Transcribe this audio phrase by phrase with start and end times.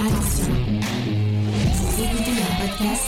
[0.00, 0.54] Attention,
[1.74, 3.02] vous écoutez un podcast.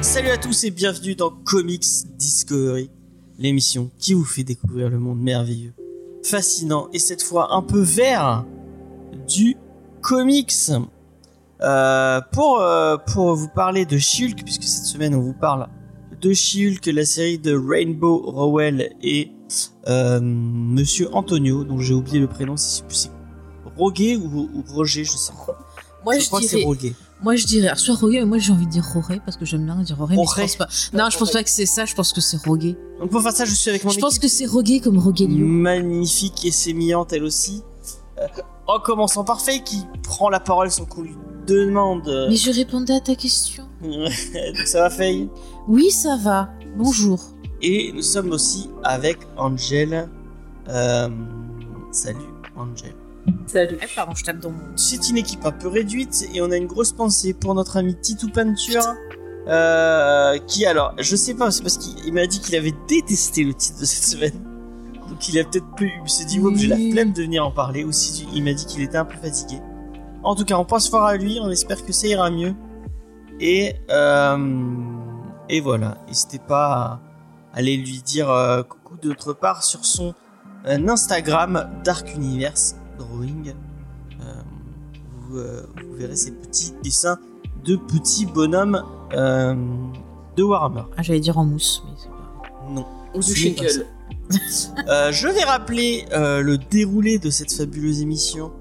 [0.00, 1.84] Salut à tous et bienvenue dans Comics
[2.16, 2.88] Discovery,
[3.38, 5.74] l'émission qui vous fait découvrir le monde merveilleux,
[6.22, 8.46] fascinant et cette fois un peu vert
[9.28, 9.58] du
[10.00, 10.70] comics.
[11.62, 15.68] Euh, pour, euh, pour vous parler de Shulk, puisque cette semaine on vous parle
[16.20, 19.30] de Shulk, la série de Rainbow Rowell et
[19.88, 23.10] euh, Monsieur Antonio, dont j'ai oublié le prénom, c'est c'est
[23.76, 25.58] Roguet ou, ou Roger, je sais pas.
[26.04, 26.94] Moi, je je, crois que c'est dirais, Roguet.
[27.22, 29.64] moi, je dirais, soit Roguet, mais moi, j'ai envie de dire Roré, parce que j'aime
[29.64, 30.68] bien dire Roré, mais je pense pas.
[30.92, 32.76] Non, je pense pas que c'est ça, je pense que c'est Roguet.
[33.00, 35.46] Donc pour faire ça, je suis avec mon Je pense que c'est Roguet comme Roguelio.
[35.46, 37.62] magnifique et sémillante elle aussi.
[38.66, 41.14] En commençant par Faye qui prend la parole sans qu'on lui
[41.46, 42.26] demande.
[42.28, 43.64] Mais je répondais à ta question.
[43.82, 44.10] Donc
[44.66, 45.28] ça va Faye?
[45.68, 46.50] Oui, ça va.
[46.76, 47.20] Bonjour.
[47.60, 50.08] Et nous sommes aussi avec Angel.
[50.68, 51.08] Euh,
[51.90, 52.18] salut
[52.56, 52.92] Angel.
[53.46, 53.78] Salut.
[53.80, 54.76] Eh, pardon, je tape dans mon.
[54.76, 57.94] C'est une équipe un peu réduite et on a une grosse pensée pour notre ami
[57.94, 58.82] Titou Peinture.
[59.48, 63.44] euh, qui alors, je sais pas, c'est parce qu'il il m'a dit qu'il avait détesté
[63.44, 64.40] le titre de cette semaine.
[65.08, 67.50] Donc il a peut-être peu, il s'est dit, ouais, j'ai la flemme de venir en
[67.50, 67.84] parler.
[67.84, 69.60] Aussi, il m'a dit qu'il était un peu fatigué.
[70.24, 72.54] En tout cas, on pense fort à lui, on espère que ça ira mieux.
[73.40, 74.76] Et, euh,
[75.48, 77.00] et voilà, n'hésitez pas à
[77.52, 80.14] aller lui dire euh, coucou de notre part sur son
[80.66, 83.52] euh, Instagram Dark Universe Drawing.
[84.20, 84.24] Euh,
[85.28, 87.18] vous, euh, vous verrez ces petits dessins
[87.64, 89.54] de petits bonhommes euh,
[90.36, 90.84] de Warhammer.
[90.96, 92.70] Ah, j'allais dire en mousse, mais c'est pas.
[92.70, 92.86] Non.
[93.14, 93.86] Ou du Shekel.
[94.88, 98.52] Euh, je vais rappeler euh, le déroulé de cette fabuleuse émission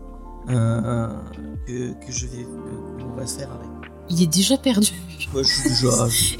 [0.47, 2.45] que, que je vais
[2.99, 3.67] qu'on va faire avec.
[4.09, 4.91] Il est déjà perdu.
[5.33, 5.89] Moi, je suis déjà.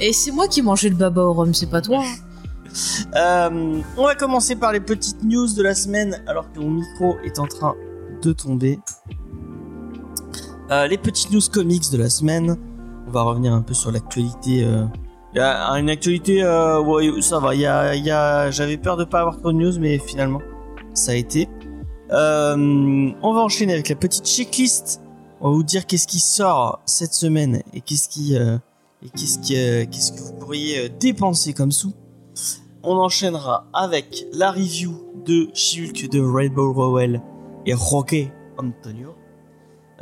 [0.00, 2.02] Et c'est moi qui mangeais le baba au rhum, c'est pas toi.
[2.04, 2.14] hein.
[3.16, 7.16] Euh, on va commencer par les petites news de la semaine alors que mon micro
[7.24, 7.74] est en train
[8.22, 8.78] de tomber.
[10.70, 12.56] Euh, les petites news comics de la semaine.
[13.06, 14.64] On va revenir un peu sur l'actualité.
[14.64, 14.84] euh.
[15.34, 17.54] Il y a une actualité, euh, ouais, ça va.
[17.54, 19.98] Il y a, il y a- J'avais peur de pas avoir trop de news, mais
[19.98, 20.40] finalement,
[20.94, 21.48] ça a été.
[22.12, 25.00] Euh, on va enchaîner avec la petite checklist.
[25.40, 28.58] On va vous dire qu'est-ce qui sort cette semaine et qu'est-ce qui, euh,
[29.02, 31.94] et qu'est-ce qui, qu'est-ce que vous pourriez euh, dépenser comme sous.
[32.82, 34.92] On enchaînera avec la review
[35.24, 37.22] de Shulk de Rainbow Rowell
[37.66, 39.14] et Roque Antonio.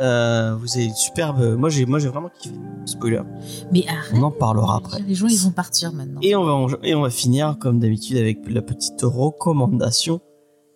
[0.00, 1.56] Euh, vous avez une superbe.
[1.58, 2.54] Moi j'ai, moi j'ai vraiment kiffé.
[2.86, 3.20] Spoiler.
[3.70, 4.12] Mais arrête.
[4.14, 5.00] On en parlera après.
[5.06, 6.20] Les gens, ils vont partir maintenant.
[6.22, 10.20] Et on va, et on va finir comme d'habitude avec la petite recommandation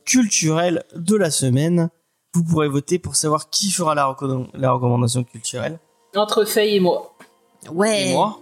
[0.04, 1.88] culturelle de la semaine.
[2.34, 5.78] Vous pourrez voter pour savoir qui fera la, recom- la recommandation culturelle.
[6.16, 7.14] Entre Faye et moi.
[7.72, 8.08] Ouais.
[8.10, 8.38] Et moi.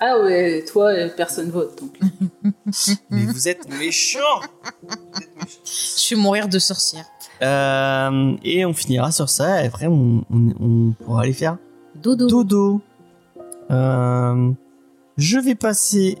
[0.00, 1.78] Ah ouais, toi, euh, personne vote.
[1.80, 1.96] Donc.
[3.10, 4.18] Mais vous êtes méchants.
[5.64, 7.04] Je suis mourir de sorcière.
[7.42, 9.62] Euh, et on finira sur ça.
[9.62, 11.56] Et après, on, on- on pourra aller faire
[11.94, 12.26] Dodo.
[12.26, 12.80] dodo.
[13.70, 14.50] Euh,
[15.18, 16.18] je vais passer.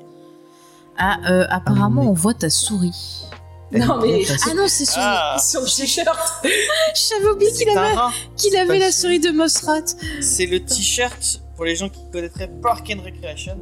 [0.98, 3.24] Ah, euh, apparemment, Ah, mais- on voit ta souris.
[3.72, 4.94] Non, mais- Ah non, c'est sur.
[4.98, 6.08] Ah, t-shirt.
[6.94, 7.94] J'avais oublié qu'il avait,
[8.36, 9.80] qu'il avait la souris de Mosrat.
[10.20, 13.58] C'est le t-shirt pour les gens qui connaîtraient Park and Recreation.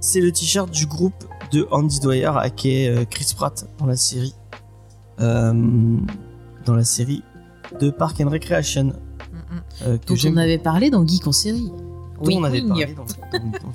[0.00, 3.96] C'est le t-shirt du groupe de Andy Dwyer à qui est Chris Pratt dans la
[3.96, 4.34] série.
[5.20, 5.52] Euh,
[6.64, 7.22] dans la série
[7.80, 8.92] de Park and Recreation.
[9.86, 11.70] euh, que Dont j'aime on avait parlé dans Geek en série.
[12.22, 13.74] dont on avait parlé dans, dans- dans-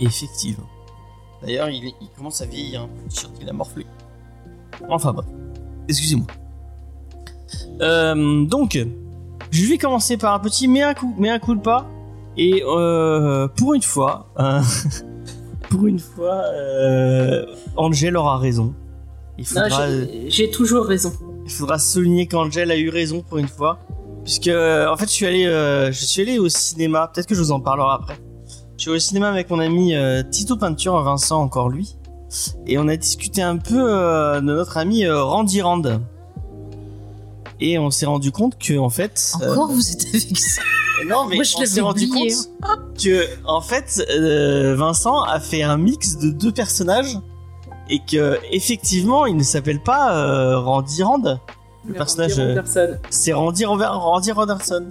[0.00, 0.66] Effectivement.
[1.46, 3.86] D'ailleurs, il, commence à vieillir un peu, le t-shirt, il a morflé.
[4.88, 5.26] Enfin bref.
[5.88, 6.26] Excusez-moi.
[7.80, 8.76] Euh, donc,
[9.52, 11.86] je vais commencer par un petit mea, mea culpa.
[12.36, 14.60] Et euh, pour une fois, euh,
[15.70, 17.46] pour une fois, euh,
[17.76, 18.74] Angel aura raison.
[19.38, 21.12] J'ai- toujours raison.
[21.44, 23.78] il faudra souligner qu'Angel a eu raison pour une fois.
[24.24, 27.08] Puisque, en fait, je suis allé, euh, je suis allé au cinéma.
[27.14, 28.18] Peut-être que je vous en parlerai après.
[28.76, 31.96] Je suis au cinéma avec mon ami euh, Tito Peinture, Vincent, encore lui.
[32.66, 35.82] Et on a discuté un peu euh, de notre ami euh, Randy Rand.
[37.58, 39.32] Et on s'est rendu compte que, en fait.
[39.36, 40.60] Encore, vous êtes avec ça.
[41.06, 42.32] non, mais Moi, je on s'est rendu compte
[43.02, 44.04] que, en fait,
[44.76, 47.18] Vincent a fait un mix de deux personnages
[47.88, 51.40] et que, effectivement, il ne s'appelle pas Randy Rand.
[51.86, 52.60] Le Mais personnage, euh.
[53.10, 54.84] C'est Randy, Randy Roderson.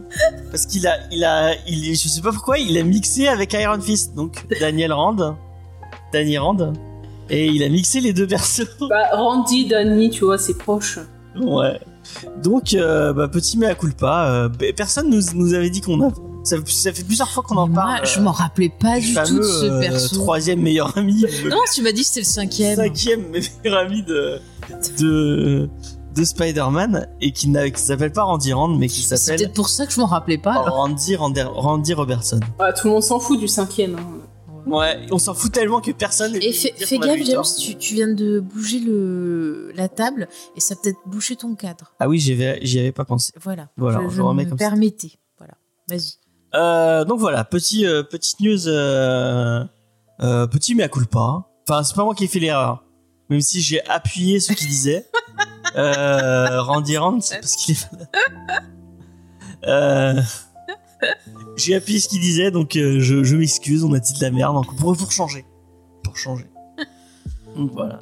[0.52, 3.82] Parce qu'il a, il a, il, je sais pas pourquoi, il a mixé avec Iron
[3.82, 4.16] Fist.
[4.16, 5.36] Donc, Daniel Rand.
[6.14, 6.74] Danny Rand.
[7.30, 8.68] Et il a mixé les deux persos.
[8.90, 11.00] Bah, Randy, Danny, tu vois, c'est proche.
[11.42, 11.80] Ouais.
[12.42, 14.30] Donc, euh, bah, petit mea culpa.
[14.30, 16.12] euh, personne nous, nous avait dit qu'on a,
[16.44, 18.06] Ça, ça fait plusieurs fois qu'on en moi, parle.
[18.08, 20.16] je m'en rappelais pas du tout de fameux, ce euh, perso.
[20.16, 21.26] troisième meilleur ami.
[21.50, 22.76] Non, tu m'as dit que c'était le cinquième.
[22.78, 24.40] cinquième meilleur ami de
[25.00, 25.70] de,
[26.16, 29.86] de Spider-Man et qui s'appelle pas Randy Rand mais qui C'est s'appelle peut-être pour ça
[29.86, 30.54] que je m'en rappelais pas.
[30.54, 30.76] alors.
[30.76, 32.40] Randy, Randy Randy Robertson.
[32.60, 33.96] Ah, tout le monde s'en fout du cinquième.
[33.96, 34.22] hein.
[34.68, 36.36] Ouais, on s'en fout tellement que personne.
[36.38, 40.74] Et fais, fais gaffe, James, tu, tu viens de bouger le, la table et ça
[40.74, 41.94] a peut-être bouché ton cadre.
[42.00, 43.32] Ah oui, j'y avais, j'y avais pas pensé.
[43.44, 43.68] Voilà.
[43.78, 44.70] Voilà, je, je le remet me comme ça.
[44.70, 45.12] permettais.
[45.38, 45.54] Voilà.
[45.88, 46.14] Vas-y.
[46.56, 49.64] Euh, donc voilà, petit euh, petite news, euh,
[50.22, 51.44] euh, petit mais à culpa.
[51.70, 52.86] Enfin, c'est pas moi qui ai fait l'erreur,
[53.30, 55.06] même si j'ai appuyé ce qu'il disait.
[55.76, 57.88] euh, Randy Rand, c'est parce qu'il est.
[59.68, 60.22] Euh,
[61.56, 64.32] j'ai appuyé ce qu'il disait, donc euh, je, je m'excuse, on a dit de la
[64.32, 65.46] merde, donc pour, pour changer,
[66.04, 66.46] pour changer.
[67.56, 68.00] Donc voilà,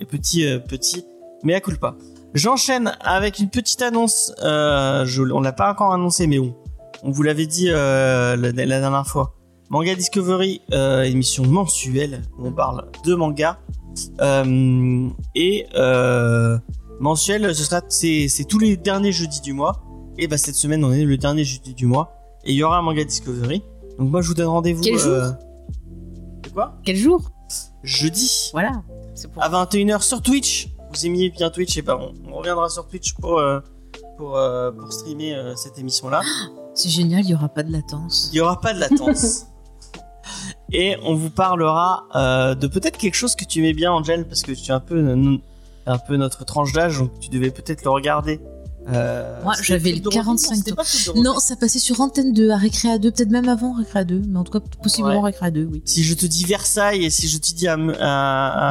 [0.00, 1.04] et petit euh, petit
[1.42, 1.96] mais à culpa.
[2.34, 4.32] J'enchaîne avec une petite annonce.
[4.40, 6.54] Je, on l'a pas encore annoncé, mais bon,
[7.02, 9.34] on vous l'avait dit la, la dernière fois.
[9.70, 10.60] Manga Discovery,
[11.04, 13.58] émission mensuelle où on parle de manga.
[14.20, 16.58] Euh, et euh,
[17.00, 19.82] mensuel, ce sera c'est tous les derniers jeudis du mois.
[20.18, 22.12] Et bah cette semaine, on est le dernier jeudi du mois.
[22.44, 23.62] Et il y aura un Manga Discovery.
[23.98, 24.82] Donc moi, je vous donne rendez-vous.
[24.82, 25.30] Quel jour euh,
[26.44, 27.30] C'est quoi Quel jour
[27.82, 28.82] Jeudi Voilà.
[29.32, 29.42] Pour.
[29.42, 30.68] à 21h sur Twitch.
[30.92, 33.60] Vous aimiez bien Twitch et bah on, on reviendra sur Twitch pour euh,
[34.16, 36.20] pour euh, pour streamer cette émission là.
[36.74, 38.30] C'est génial, il y aura pas de latence.
[38.32, 39.46] Il n'y aura pas de latence.
[40.72, 42.04] Et on vous parlera
[42.54, 45.00] de peut-être quelque chose que tu aimais bien, Angel, parce que tu es un peu,
[45.88, 48.40] un peu notre tranche d'âge, donc tu devais peut-être le regarder.
[48.90, 50.76] Euh, Moi, j'avais le Dorothée 45 Non, c'était tours.
[50.76, 51.22] pas Club Dorothée.
[51.22, 54.38] Non, ça passait sur Antenne 2 à Récréa 2, peut-être même avant Récréa 2, mais
[54.38, 55.26] en tout cas possiblement Ouais.
[55.32, 55.82] Récréa 2, oui.
[55.84, 57.66] Si je te dis Versailles et si je te dis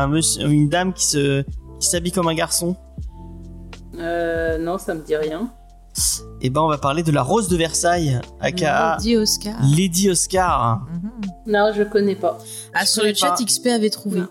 [0.10, 1.44] monsieur- une dame qui se
[1.80, 2.75] qui s'habille comme un garçon,
[4.00, 5.50] Euh, non, ça me dit rien.
[6.42, 9.56] eh ben on va parler de la Rose de Versailles, aka Dit Oscar.
[9.75, 10.86] Lady Oscar.
[10.92, 11.12] Mhm.
[11.48, 12.38] Non, je connais pas.
[12.74, 13.44] Ah, Je sur le chat, pas.
[13.44, 14.20] XP avait trouvé.
[14.22, 14.28] Non.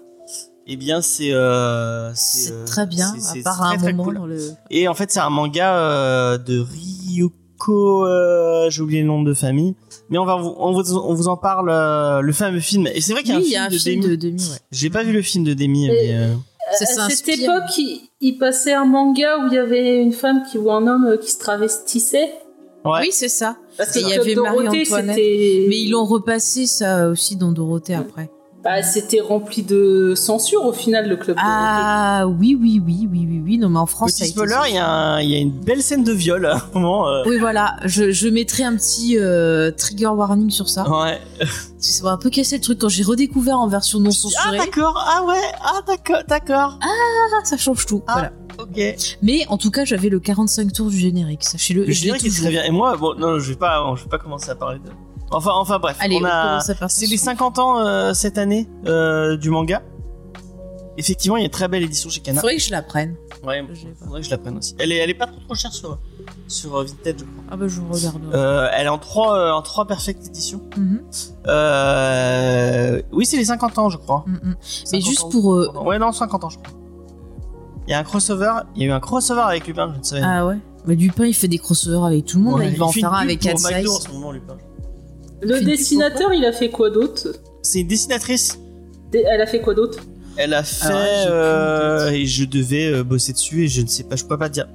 [0.67, 4.15] Eh bien c'est euh, C'est euh, très bien, à part à un très moment cool.
[4.17, 4.39] dans le.
[4.71, 8.07] Et en fait, c'est un manga euh, de Ryoko.
[8.07, 9.75] euh, J'ai oublié le nom de famille.
[10.11, 12.87] Mais on va vous, on vous, on vous en parle euh, le fameux film.
[12.95, 14.01] Et c'est vrai qu'il y a Oui, un il y film a un de film
[14.03, 14.11] Demi.
[14.17, 14.59] de demi, ouais.
[14.73, 16.35] J'ai pas vu le film de Demi, mais euh,
[16.79, 20.43] Ça à cette époque, il, il passait un manga où il y avait une femme
[20.51, 22.33] qui ou un homme qui se travestissait.
[22.85, 23.01] ouais.
[23.03, 23.57] Oui, c'est ça.
[23.79, 24.87] Parce qu'il y avait Marie-Antoinette.
[25.17, 28.31] c'était- Mais ils l'ont repassé ça aussi dans Dorothée après.
[28.67, 31.37] Bah, c'était rempli de censure au final, le club.
[31.41, 33.59] Ah oui, oui, oui, oui, oui, oui.
[33.59, 34.79] Non, mais en France, ça Petit spoiler, il y,
[35.37, 37.09] a une belle scène de viol à un moment.
[37.09, 37.77] euh, Oui, voilà.
[37.85, 40.85] Je, je mettrai un petit euh, trigger warning sur ça.
[40.91, 41.21] Ouais.
[41.79, 44.59] Ça va un peu casser le truc quand j'ai redécouvert en version non Ah censurée.
[44.59, 45.01] d'accord.
[45.07, 45.53] Ah ouais.
[45.63, 46.23] Ah d'accord.
[46.27, 46.79] D'accord.
[46.83, 48.03] Ah, ça change tout.
[48.09, 48.13] Ah.
[48.15, 48.33] Voilà.
[48.59, 48.97] Ok.
[49.23, 51.45] Mais en tout cas, j'avais le 45 tours du générique.
[51.45, 51.85] Sachez-le.
[51.85, 52.65] Le générique est très bien.
[52.65, 54.91] Et moi, bon, non, je vais pas, je vais pas commencer à parler de.
[55.31, 55.97] Enfin, enfin bref.
[56.01, 56.61] Allez, on a.
[56.61, 59.83] C'est les sur- 50 ans euh, cette année euh, du manga.
[60.99, 62.41] Effectivement, il y a une très belle édition chez Kana.
[62.41, 63.17] Faudrait que je la prenne.
[63.47, 64.05] Ouais, Je l'ai pas.
[64.07, 64.75] faudrait que je la prenne aussi.
[64.79, 65.99] Elle est, elle est pas trop, trop chère sur,
[66.49, 67.45] sur euh, Vinted, je crois.
[67.51, 68.35] Ah bah je regarderai.
[68.35, 70.63] Euh, elle est en 3, euh, en 3 perfect édition.
[71.47, 74.25] Euh, oui, c'est les 50 ans, je crois.
[74.27, 74.39] mhm.
[74.43, 74.57] Mais
[75.01, 75.29] 50 juste ans.
[75.31, 75.55] pour.
[75.55, 76.73] euh, Ouais, non, 50 ans, je crois.
[77.87, 80.03] Il y a un crossover, il y a eu un crossover avec Lupin, je ne
[80.05, 80.57] savais Ah ouais.
[80.87, 82.55] Mais Dupin, il fait des crossovers avec tout le monde.
[82.59, 84.57] Ouais, là, il va en faire un avec pour Cat McDo en ce moment, Lupin.
[85.43, 87.29] Le dessinateur, il a fait quoi d'autre
[87.63, 88.59] C'est une dessinatrice.
[89.13, 89.99] Dé- Elle a fait quoi d'autre
[90.37, 93.87] Elle a fait j'ai plus euh, et je devais euh, bosser dessus et je ne
[93.87, 94.67] sais pas, je peux pas dire.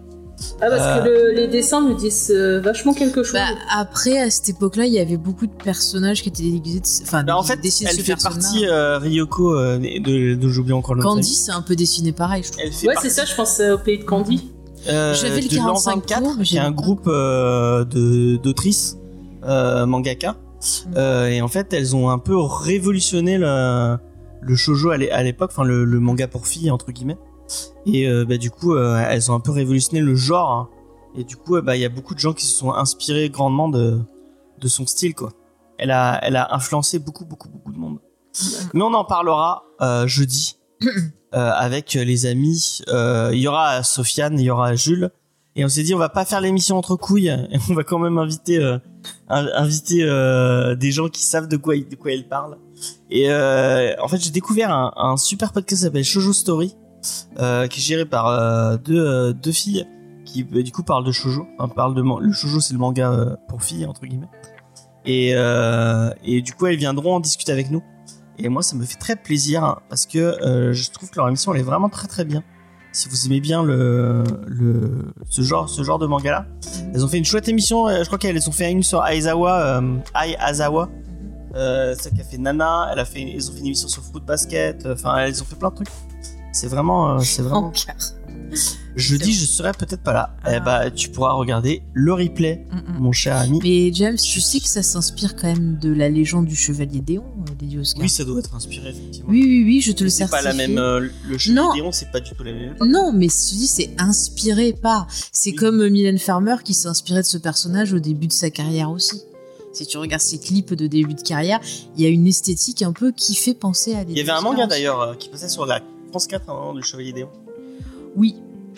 [0.59, 1.03] Ah, parce Euh.
[1.03, 3.33] que le- les dessins me disent euh, vachement quelque chose.
[3.33, 3.45] Bah,
[3.75, 6.79] après, à cette époque-là, il y avait beaucoup de personnages qui étaient déguisés.
[6.79, 10.95] de- Enfin, Bah, en fait, elle fait partie euh, Ryoko euh, de, de j'oublie encore
[10.95, 11.09] le nom.
[11.09, 12.63] Candy, c'est un peu dessiné pareil, je trouve.
[12.65, 14.50] Elle fait ouais, partie, c'est ça, je pense euh, au pays de Candy.
[14.89, 18.38] euh, J'avais le de l'an 45 24, tours, mais qui est un groupe euh, de
[18.38, 18.97] d'autrices
[19.43, 20.35] euh, mangaka.
[20.87, 20.93] Mm.
[20.97, 23.97] Euh, et en fait, elles ont un peu révolutionné le,
[24.41, 27.17] le shoujo à l'é- à l'époque, enfin le, le manga pour filles entre guillemets.
[27.85, 30.51] Et euh, bah, du coup, euh, elles ont un peu révolutionné le genre.
[30.51, 30.69] hein.
[31.17, 33.29] Et du coup, euh, bah, il y a beaucoup de gens qui se sont inspirés
[33.29, 33.99] grandement de,
[34.59, 35.31] de son style, quoi.
[35.77, 37.99] Elle a, elle a influencé beaucoup, beaucoup, beaucoup de monde.
[38.73, 40.87] Mais on en parlera euh, jeudi euh,
[41.33, 42.79] avec les amis.
[42.87, 45.09] Euh, Il y aura Sofiane, il y aura Jules.
[45.55, 47.29] Et on s'est dit, on va pas faire l'émission entre couilles.
[47.70, 48.77] On va quand même inviter, euh,
[49.27, 52.58] in- inviter euh, des gens qui savent de quoi, de quoi ils parlent.
[53.10, 56.74] Et euh, en fait, j'ai découvert un, un super podcast qui s'appelle Shoujo Story,
[57.39, 59.86] euh, qui est géré par euh, deux, euh, deux filles
[60.24, 61.46] qui bah, du coup parlent de shoujo.
[61.60, 64.29] Enfin, parlent de le shoujo, c'est le manga pour filles entre guillemets.
[65.05, 65.31] Et,
[66.24, 67.84] et du coup, elles viendront en discuter avec nous.
[68.38, 71.53] Et moi, ça me fait très plaisir hein, parce que je trouve que leur émission
[71.53, 72.41] elle est vraiment très très bien.
[72.91, 76.45] Si vous aimez bien le, le ce genre ce genre de manga là.
[76.93, 77.88] Elles ont fait une chouette émission.
[77.88, 80.36] euh, Je crois qu'elles ont fait une sur Aizawa, euh, Ai.
[81.53, 82.89] Euh, celle qui a fait Nana.
[82.91, 84.86] Elle a fait, ils ont fait une émission sur foot basket.
[84.86, 85.89] euh, Enfin, elles ont fait plein de trucs.
[86.53, 87.71] C'est vraiment, euh, c'est vraiment.
[88.97, 90.35] Jeudi, je serai peut-être pas là.
[90.51, 93.00] Eh bah, tu pourras regarder le replay, Mm, mm.
[93.00, 93.59] mon cher ami.
[93.63, 97.23] Mais James, tu sais que ça s'inspire quand même de la légende du chevalier Déon,
[97.23, 98.01] euh, Lady Oscar.
[98.03, 99.29] Oui, ça doit être inspiré effectivement.
[99.31, 100.43] oui, oui, oui, je te le c'est certifie.
[100.43, 100.77] pas la même.
[100.77, 101.73] euh, le Non.
[101.73, 102.75] Déon, c'est pas du tout la même.
[102.85, 105.07] Non, mais je te dis, c'est inspiré par.
[105.31, 105.55] C'est Oui.
[105.55, 108.91] comme euh, Mylène Farmer qui s'est inspirée de ce personnage au début de sa carrière
[108.91, 109.21] aussi.
[109.73, 111.61] Si tu regardes ses clips de début de carrière,
[111.95, 114.41] il y a une esthétique un peu qui fait penser à Il y avait un
[114.41, 117.29] manga d'ailleurs euh, qui passait sur la France 4 à un moment du Chevalier Déon.
[118.15, 118.35] Oui,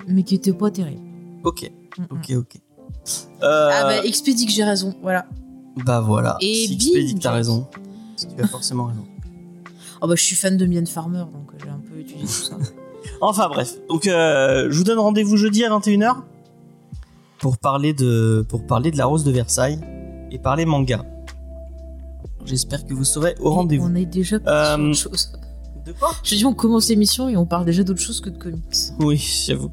[0.07, 1.01] mais qui était pas terrible.
[1.43, 2.05] Ok, Mm, mm.
[2.11, 2.55] ok, ok.
[3.43, 5.25] Euh, Ah bah, Expédie que j'ai raison, voilà.
[5.85, 6.37] bah voilà.
[6.41, 7.67] Et si Expédie que t'as raison.
[8.17, 9.05] Tu as forcément raison.
[10.01, 12.27] Oh bah, je suis fan de Mylène Farmer, donc euh, j'ai un peu étudié tout
[12.31, 12.57] ça.
[13.21, 16.15] Enfin bref, donc euh, je vous donne rendez-vous jeudi à 21h
[17.39, 19.79] pour parler de pour parler de la rose de Versailles
[20.31, 21.03] et parler manga.
[22.45, 23.87] J'espère que vous serez au rendez-vous.
[23.89, 25.33] On est déjà Euh, sur autre chose.
[25.85, 26.11] De quoi?
[26.23, 28.61] Je dis, on commence l'émission et on parle déjà d'autre chose que de comics.
[28.99, 29.71] Oui, j'avoue.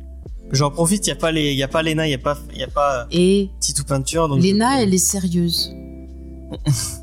[0.52, 2.36] J'en profite, il y a pas les y a pas Lena, il y a pas
[2.52, 5.72] il y a pas euh, Et Titou peinture donc Léna, je- elle est sérieuse.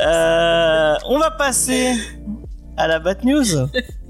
[0.00, 1.94] Euh, on va passer
[2.76, 3.44] à la Bat News.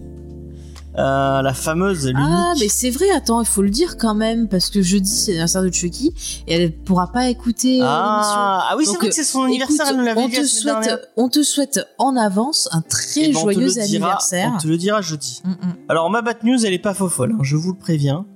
[0.99, 2.23] Euh, la fameuse, l'unique.
[2.23, 5.31] Ah, mais c'est vrai, attends, il faut le dire quand même, parce que jeudi, c'est
[5.33, 6.13] l'anniversaire de Chucky,
[6.47, 9.65] et elle pourra pas écouter euh, Ah, ah oui, c'est vrai que c'est son l'émission.
[9.67, 13.23] anniversaire, elle nous l'avait la te, semaine souhaite, on te souhaite en avance un très
[13.23, 14.53] Eh ben, on joyeux dira- anniversaire.
[14.55, 15.41] On te le dira jeudi.
[15.45, 15.75] Mm, mm.
[15.89, 18.27] Alors ma Bat News, elle est pas faux folle, hein, je vous le préviens.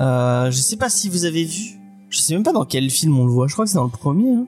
[0.00, 1.80] Euh, je sais pas si vous avez vu.
[2.08, 3.48] Je sais même pas dans quel film on le voit.
[3.48, 4.32] Je crois que c'est dans le premier.
[4.32, 4.46] hein.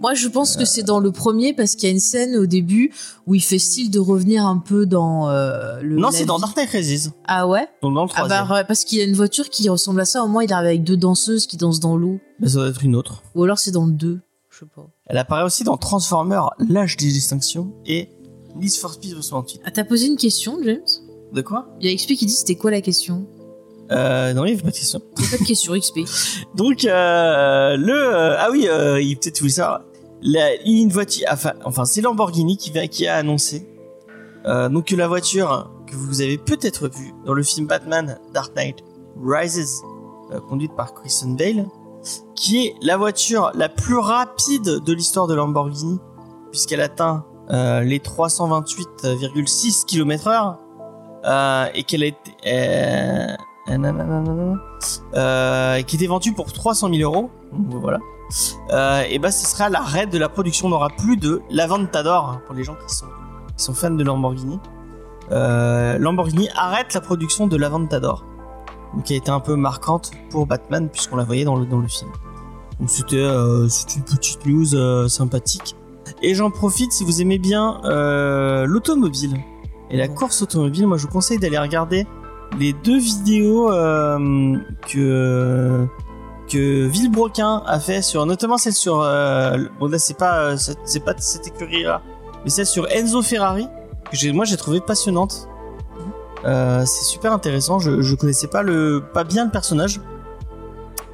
[0.00, 2.46] Moi, je pense que c'est dans le premier, parce qu'il y a une scène au
[2.46, 2.92] début
[3.26, 5.96] où il fait style de revenir un peu dans euh, le.
[5.96, 6.38] Non, c'est dans.
[6.38, 7.12] Dark Knight Rises.
[7.26, 7.66] Ah ouais?
[7.82, 8.46] Donc dans le Ah troisième.
[8.48, 10.22] bah, ouais, parce qu'il y a une voiture qui ressemble à ça.
[10.22, 12.20] Au moins, il arrive avec deux danseuses qui dansent dans l'eau.
[12.40, 13.22] Mais ça doit être une autre.
[13.34, 14.20] Ou alors c'est dans le 2.
[14.50, 14.86] Je sais pas.
[15.06, 18.08] Elle apparaît aussi dans Transformers, l'âge des extinctions et
[18.56, 19.60] Need for Speed 68.
[19.64, 20.80] Ah, t'as posé une question, James?
[21.32, 21.68] De quoi?
[21.80, 23.26] Il y a XP qui dit c'était quoi la question?
[23.90, 25.00] Euh, Non, il y avait pas de question.
[25.18, 26.00] Il y a pas de question XP.
[26.56, 29.82] Donc euh, le euh, ah oui, euh, il peut-être voulu savoir.
[30.22, 33.68] La, une voiture, enfin, enfin c'est Lamborghini qui, va, qui a annoncé
[34.46, 38.78] euh, donc la voiture que vous avez peut-être vue dans le film Batman Dark Knight
[39.22, 39.82] Rises,
[40.32, 41.66] euh, conduite par Christian Bale,
[42.34, 45.98] qui est la voiture la plus rapide de l'histoire de Lamborghini,
[46.50, 50.56] puisqu'elle atteint euh, les 328,6 km/h
[51.24, 53.36] euh, et qu'elle a été euh,
[55.14, 57.30] euh, qui était vendue pour 300 000 euros.
[57.52, 57.98] Voilà.
[58.70, 60.66] Euh, et bah, ce sera l'arrêt de la production.
[60.66, 63.06] On n'aura plus de l'Aventador hein, pour les gens qui sont,
[63.56, 64.58] qui sont fans de Lamborghini.
[65.30, 68.24] Euh, Lamborghini arrête la production de l'Aventador,
[69.04, 71.88] qui a été un peu marquante pour Batman puisqu'on la voyait dans le dans le
[71.88, 72.10] film.
[72.80, 75.76] Donc c'était euh, une petite news sympathique.
[76.22, 77.80] Et j'en profite si vous aimez bien
[78.66, 79.36] l'automobile
[79.90, 82.06] et la course automobile, moi je vous conseille d'aller regarder
[82.58, 83.68] les deux vidéos
[84.88, 85.86] que
[86.48, 91.00] que Villebroquin a fait sur notamment celle sur euh, bon là c'est pas euh, c'est
[91.00, 92.00] pas cette écurie là
[92.44, 93.68] mais celle sur Enzo Ferrari
[94.10, 95.48] que j'ai moi j'ai trouvé passionnante.
[96.44, 97.78] Euh, c'est super intéressant.
[97.80, 100.00] Je, je connaissais pas le pas bien le personnage.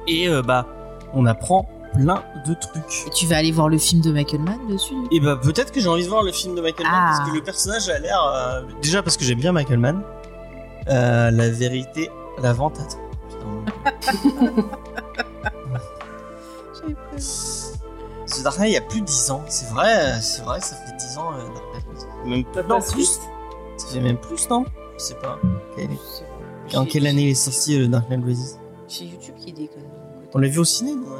[0.07, 0.67] Et euh, bah
[1.13, 3.07] on apprend plein de trucs.
[3.07, 5.79] Et tu vas aller voir le film de Michael Mann dessus et bah peut-être que
[5.79, 7.13] j'ai envie de voir le film de Michael Mann Ah.
[7.17, 10.01] parce que le personnage a l'air euh, déjà parce que j'aime bien Michael Mann
[10.87, 12.09] la vérité
[12.41, 12.79] la vente
[17.17, 19.43] Ce Dark Knight il y a plus de 10 ans.
[19.47, 21.65] C'est vrai c'est vrai que ça fait 10 ans euh, Dark
[22.25, 23.19] Knight même pas non, plus
[23.77, 24.65] ça fait même plus non?
[24.97, 25.37] Je sais pas.
[25.75, 28.59] Quelle est- en quelle année il est sorti le Dark Knight Rises?
[28.87, 29.83] Chez YouTube qui déconne.
[30.33, 30.95] on l'a vu au ciné?
[30.95, 31.17] Nous, euh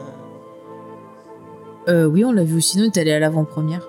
[1.87, 3.87] Euh, oui, on l'a vu au cinéma, t'es allé à l'avant-première.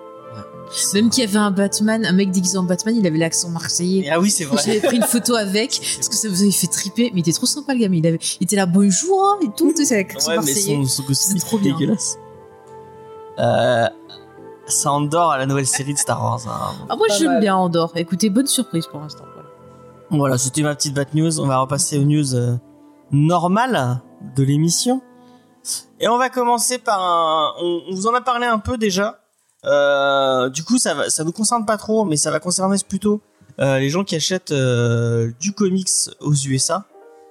[0.94, 4.06] Même qu'il y avait un Batman, un mec déguisé en Batman, il avait l'accent marseillais.
[4.06, 6.50] Et ah oui c'est vrai J'avais pris une photo avec, parce que ça vous avait
[6.50, 7.96] fait triper, mais il était trop sympa le gamin.
[7.98, 10.76] Il, avait, il était là, bonjour, et tout, c'est avec l'accent Ouais, mais marseillais.
[10.84, 11.72] son, son costume C'est trop est bien.
[11.78, 12.18] dégueulasse.
[13.38, 13.86] Euh,
[14.66, 16.40] ça endort à la nouvelle série de Star Wars.
[16.48, 16.74] hein.
[16.88, 17.92] Ah, moi j'aime bien Andorre.
[17.94, 19.24] Écoutez, bonne surprise pour l'instant.
[19.34, 19.48] Voilà.
[20.10, 21.38] Voilà, c'était ma petite bad news.
[21.40, 22.56] On va repasser aux news euh,
[23.12, 24.00] normales
[24.36, 25.00] de l'émission.
[26.00, 27.52] Et on va commencer par un.
[27.60, 29.20] On, on vous en a parlé un peu déjà.
[29.66, 33.20] Euh, du coup, ça va, ça nous concerne pas trop, mais ça va concerner plutôt
[33.58, 35.88] euh, les gens qui achètent euh, du comics
[36.20, 36.86] aux USA.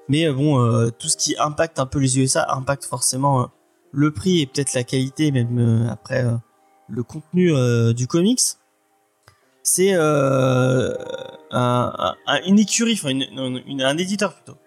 [0.10, 3.46] Mais euh, bon, euh, tout ce qui impacte un peu les USA impacte forcément euh,
[3.92, 6.26] le prix et peut-être la qualité, même après
[6.90, 7.54] le contenu
[7.94, 8.42] du comics.
[9.64, 10.94] C'est un-
[11.52, 13.24] un- une écurie, enfin une,
[13.66, 14.58] une- un éditeur plutôt,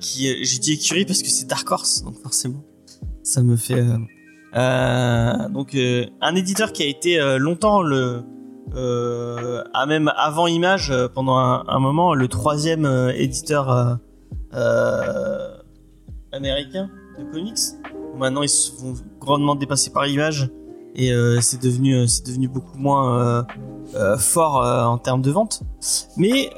[0.00, 2.62] qui, j'ai dit écurie parce que c'est Dark Horse, donc forcément,
[3.22, 3.80] ça me fait.
[4.54, 8.22] Euh, donc euh, un éditeur qui a été euh, longtemps le,
[9.72, 13.98] à même avant Image pendant un, moment le troisième éditeur
[16.32, 17.58] américain de comics.
[18.16, 20.50] Maintenant ils se font grandement dépassés par Image
[20.96, 23.46] et c'est devenu c'est devenu beaucoup moins
[24.18, 25.62] fort en termes de vente.
[26.16, 26.50] Mais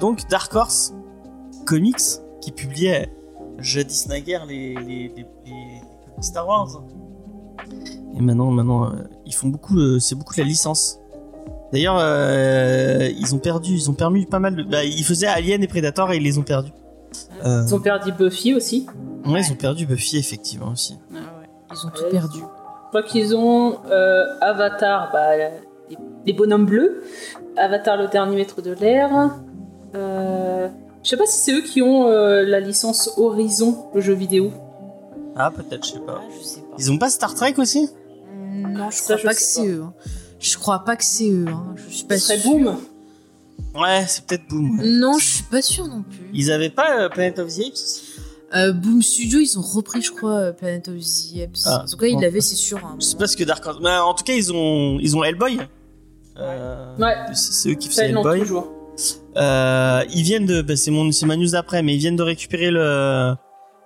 [0.00, 0.92] donc Dark Horse
[1.66, 3.14] Comics qui publiait
[3.58, 5.80] jadis naguère les, les, les, les-
[6.20, 6.82] Star Wars.
[8.16, 8.90] Et maintenant, maintenant, euh,
[9.26, 10.98] ils font beaucoup, euh, c'est beaucoup de la licence.
[11.72, 14.62] D'ailleurs, euh, ils ont perdu, ils ont permis pas mal de.
[14.62, 16.70] Bah, ils faisaient Alien et Predator et ils les ont perdus.
[17.44, 18.86] Euh, Ils ont perdu Buffy aussi.
[19.26, 20.96] ouais, ils ont perdu Buffy effectivement aussi.
[21.12, 21.48] Ah ouais.
[21.72, 22.38] Ils ont tout Ouais, perdu.
[22.38, 27.02] Je crois qu'ils ont euh, Avatar, bah, les, les bonhommes bleus.
[27.56, 29.30] Avatar, le dernier maître de l'air.
[29.94, 30.68] Euh,
[31.02, 34.50] je sais pas si c'est eux qui ont euh, la licence Horizon, le jeu vidéo.
[35.36, 36.20] Ah, peut-être, je sais pas.
[36.20, 36.63] Ah, je sais pas.
[36.78, 37.88] Ils ont pas Star Trek aussi?
[38.52, 39.82] Non, je Ça, crois je pas que c'est eux.
[39.84, 39.94] hein.
[40.40, 41.46] Je crois pas que c'est eux.
[41.48, 41.74] hein.
[41.88, 42.50] Je suis pas Ce serait sûre.
[42.52, 42.76] Boom.
[43.74, 44.78] Ouais, c'est peut-être Boom.
[44.80, 44.86] ouais.
[44.88, 46.28] Non, je suis pas sûre non plus.
[46.32, 47.72] Ils avaient pas euh, Planet of the Apes?
[47.74, 48.02] Aussi
[48.54, 51.58] Euh, Boom Studio, ils ont repris, je crois, euh, Planet of the Apes.
[51.66, 52.20] Ah, en tout cas, ils bon.
[52.20, 52.78] l'avaient, c'est sûr.
[52.84, 52.96] hein.
[53.00, 53.80] Je sais pas ce que Dark Horse.
[53.80, 55.58] Bah, en tout cas, ils ont, ils ont Hellboy.
[56.38, 57.14] Euh, Ouais.
[57.34, 58.40] C'est c'est eux qui Ça, faisaient ils l'ont Hellboy.
[58.40, 58.68] toujours.
[59.36, 62.22] Euh, ils viennent de, bah, c'est mon, c'est ma news d'après, mais ils viennent de
[62.22, 63.34] récupérer le,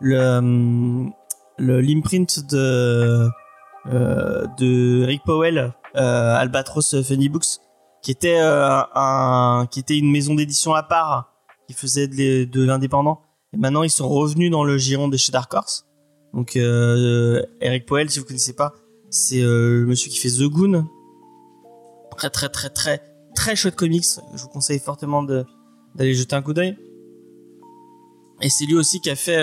[0.01, 1.13] le, hum, le
[1.59, 3.29] l'imprint de,
[3.87, 7.61] euh, de Rick Powell, euh, Albatros Funny Books,
[8.03, 11.35] qui était euh, un, qui était une maison d'édition à part,
[11.67, 13.23] qui faisait de, l'indépendant.
[13.53, 15.87] Et maintenant, ils sont revenus dans le giron de chez Dark Horse.
[16.35, 18.75] Donc, euh, Eric Powell, si vous connaissez pas,
[19.11, 20.87] c'est euh, le monsieur qui fait The Goon.
[22.17, 23.03] Très, très, très, très,
[23.35, 24.05] très chouette comics.
[24.35, 26.77] Je vous conseille fortement d'aller jeter un coup d'œil.
[28.41, 29.39] Et c'est lui aussi qui a fait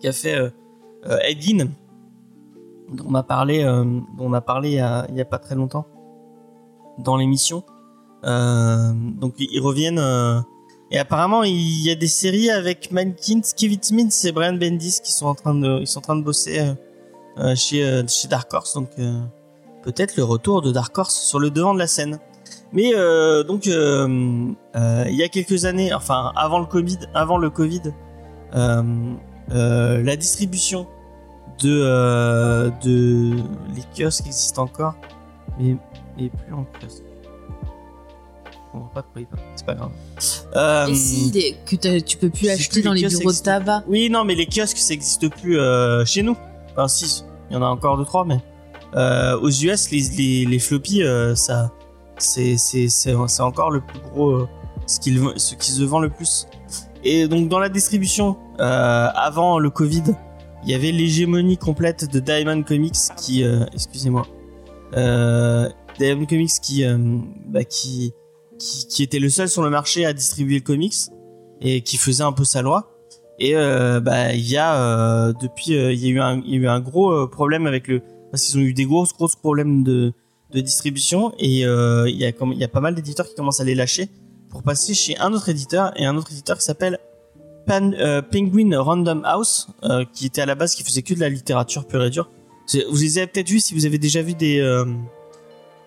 [0.00, 0.50] euh, qui a fait euh,
[1.06, 1.68] euh, Ed Gein,
[2.92, 5.86] dont on a parlé euh, dont on a parlé il y a, pas très longtemps
[6.98, 7.64] dans l'émission.
[8.22, 10.02] Donc ils reviennent
[10.90, 15.12] et apparemment il y a des séries avec Mankins, Kevin Smith et Brian Bendis qui
[15.12, 16.74] sont en train de ils sont en train de bosser
[17.54, 18.90] chez chez Dark Horse donc
[19.82, 22.18] peut-être le retour de Dark Horse sur le devant de la scène.
[22.74, 22.92] Mais
[23.44, 27.94] donc il y a quelques années, enfin avant le Covid, avant le Covid,
[29.52, 30.86] euh, la distribution
[31.62, 33.36] de euh, de
[33.74, 34.94] les kiosques existent encore,
[35.58, 35.76] mais
[36.18, 37.02] mais plus en kiosque.
[38.72, 39.90] On voit pas de quoi il parle, c'est pas grave.
[40.54, 43.08] Euh, Et si, les- que t'as- tu peux plus je acheter plus, dans les les
[43.08, 43.82] kiosques bureaux de tabac.
[43.88, 46.36] oui, non, mais les kiosques, ça n'existe plus euh, chez nous.
[46.72, 48.38] Enfin, si, il y en a encore deux, trois, mais
[48.94, 51.72] euh, aux US, les, les, les floppies, euh, ça,
[52.18, 54.48] c'est, c'est, c'est, c'est encore le plus gros, euh,
[54.86, 56.46] ce, qui, ce qui se vend le plus.
[57.04, 60.04] Et donc, dans la distribution, euh, avant le Covid,
[60.64, 64.26] il y avait l'hégémonie complète de Diamond Comics qui, euh, excusez-moi,
[64.96, 66.98] euh, Diamond Comics qui, euh,
[67.46, 68.12] bah, qui,
[68.58, 70.94] qui, était le seul sur le marché à distribuer le comics
[71.60, 72.96] et qui faisait un peu sa loi.
[73.38, 76.58] Et euh, bah il y a euh, depuis il y a eu un y a
[76.58, 80.12] eu un gros problème avec le parce qu'ils ont eu des gros gros problèmes de
[80.52, 83.74] de distribution et il y il y a pas mal d'éditeurs qui commencent à les
[83.74, 84.10] lâcher
[84.50, 86.98] pour passer chez un autre éditeur et un autre éditeur qui s'appelle
[87.66, 91.20] Pan, euh, Penguin Random House euh, qui était à la base qui faisait que de
[91.20, 92.30] la littérature pure et dure.
[92.90, 94.84] Vous les avez peut-être vus si vous avez déjà vu des euh,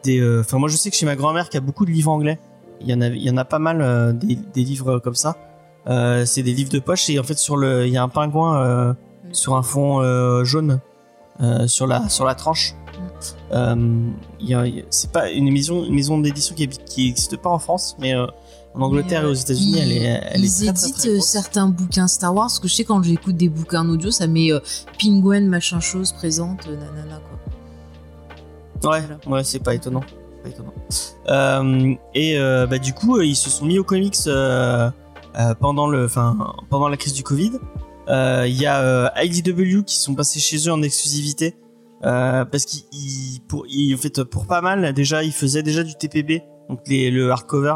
[0.03, 2.39] des enfin moi je sais que chez ma grand-mère qui a beaucoup de livres anglais,
[2.81, 5.37] il y en a il y en a pas mal des des livres comme ça.
[6.25, 8.61] C'est des livres de poche et en fait sur le il y a un pingouin
[8.61, 8.93] euh,
[9.31, 10.03] sur un fond
[10.43, 10.81] jaune
[11.67, 12.75] sur la sur la tranche.
[13.51, 14.09] Euh,
[14.89, 18.25] c'est pas une maison une maison d'édition qui qui existe pas en France mais euh,
[18.75, 20.97] en Angleterre Mais, et euh, aux États-Unis elle est elle ils est très, très, éditent
[20.97, 24.09] très euh, certains bouquins Star Wars, parce que je sais quand j'écoute des bouquins audio,
[24.11, 24.59] ça met euh,
[24.99, 27.19] Penguin machin chose présente, euh, nanana
[28.81, 28.91] quoi.
[28.91, 29.17] Ouais, Voilà.
[29.27, 30.01] ouais, c'est pas étonnant.
[30.43, 30.73] Pas étonnant.
[31.29, 34.89] Euh, et euh, bah, du coup, euh, ils se sont mis aux comics euh,
[35.39, 37.53] euh, pendant le, enfin, pendant la crise du Covid.
[38.09, 41.55] Euh, Il y a euh, IDW qui sont passés chez eux en exclusivité
[42.05, 45.95] euh, parce qu'ils, ils- pour, en fait, pour pas mal déjà, ils faisaient déjà du
[45.95, 47.75] TPB, donc le hardcover,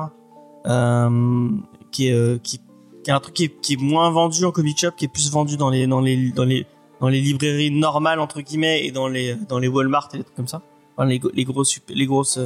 [0.65, 1.49] euh,
[1.91, 2.59] qui est, euh, qui,
[3.07, 5.69] est un truc qui est, moins vendu en comic shop, qui est plus vendu dans
[5.69, 6.65] les, dans les, dans les,
[6.99, 10.35] dans les librairies normales entre guillemets et dans les, dans les Walmart et des trucs
[10.35, 10.61] comme ça.
[10.99, 12.39] Les, les gros les grosses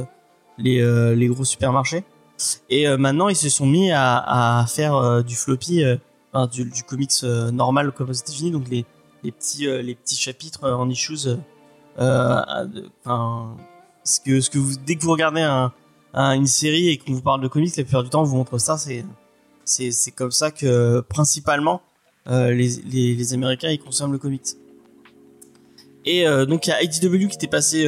[0.58, 2.04] les, les gros supermarchés.
[2.68, 5.82] Et maintenant ils se sont mis à, faire du floppy
[6.52, 8.84] du, comics normal comme aux États-Unis donc les,
[9.24, 11.28] les petits les petits chapitres en issues
[11.98, 12.40] euh,
[14.04, 15.72] ce que ce que dès que vous regardez un
[16.14, 18.36] un- une série et qu'on vous parle de comics, la plupart du temps, on vous
[18.36, 18.76] montre ça.
[18.76, 19.04] C'est
[19.64, 21.82] c'est c'est comme ça que principalement
[22.28, 22.68] euh, les,
[23.14, 24.42] les Américains ils consomment le comics.
[26.04, 27.78] Et euh, donc il y a IDW qui était passé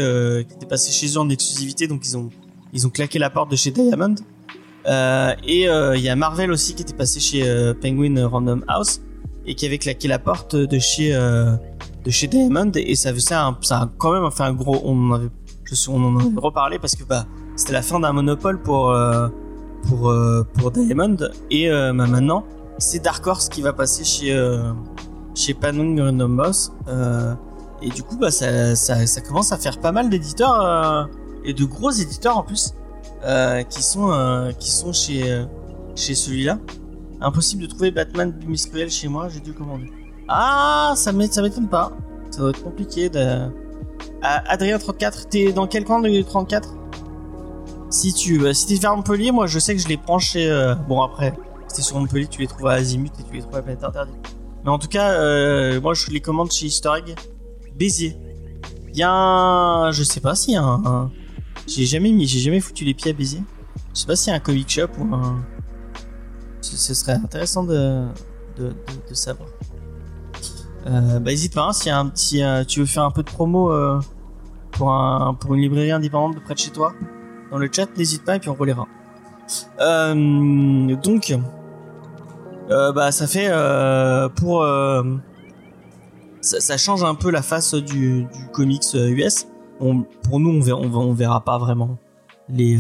[0.49, 2.31] qui était passé chez eux en exclusivité, donc ils ont
[2.73, 4.15] ils ont claqué la porte de chez Diamond.
[4.87, 9.01] Et il y a Marvel aussi qui était passé chez Penguin Random House
[9.47, 11.13] et qui avait claqué la porte de chez
[12.05, 15.11] de chez Diamond et ça ça a, ça a quand même fait un gros on
[15.11, 15.31] en avait
[15.65, 18.91] je suis, on en avait reparlé parce que bah c'était la fin d'un monopole pour
[18.91, 19.29] euh,
[19.89, 21.17] pour euh, pour Diamond
[21.51, 22.45] et euh, bah, maintenant
[22.79, 24.35] c'est Dark Horse qui va passer chez
[25.35, 26.53] chez Penguin Random
[26.89, 27.35] euh,
[27.81, 31.09] et du coup bah ça, ça ça commence à faire pas mal d'éditeurs
[31.45, 32.75] et de gros éditeurs en plus
[33.71, 35.45] qui sont qui sont chez
[35.97, 36.59] chez celui-là.
[37.21, 39.91] Impossible de trouver Batman bimestriel chez moi, j'ai dû commander.
[40.29, 41.93] Ah, ça m'é- ça m'étonne pas.
[42.31, 43.49] Ça doit être compliqué de.
[44.23, 46.75] Ah, Adrien 34, t'es dans quel coin de 34
[47.91, 50.51] Si tu euh, si t'es vers Montpellier, moi je sais que je les prends chez.
[50.51, 51.33] euh, Bon après,
[51.69, 53.85] si t'es sur Montpellier, tu les trouves à Azimut et tu les trouves à Planète
[53.85, 54.15] Interdite.
[54.65, 57.15] Mais en tout cas, euh, moi je les commande chez Easter Egg.
[57.77, 58.17] Béziers.
[58.93, 61.11] Il y a un, je sais pas a un, un-
[61.67, 63.43] j'ai jamais mis, j'ai jamais foutu les pieds à Béziers.
[63.93, 65.45] Je sais pas s'il y a un comic shop ou un.
[66.61, 68.07] Ce, serait intéressant de,
[68.57, 68.73] de,
[69.09, 69.49] de savoir.
[70.87, 73.31] Euh, bah hésite pas, hein, a un petit, euh, tu veux faire un peu de
[73.31, 74.01] promo euh,
[74.73, 76.93] pour un pour une librairie indépendante près de chez toi,
[77.51, 78.87] dans le chat, n'hésite pas et puis on relaiera.
[79.81, 81.35] Euh, donc,
[82.69, 83.51] bah ça fait
[84.37, 84.67] pour
[86.41, 89.47] ça, change un peu la face du, comics US.
[89.79, 90.81] Pour nous, on verra,
[91.15, 91.99] verra pas vraiment
[92.49, 92.79] les.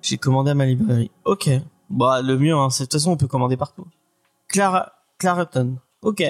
[0.00, 1.10] J'ai commandé à ma librairie.
[1.24, 1.50] Ok.
[1.90, 3.86] Bah le mieux, hein, de toute façon on peut commander partout.
[4.48, 5.76] Clara, Clareton.
[6.02, 6.22] Ok.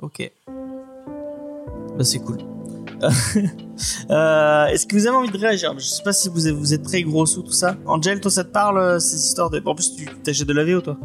[0.00, 0.30] Ok.
[0.46, 2.38] Bah c'est cool.
[4.08, 5.74] Euh, Est-ce que vous avez envie de réagir?
[5.78, 7.74] Je sais pas si vous êtes, vous êtes très gros sous tout ça.
[7.86, 9.60] Angel, toi ça te parle euh, ces histoires de.
[9.64, 10.96] En plus tu t'achètes de la VO toi?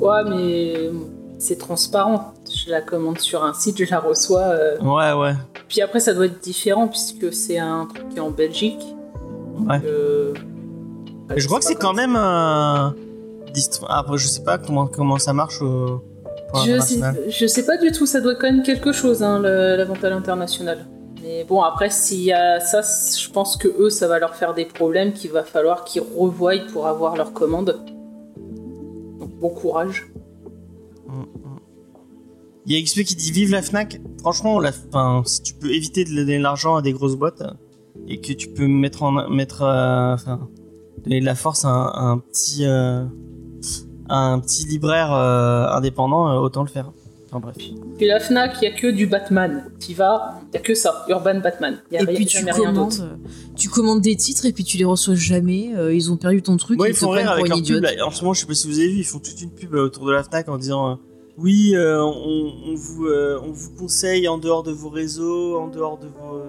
[0.00, 0.90] Ouais, mais
[1.38, 2.34] c'est transparent.
[2.52, 4.40] Je la commande sur un site, je la reçois.
[4.40, 5.34] euh, Ouais ouais.
[5.68, 8.82] Puis après, ça doit être différent puisque c'est un truc qui est en Belgique.
[9.60, 9.80] Ouais.
[9.84, 10.34] Euh,
[11.28, 12.16] Mais je crois que c'est quand même.
[12.16, 12.90] Euh...
[13.88, 16.02] ah, Après je sais pas comment comment ça marche au.
[16.52, 17.16] Pour Je sais, l'international.
[17.28, 20.02] je sais pas du tout, ça doit quand même quelque chose, hein, le- la vente
[20.04, 20.86] à l'international.
[21.22, 24.54] Mais bon, après, s'il y a ça, je pense que eux, ça va leur faire
[24.54, 27.78] des problèmes qu'il va falloir qu'ils revoient pour avoir leur commande.
[29.20, 30.08] Donc bon courage.
[32.66, 34.00] Il y a XP qui dit vive la Fnac.
[34.20, 34.70] Franchement, la,
[35.24, 37.50] si tu peux éviter de donner de l'argent à des grosses boîtes euh,
[38.06, 40.48] et que tu peux mettre en mettre, euh, enfin,
[41.02, 43.02] donner de la force à un, à un petit, euh,
[44.14, 46.90] un petit libraire euh, indépendant, euh, autant le faire.
[47.34, 47.56] Enfin bref.
[47.96, 49.64] Puis la Fnac, il y a que du Batman.
[49.78, 51.78] T'y vas, il y a que ça, Urban Batman.
[51.90, 53.02] Il y a Et rien- puis tu jamais rien commandes, d'autre.
[53.04, 53.16] euh,
[53.56, 55.70] tu commandes des titres et puis tu les reçois jamais.
[55.74, 56.76] euh, ils ont perdu ton truc.
[56.76, 57.82] Moi, ils font rire avec leur pub.
[57.82, 57.90] là.
[58.06, 59.72] En ce moment, je sais pas si vous avez vu, ils font toute une pub
[59.74, 60.94] autour de la Fnac en disant euh,
[61.38, 65.68] oui, euh, on, on vous, euh, on vous conseille en dehors de vos réseaux, en
[65.68, 66.42] dehors de vos,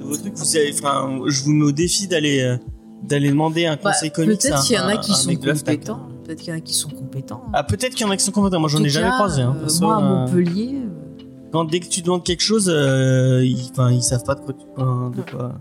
[0.00, 0.32] de vos trucs.
[0.34, 2.56] Vous enfin, je vous mets au défi d'aller, euh,
[3.02, 4.30] d'aller demander un Bah, conseil comics.
[4.46, 6.00] à Peut-être qu'il y en a un- qui un sont compétents.
[6.24, 7.42] Peut-être qu'il y en a qui sont compétents.
[7.46, 7.50] hein.
[7.52, 8.58] Ah, peut-être qu'il y en a qui sont compétents.
[8.60, 9.42] Moi, j'en En ai jamais croisé.
[9.42, 10.74] Hein, euh, moi, à euh, Montpellier.
[10.76, 14.40] euh, quand dès que tu demandes quelque chose, euh, ils, enfin, ils savent pas de
[14.40, 14.54] quoi.
[14.54, 15.52] Tu, enfin, de quoi.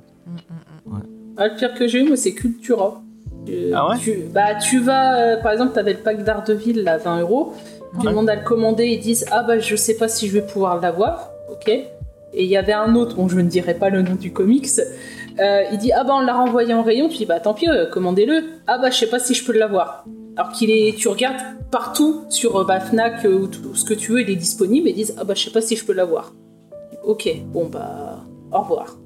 [1.37, 3.01] Ah, le pire que j'ai eu, moi, c'est Cultura.
[3.49, 6.97] Euh, Ah ouais tu, Bah, tu vas, euh, par exemple, t'avais le pack d'Ardeville, là,
[6.97, 7.53] 20 euros.
[7.93, 8.11] Tu Ouais.
[8.11, 10.79] demandes à le commander, ils disent Ah, bah, je sais pas si je vais pouvoir
[10.79, 11.29] l'avoir.
[11.51, 11.67] Ok.
[11.69, 14.67] Et il y avait un autre, dont je ne dirai pas le nom du comics.
[15.39, 17.09] euh, il dit Ah, bah, on l'a renvoyé en rayon.
[17.09, 18.43] Tu dis Bah, tant pis, euh, commandez-le.
[18.65, 20.05] Ah, bah, je sais pas si je peux l'avoir.
[20.35, 23.93] Alors qu'il est, tu regardes partout sur euh, bah, Fnac euh, ou tout ce que
[23.93, 25.85] tu veux, il est disponible et ils disent Ah, bah, je sais pas si je
[25.85, 26.33] peux l'avoir.
[27.03, 28.97] Ok, bon, bah, au revoir.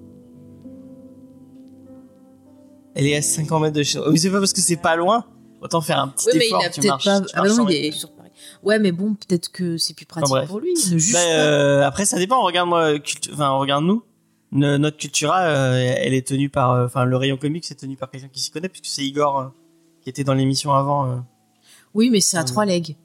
[2.95, 4.11] Elle est à 50 mètres de chez nous.
[4.11, 5.25] Mais c'est pas parce que c'est pas loin.
[5.61, 6.61] Autant faire un petit Ouais, mais effort.
[6.61, 7.21] il a tu peut-être marches, pas.
[7.21, 8.29] tu Ah bah non, il est sur Paris.
[8.63, 10.73] Ouais, mais bon, peut-être que c'est plus pratique pour lui.
[11.13, 12.41] Bah, euh, après, ça dépend.
[12.43, 14.03] Regarde moi, cultu- enfin, regarde nous.
[14.53, 17.97] Ne- notre Cultura, euh, elle est tenue par, euh, enfin, le rayon comics est tenu
[17.97, 19.45] par quelqu'un qui s'y connaît, puisque c'est Igor euh,
[20.07, 21.05] qui était dans l'émission avant.
[21.11, 21.15] euh.
[21.93, 22.95] Oui, mais c'est à euh, trois legs.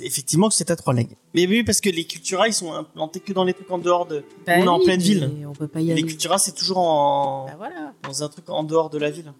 [0.00, 1.16] Effectivement, c'est à trois legs.
[1.34, 4.04] Mais oui, parce que les Cultura, ils sont implantés que dans les trucs en dehors
[4.04, 4.22] de.
[4.46, 5.46] Bah on est en oui, pleine ville.
[5.48, 6.02] On peut pas y aller.
[6.02, 7.94] les Cultura, c'est toujours en Bah voilà.
[8.02, 9.32] dans un truc en dehors de la ville.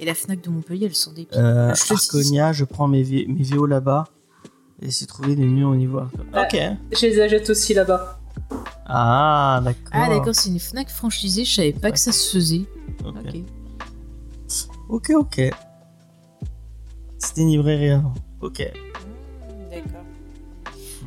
[0.00, 1.28] Et la Fnac de Montpellier, elles sont des.
[1.36, 1.92] Euh, Je.
[1.94, 4.04] Arconia, je prends mes, V- mes VO là-bas
[4.82, 6.00] et c'est trouver des mieux au niveau.
[6.32, 6.42] Ah.
[6.42, 6.58] Ok.
[6.92, 8.18] Je les achète aussi là-bas.
[8.84, 9.80] Ah, d'accord.
[9.92, 12.64] Ah d'accord, c'est une Fnac franchisée, je savais pas que ça se faisait.
[13.04, 13.14] Ok.
[13.26, 13.36] Ok.
[14.88, 15.40] Ok, ok.
[17.18, 18.14] C'était une librairie avant.
[18.40, 18.58] Ok.
[19.70, 20.02] D'accord.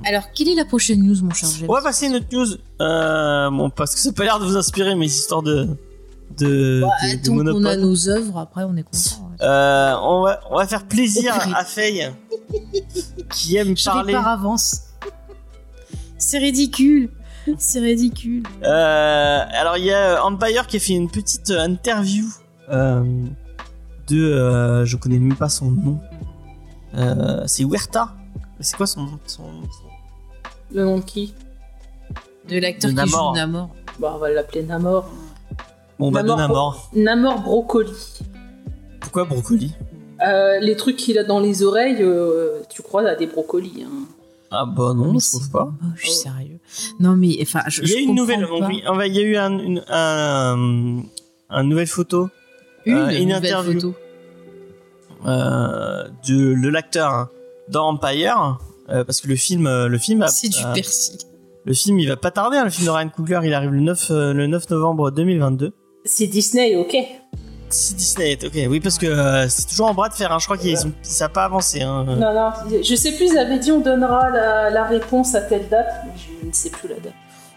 [0.06, 1.68] Alors, quelle est la prochaine news, mon cher James?
[1.70, 2.48] On va passer à une autre news.
[2.82, 5.68] Euh, bon, parce que ça n'a pas l'air de vous inspirer mes histoires de,
[6.38, 7.80] de, Bah, de- de tant qu'on a Monopole.
[7.82, 9.30] nos œuvres, après on est content.
[9.32, 9.46] ouais.
[9.46, 12.12] Euh, on, va, on va faire plaisir à Faye
[13.32, 14.14] qui aime Je parler.
[14.14, 14.82] par avance.
[16.18, 17.10] C'est ridicule.
[17.58, 18.44] C'est ridicule.
[18.64, 22.26] Euh, alors il y a Empire qui a fait une petite interview
[22.70, 23.04] euh,
[24.10, 26.00] de, euh, je connais même pas son nom.
[26.96, 28.14] Euh, c'est Huerta.
[28.60, 31.34] C'est quoi son nom son- son- Le nom de qui?
[32.50, 33.34] De l'acteur qui joue Namor.
[33.36, 33.70] Namor.
[34.00, 35.10] Bah, on va l'appeler Namor.
[36.00, 36.40] Bon bah de Namor.
[36.40, 36.90] Namor.
[36.96, 37.92] Namor Brocoli.
[39.02, 39.74] Pourquoi Brocoli?
[40.28, 43.84] Euh, les trucs qu'il a dans les oreilles, euh, tu crois à des brocolis.
[43.86, 44.06] Hein.
[44.52, 45.72] Ah bah non, Mais je trouve pas.
[45.82, 46.60] moche, sérieux.
[47.00, 48.92] Non mais enfin, je, Il y a je une comprends nouvelle, pas.
[48.92, 51.02] on il y a eu un, une, un,
[51.50, 52.30] un nouvelle photo
[52.86, 53.74] Une, Euh, une interview.
[53.74, 53.96] photo.
[55.26, 57.30] euh, de, de l'acteur hein,
[57.70, 61.18] dans Empire, euh, parce que le film, euh, le film, a- C'est du persil.
[61.66, 62.58] le film, il va pas tarder.
[62.58, 65.74] hein, le film de Ryan Coogler, il arrive le 9, euh, le 9 novembre 2022.
[66.06, 66.96] C'est Disney, ok.
[67.72, 70.32] Si Disney, est- ok, oui, parce que euh, c'est toujours en bras de fer.
[70.32, 71.82] Hein, je crois qu'ils ont, ça a pas avancé.
[71.82, 72.06] Hein.
[72.06, 75.68] Non, non, je sais plus, ils avaient dit on donnera la, la réponse à telle
[75.70, 77.14] date, mais je ne sais plus la date.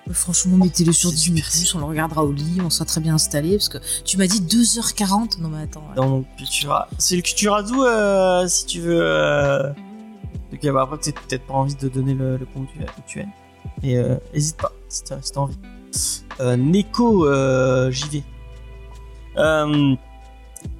[0.06, 1.34] Mais franchement, mettez-le sur C'est 10 super.
[1.34, 4.26] minutes, on le regardera au lit, on sera très bien installé parce que tu m'as
[4.26, 5.40] dit 2h40.
[5.40, 5.80] Non mais attends.
[5.88, 5.94] ouais.
[5.96, 9.00] Dans mon Cultura, c'est le Culturadou euh, si tu veux.
[9.00, 9.70] Euh...
[10.52, 13.28] Ok, bah après t'as peut-être pas envie de donner le, le compte où tu es.
[13.82, 15.56] Et euh, hésite pas si t'as si envie.
[16.40, 18.22] Euh, Neko, euh, j'y vais.
[19.36, 19.94] Euh,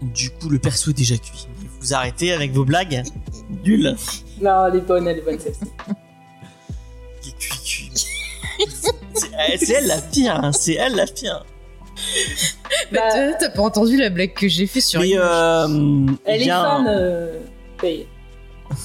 [0.01, 1.47] du coup, le perso est déjà cuit.
[1.81, 3.03] Vous arrêtez avec vos blagues.
[3.65, 3.97] Nul.
[4.41, 5.65] Non, elle est bonne, elle est bonne celle-ci.
[9.47, 11.45] C'est elle- c'est elle la pire, hein, c'est elle la pire.
[12.91, 16.47] Bah, Bah, t'as- pas entendu la blague que j'ai fait sur Mais euh, elle est
[16.49, 16.87] fan.
[16.89, 17.41] euh,
[17.79, 18.07] paye.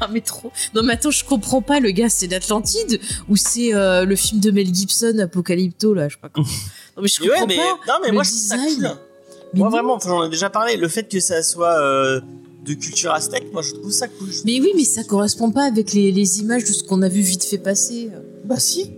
[0.00, 0.52] Ah mais trop.
[0.74, 1.80] Non mais attends, je comprends pas.
[1.80, 6.14] Le gars, c'est l'Atlantide ou c'est euh, le film de Mel Gibson, Apocalypto là, je
[6.14, 6.46] sais pas comment.
[6.96, 7.62] Non mais je comprends ouais, mais, pas.
[7.88, 8.76] non, mais le moi je trouve ça design.
[8.82, 8.96] cool.
[9.54, 9.70] Mais moi non.
[9.76, 10.76] vraiment, j'en ai déjà parlé.
[10.76, 12.20] Le fait que ça soit euh,
[12.64, 14.30] de culture aztèque, moi je trouve ça cool.
[14.30, 17.08] Je- Mais oui, mais ça correspond pas avec les, les images de ce qu'on a
[17.08, 18.10] vu vite fait passer.
[18.44, 18.92] Bah si.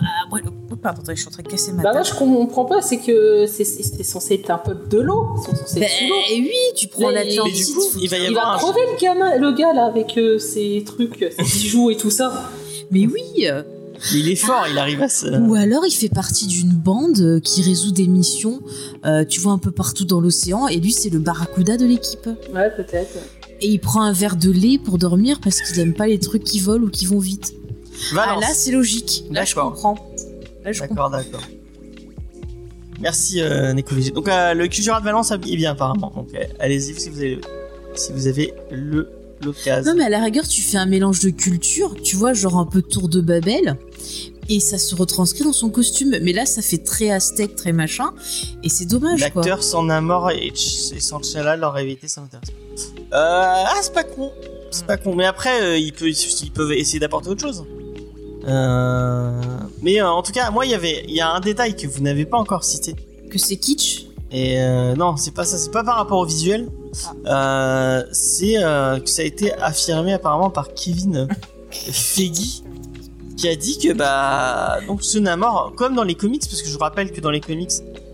[0.00, 2.06] Ah, ouais, oh, pardon, attends, je suis en train de casser ma Bah, moi, table.
[2.06, 3.64] je comprends pas, c'est que c'est
[4.04, 5.26] censé être un peuple de l'eau.
[5.36, 6.14] Ils sont censés Bah, être sous l'eau.
[6.30, 8.58] oui, tu prends Mais- mais du coup, il va y qu'il- Il avoir va un-
[8.58, 12.50] crever le gamin, le gars là, avec euh, ses trucs, ses bijoux et tout ça.
[12.90, 13.22] Mais oui.
[13.46, 13.62] euh,
[14.14, 15.26] il est fort, il arrive à se.
[15.26, 18.60] Ou alors il fait partie d'une bande euh, qui résout des missions,
[19.04, 22.28] euh, tu vois, un peu partout dans l'océan, et lui c'est le barracuda de l'équipe.
[22.54, 23.16] Ouais, peut-être.
[23.60, 26.44] Et il prend un verre de lait pour dormir parce qu'il aime pas les trucs
[26.44, 27.54] qui volent ou qui vont vite.
[28.16, 29.72] Ah là c'est logique, là je D'accord.
[29.72, 30.12] comprends.
[30.64, 31.10] Là je comprends.
[31.10, 31.48] D'accord, d'accord.
[33.00, 33.72] Merci euh.
[33.74, 36.12] Donc euh, le Cultura de Valence est bien apparemment.
[36.14, 37.40] Donc euh, allez-y si vous avez
[37.94, 39.10] si vous avez le
[39.42, 39.92] l'occasion.
[39.92, 42.66] Non mais à la rigueur tu fais un mélange de culture, tu vois, genre un
[42.66, 43.76] peu tour de Babel,
[44.48, 46.16] et ça se retranscrit dans son costume.
[46.22, 48.10] Mais là ça fait très aztèque, très machin,
[48.64, 49.20] et c'est dommage.
[49.20, 52.50] L'acteur s'en a mort et, et Sanchez-là leur évité, ça m'intéresse.
[53.12, 54.32] Euh, ah, c'est pas con.
[54.70, 55.14] C'est pas con.
[55.14, 57.64] Mais après, euh, ils, peuvent, ils peuvent essayer d'apporter autre chose.
[58.48, 59.40] Euh,
[59.82, 61.86] Mais euh, en tout cas, moi, il y avait, il y a un détail que
[61.86, 62.96] vous n'avez pas encore cité.
[63.30, 64.06] Que c'est kitsch.
[64.30, 65.56] Et euh, non, c'est pas ça.
[65.58, 66.68] C'est pas par rapport au visuel.
[67.26, 71.28] Euh, c'est euh, que ça a été affirmé apparemment par Kevin
[71.70, 72.62] Feige,
[73.36, 76.72] qui a dit que bah donc ce Namor, comme dans les comics, parce que je
[76.72, 77.72] vous rappelle que dans les comics,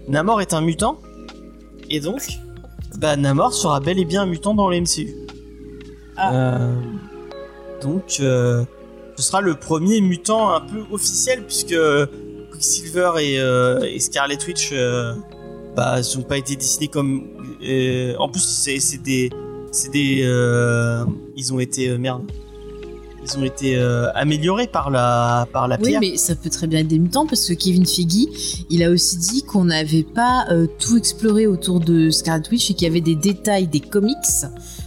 [0.09, 0.99] Namor est un mutant,
[1.88, 2.27] et donc
[2.99, 5.14] bah Namor sera bel et bien un mutant dans le MCU.
[6.33, 6.75] Euh,
[7.83, 8.20] donc
[9.16, 11.77] ce sera le premier mutant un peu officiel puisque
[12.53, 15.14] Quicksilver et, euh, et Scarlet Witch euh,
[15.77, 17.29] bah ils ont pas été dessinés comme
[17.62, 19.31] euh, en plus c'est des
[19.72, 21.05] c'est des euh,
[21.37, 22.22] ils ont été merde.
[23.27, 23.74] Ils ont été
[24.14, 27.27] améliorés par la par la Oui, pierre mais ça peut très bien être des mutants
[27.27, 30.46] parce que Kevin Feige, il a aussi dit qu'on n'avait pas
[30.79, 34.18] tout exploré autour de Scarlet Witch et qu'il y avait des détails des comics,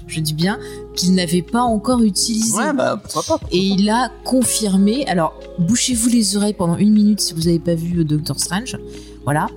[0.06, 0.60] je dis bien,
[0.98, 2.58] qu'il n'avait pas encore utilisés.
[2.58, 5.06] ouais bah pourquoi pas pourquoi Et il a confirmé.
[5.08, 8.78] Alors, bouchez-vous les oreilles pendant une minute si vous n'avez pas vu euh, Doctor Strange.
[9.24, 9.48] Voilà,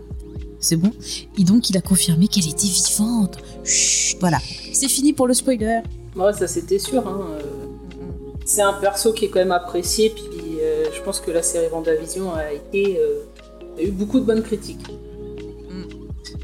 [0.60, 0.92] c'est bon.
[1.38, 3.38] Et donc, il a confirmé qu'elle était vivante.
[3.64, 4.38] Chut, voilà.
[4.72, 5.80] C'est fini pour le spoiler.
[6.14, 7.06] Ouais, ça c'était sûr.
[7.06, 7.20] Hein.
[7.30, 7.40] euh,
[8.44, 10.24] C'est un perso qui est quand même apprécié, puis
[10.60, 12.98] euh, je pense que la série Vendavision a été.
[12.98, 13.22] euh,
[13.78, 14.84] a eu beaucoup de bonnes critiques.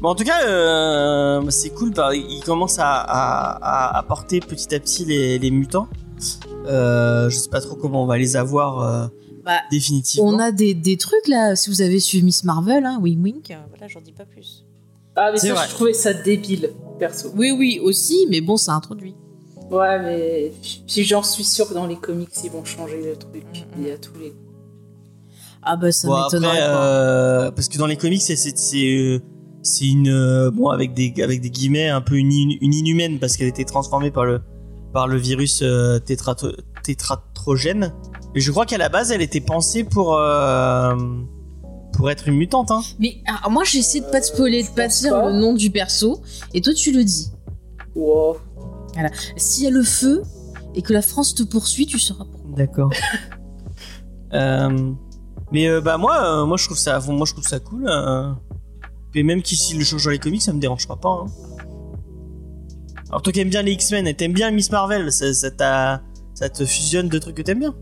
[0.01, 1.91] Bon, en tout cas, euh, c'est cool.
[1.91, 5.87] bah, il commence à, à, à apporter petit à petit les, les mutants.
[6.67, 9.07] Euh, je sais pas trop comment on va les avoir euh,
[9.43, 10.29] Bah, définitivement.
[10.29, 11.55] On a des, des trucs là.
[11.55, 13.51] Si vous avez suivi Miss Marvel, hein, wink wink.
[13.51, 14.65] euh, Voilà, j'en dis pas plus.
[15.15, 15.65] Ah, mais ça, vrai.
[15.67, 17.31] je trouvais ça débile, perso.
[17.35, 19.15] Oui, oui, aussi, mais bon, ça introduit.
[19.71, 20.53] Ouais, mais
[20.87, 23.43] puis j'en suis sûr que dans les comics, ils vont changer le truc.
[23.79, 24.33] Il y a tous les.
[25.63, 28.35] Ah bah ça Bon, m'étonnerait euh, parce que dans les comics, c'est
[29.67, 33.19] c'est une euh, bon avec des avec des guillemets un peu une, in- une inhumaine
[33.19, 34.41] parce qu'elle était transformée par le
[34.93, 37.93] par le virus euh, tétrato- tétratrogène.
[38.33, 40.95] Mais je crois qu'à la base, elle était pensée pour euh,
[41.93, 42.71] pour être une mutante.
[42.71, 42.81] Hein.
[42.99, 45.29] Mais alors, moi, j'essaie de pas te spoiler, de pas pense dire pas.
[45.29, 46.21] le nom du perso,
[46.53, 47.31] et toi, tu le dis.
[47.95, 48.37] Wow.
[49.35, 50.21] S'il y a le feu
[50.75, 52.55] et que la France te poursuit, tu sauras pourquoi.
[52.55, 52.91] D'accord.
[54.33, 54.91] Euh,
[55.53, 57.87] mais euh, bah moi, euh, moi je trouve ça, moi je trouve ça cool.
[59.15, 61.09] Et même qu'ici le change dans les comics, ça me dérangera pas.
[61.09, 61.25] hein.
[63.09, 66.01] Alors toi qui aimes bien les X-Men, et t'aimes bien Miss Marvel, ça, ça,
[66.33, 67.75] ça te fusionne de trucs que t'aimes bien?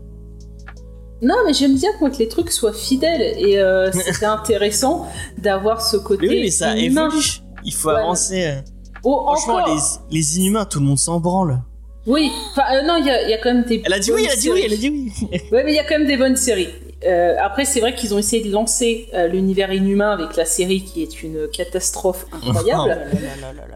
[1.22, 5.06] Non, mais j'aime bien moi, que les trucs soient fidèles et euh, c'était intéressant
[5.38, 7.08] d'avoir ce côté Mais oui, mais ça humain.
[7.08, 7.24] évolue.
[7.64, 8.58] Il faut avancer.
[9.02, 9.74] Oh, Franchement,
[10.10, 11.62] les, les Inhumains, tout le monde s'en branle.
[12.06, 13.82] Oui, enfin, euh, non, il y, y a quand même des.
[13.84, 15.12] Elle a dit oui, elle a dit oui, elle a dit oui.
[15.50, 16.68] Ouais, mais il y a quand même des bonnes séries.
[17.06, 20.82] Euh, après, c'est vrai qu'ils ont essayé de lancer euh, l'univers inhumain avec la série
[20.82, 22.98] qui est une catastrophe incroyable.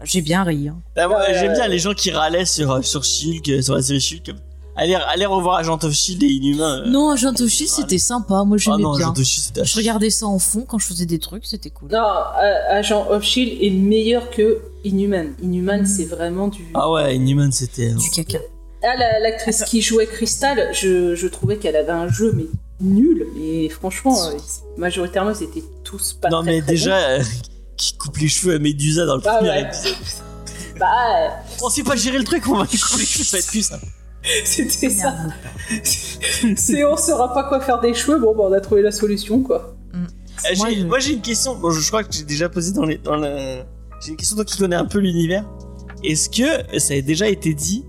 [0.03, 0.67] J'ai bien ri.
[0.67, 0.77] hein.
[0.97, 3.75] Ah, moi, Ouais, J'aime bien les gens qui râlaient sur, euh, sur Shield, euh, sur
[3.75, 4.25] la série Shield.
[4.25, 4.37] comme,
[4.75, 6.81] Allez, allez revoir Agent of Shield et Inhumains.
[6.83, 6.87] euh.
[6.87, 8.43] Non, Agent of Shield, c'était sympa.
[8.45, 9.07] Moi, Ah j'aimais non, bien.
[9.11, 11.45] Agent of Shield, c'était à Je regardais ça en fond quand je faisais des trucs,
[11.45, 11.89] c'était cool.
[11.91, 15.33] Non, euh, Agent of Shield est meilleur que Inhuman.
[15.43, 15.85] Inhuman, Mm.
[15.85, 16.65] c'est vraiment du.
[16.73, 17.91] Ah ouais, Inhuman, c'était.
[17.93, 18.39] Du caca.
[18.83, 22.45] Ah, la- l'actrice qui jouait Crystal, je, je trouvais qu'elle avait un jeu, mais
[22.81, 23.25] nul.
[23.39, 24.31] Et franchement, euh,
[24.77, 27.23] majoritairement, ils étaient tous pas non, très, mais très déjà, euh,
[27.77, 29.29] qui coupe les cheveux à Medusa dans le bons.
[29.29, 29.61] Ah premier ouais.
[29.63, 29.95] épisode.
[30.79, 31.29] Bah, euh,
[31.63, 33.47] On sait pas gérer le truc, on va lui couper les cheveux, ça va être
[33.49, 33.79] plus ça.
[34.45, 35.15] c'était ça.
[36.55, 39.41] C'est on saura pas quoi faire des cheveux, bon, bah, on a trouvé la solution,
[39.41, 39.75] quoi.
[39.93, 40.55] Euh,
[40.87, 41.55] Moi, j'ai- je- une question.
[41.55, 43.61] Bon, je, je crois que j'ai déjà posé dans, les, dans le.
[44.03, 45.45] J'ai une question toi qui connais un peu l'univers.
[46.03, 47.85] Est-ce que ça a déjà été dit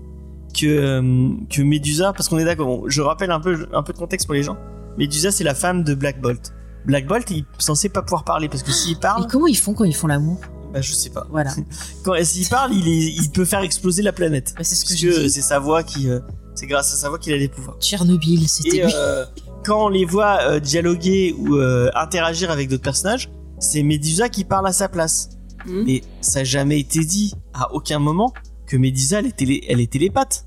[0.55, 1.01] que,
[1.49, 4.27] que Medusa, parce qu'on est d'accord, bon, je rappelle un peu, un peu de contexte
[4.27, 4.55] pour les gens.
[4.97, 6.53] Medusa, c'est la femme de Black Bolt.
[6.85, 9.57] Black Bolt, il est censé pas pouvoir parler parce que s'il parle, Mais comment ils
[9.57, 10.39] font quand ils font l'amour
[10.73, 11.27] bah je sais pas.
[11.29, 11.51] Voilà.
[12.03, 14.55] Quand s'il parle, il, est- il peut faire exploser la planète.
[14.57, 16.19] Bah, c'est ce que que c'est sa voix qui, euh,
[16.55, 17.77] c'est grâce à sa voix qu'il a des pouvoirs.
[17.79, 19.23] Tchernobyl, c'était euh,
[19.63, 23.29] quand on les voit euh, dialoguer ou euh, interagir avec d'autres personnages,
[23.59, 25.29] c'est Medusa qui parle à sa place.
[25.67, 25.83] Hmm.
[25.85, 28.33] Mais ça n'a jamais été dit à aucun moment
[28.65, 30.45] que Medusa elle est, télé- elle est télépathe.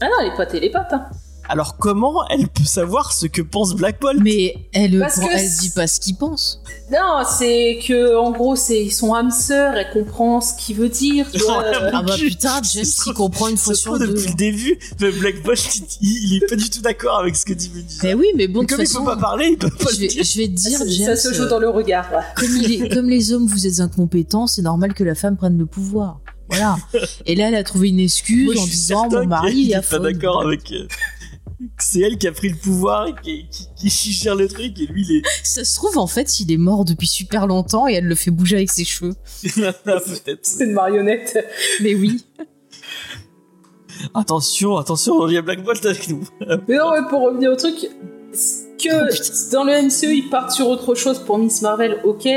[0.00, 0.92] Ah non, elle est pas télépathe.
[0.94, 1.10] Hein.
[1.48, 4.20] Alors comment elle peut savoir ce que pense Black Bolt?
[4.22, 6.60] Mais elle, Parce que elle c'est- dit pas ce qu'il pense.
[6.92, 11.26] Non, c'est que en gros, c'est son âme sœur, elle comprend ce qu'il veut dire.
[11.46, 14.08] vois, euh, Ah bah putain, James il comprend une fois sur deux.
[14.08, 15.58] depuis le début, le Black Bolt
[16.00, 18.00] il, il est pas du tout d'accord avec ce que dit Medusa.
[18.02, 19.70] Mais oui, mais bon, Mais de toute comme il façon, peut pas parler, il peut
[19.70, 20.24] pas je le vais, dire.
[20.24, 22.08] je vais te dire, ça, James, ça se joue euh, dans le regard.
[22.36, 25.56] comme, il est- comme les hommes, vous êtes incompétents, c'est normal que la femme prenne
[25.58, 26.20] le pouvoir.
[26.50, 26.76] Voilà.
[27.26, 29.82] Et là, elle a trouvé une excuse Moi, en disant mon mari il est a
[29.82, 30.72] pas d'accord avec.
[31.58, 34.78] Que c'est elle qui a pris le pouvoir et qui, qui, qui gère le truc
[34.78, 35.22] et lui il est.
[35.42, 38.30] Ça se trouve, en fait, il est mort depuis super longtemps et elle le fait
[38.30, 39.14] bouger avec ses cheveux.
[39.42, 40.40] Peut-être.
[40.42, 41.38] C'est une marionnette.
[41.80, 42.24] Mais oui.
[44.14, 46.28] Attention, attention, il y a Black Bolt avec nous.
[46.68, 47.88] Mais non, mais pour revenir au truc,
[48.32, 52.28] que dans le MCU ils partent sur autre chose pour Miss Marvel, ok,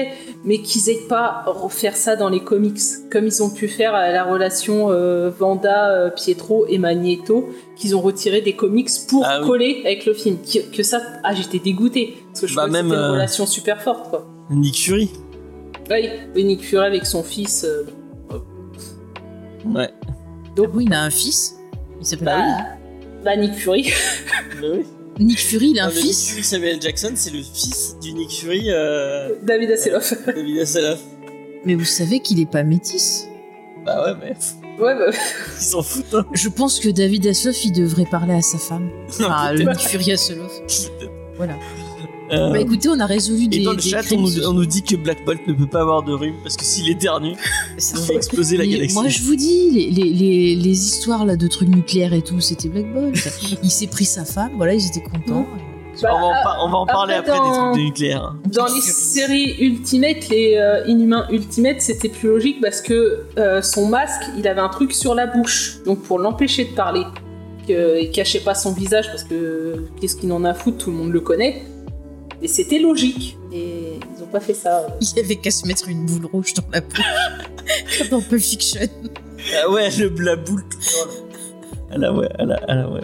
[0.43, 2.79] mais qu'ils aient pas à refaire ça dans les comics,
[3.11, 7.95] comme ils ont pu faire à la relation euh, Vanda, euh, Pietro et Magneto, qu'ils
[7.95, 9.47] ont retiré des comics pour Ah oui.
[9.47, 10.37] coller avec le film.
[10.41, 13.11] Que, que ça, ah j'étais dégoûté parce que je Bah, que même, c'était une euh,
[13.11, 14.25] relation super forte quoi.
[14.49, 15.11] Nick Fury.
[15.91, 17.63] Oui, oui, Nick Fury avec son fils.
[17.65, 17.83] euh,
[19.65, 19.89] Ouais.
[20.57, 21.55] Ah oui, il a un fils.
[21.99, 23.21] Il s'appelle bah, oui.
[23.23, 23.91] bah, Nick Fury.
[25.21, 26.29] Nick Fury, il a un le Nick fils.
[26.29, 30.13] Fury Samuel Jackson, c'est le fils du Nick Fury euh, David Hasselhoff.
[30.25, 30.99] David Hasselhoff.
[31.63, 33.27] Mais vous savez qu'il est pas métis.
[33.85, 35.11] Bah ouais, mais ouais, bah,
[35.57, 36.13] ils s'en foutent.
[36.13, 36.25] Hein.
[36.33, 38.89] Je pense que David Hasselhoff, il devrait parler à sa femme.
[39.09, 39.63] Enfin, le.
[39.65, 40.51] Nick Fury Hasselhoff.
[41.37, 41.53] Voilà.
[42.31, 43.57] Euh, Bah écoutez, on a résolu des.
[43.57, 45.67] et dans le des chat, on nous, on nous dit que Black Bolt ne peut
[45.67, 47.33] pas avoir de rhume parce que s'il éternue,
[47.77, 48.93] Ça il va exploser la Mais galaxie.
[48.95, 52.39] Moi, je vous dis, les, les, les, les histoires là, de trucs nucléaires et tout,
[52.39, 53.15] c'était Black Bolt.
[53.63, 55.45] il s'est pris sa femme, voilà, ils étaient contents.
[56.01, 58.23] bah, on, va en, par- on va en parler après, après, des trucs de nucléaire.
[58.23, 58.39] hein.
[58.53, 63.87] Dans les séries Ultimate, les euh, Inhumains Ultimate, c'était plus logique parce que euh, son
[63.87, 67.03] masque, il avait un truc sur la bouche, donc pour l'empêcher de parler.
[67.67, 70.91] Que, il cachait pas son visage parce que qu'est-ce qu'il en a à foutre, tout
[70.91, 71.61] le monde le connaît.
[72.41, 73.37] Et c'était logique.
[73.51, 74.87] Et ils ont pas fait ça.
[75.01, 76.99] Il avait qu'à se mettre une boule rouge dans la bouche,
[77.99, 78.81] comme dans Pulp Fiction.
[79.63, 80.63] Ah ouais, le, la boule.
[81.91, 83.01] Ah là, ouais, ah là, ah là, ouais.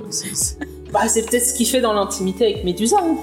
[0.91, 2.97] Bah, c'est peut-être ce qu'il fait dans l'intimité avec Médusa.
[3.01, 3.15] hein.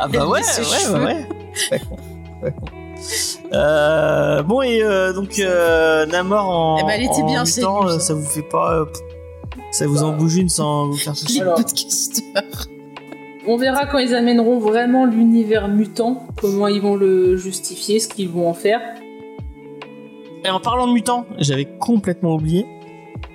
[0.00, 1.28] Ah bah ouais, ouais, ouais, ouais.
[1.54, 1.96] C'est pas con,
[2.36, 2.66] c'est pas con.
[3.52, 7.86] Euh, bon et euh, donc euh, Namor en, Eh ben, elle était en bien, mutant,
[7.86, 8.14] euh, ça.
[8.14, 8.84] vous fait pas euh,
[9.70, 12.66] ça vous en bouge une sans vous faire Les podcasteurs.
[13.46, 18.28] On verra quand ils amèneront vraiment l'univers mutant, comment ils vont le justifier, ce qu'ils
[18.28, 18.80] vont en faire.
[20.44, 22.66] Et en parlant de mutants, j'avais complètement oublié.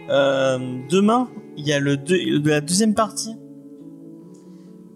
[0.10, 0.58] Euh,
[0.90, 3.36] demain, il y a le deux- de la deuxième partie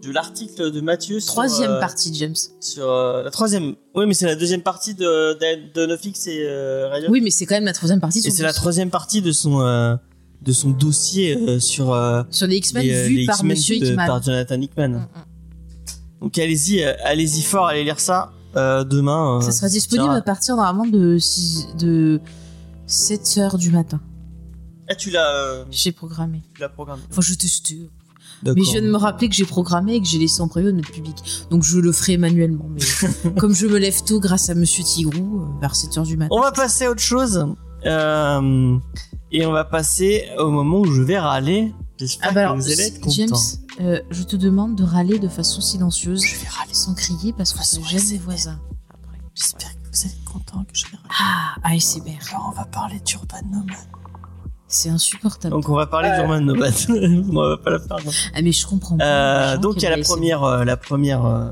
[0.04, 2.36] de l'article de Mathieu sur, Troisième euh, partie, James.
[2.60, 3.76] sur euh, la troisième.
[3.96, 7.10] Oui, mais c'est la deuxième partie de de, de Nofix et euh, Riot.
[7.10, 8.20] Oui, mais c'est quand même la troisième partie.
[8.20, 9.96] et sur- c'est la troisième partie de son euh,
[10.44, 14.06] de son dossier euh, sur euh, Sur les X-Men euh, vus par Monsieur de- Hickman.
[14.08, 14.88] par Jonathan Hickman.
[14.90, 16.22] Mm, mm.
[16.22, 19.42] Donc allez-y, allez-y fort, allez lire ça demain.
[19.42, 22.22] Ça sera disponible sera- à partir normalement de, 6, de
[22.88, 24.00] 7 heures du matin.
[24.90, 26.44] Ah, tu l'as, J'ai programmé.
[26.54, 27.02] tu l'as programmé.
[27.10, 27.74] Enfin, je teste.
[28.44, 28.58] D'accord.
[28.60, 30.72] Mais je viens de me rappeler que j'ai programmé et que j'ai laissé en prévu
[30.74, 31.16] notre public.
[31.50, 32.70] Donc je le ferai manuellement.
[32.70, 36.30] Mais comme je me lève tôt grâce à Monsieur Tigrou, vers 7 heures du matin.
[36.36, 37.46] On va passer à autre chose.
[37.86, 38.78] Euh,
[39.34, 41.74] et on va passer au moment où je vais râler.
[41.98, 43.30] J'espère Ah bah que alors, vous allez être James,
[43.82, 46.74] euh, je te demande de râler de façon silencieuse, Je vais râler.
[46.74, 48.60] sans crier parce que gêne les voisins.
[49.36, 51.58] J'espère que vous allez être contents que je vais râler.
[51.64, 52.20] Ah, ASMR.
[52.32, 53.76] Alors on va parler d'Urban Nomad.
[54.68, 55.54] C'est insupportable.
[55.54, 56.74] Donc on va parler d'Urban Nomad.
[56.90, 57.98] on va pas la faire.
[58.36, 59.04] Ah, mais je comprends pas.
[59.54, 61.50] Euh, donc il y a la première, euh, la première euh,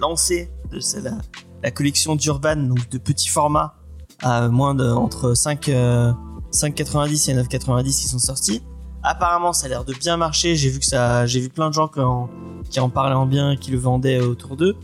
[0.00, 1.18] lancée de celle la,
[1.62, 3.74] la collection d'Urban, donc de petits formats
[4.22, 6.12] à moins de entre 5 euh,
[6.58, 8.62] 5,90 et 9,90 qui sont sortis.
[9.02, 10.56] Apparemment, ça a l'air de bien marcher.
[10.56, 13.70] J'ai vu que ça, j'ai vu plein de gens qui en, parlaient en bien, qui
[13.70, 14.76] le vendaient autour d'eux.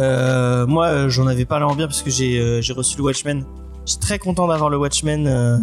[0.00, 3.44] Euh, moi, euh, j'en avais parlé en bien parce que j'ai euh, reçu le Watchmen.
[3.86, 5.60] Je suis très content d'avoir le Watchmen.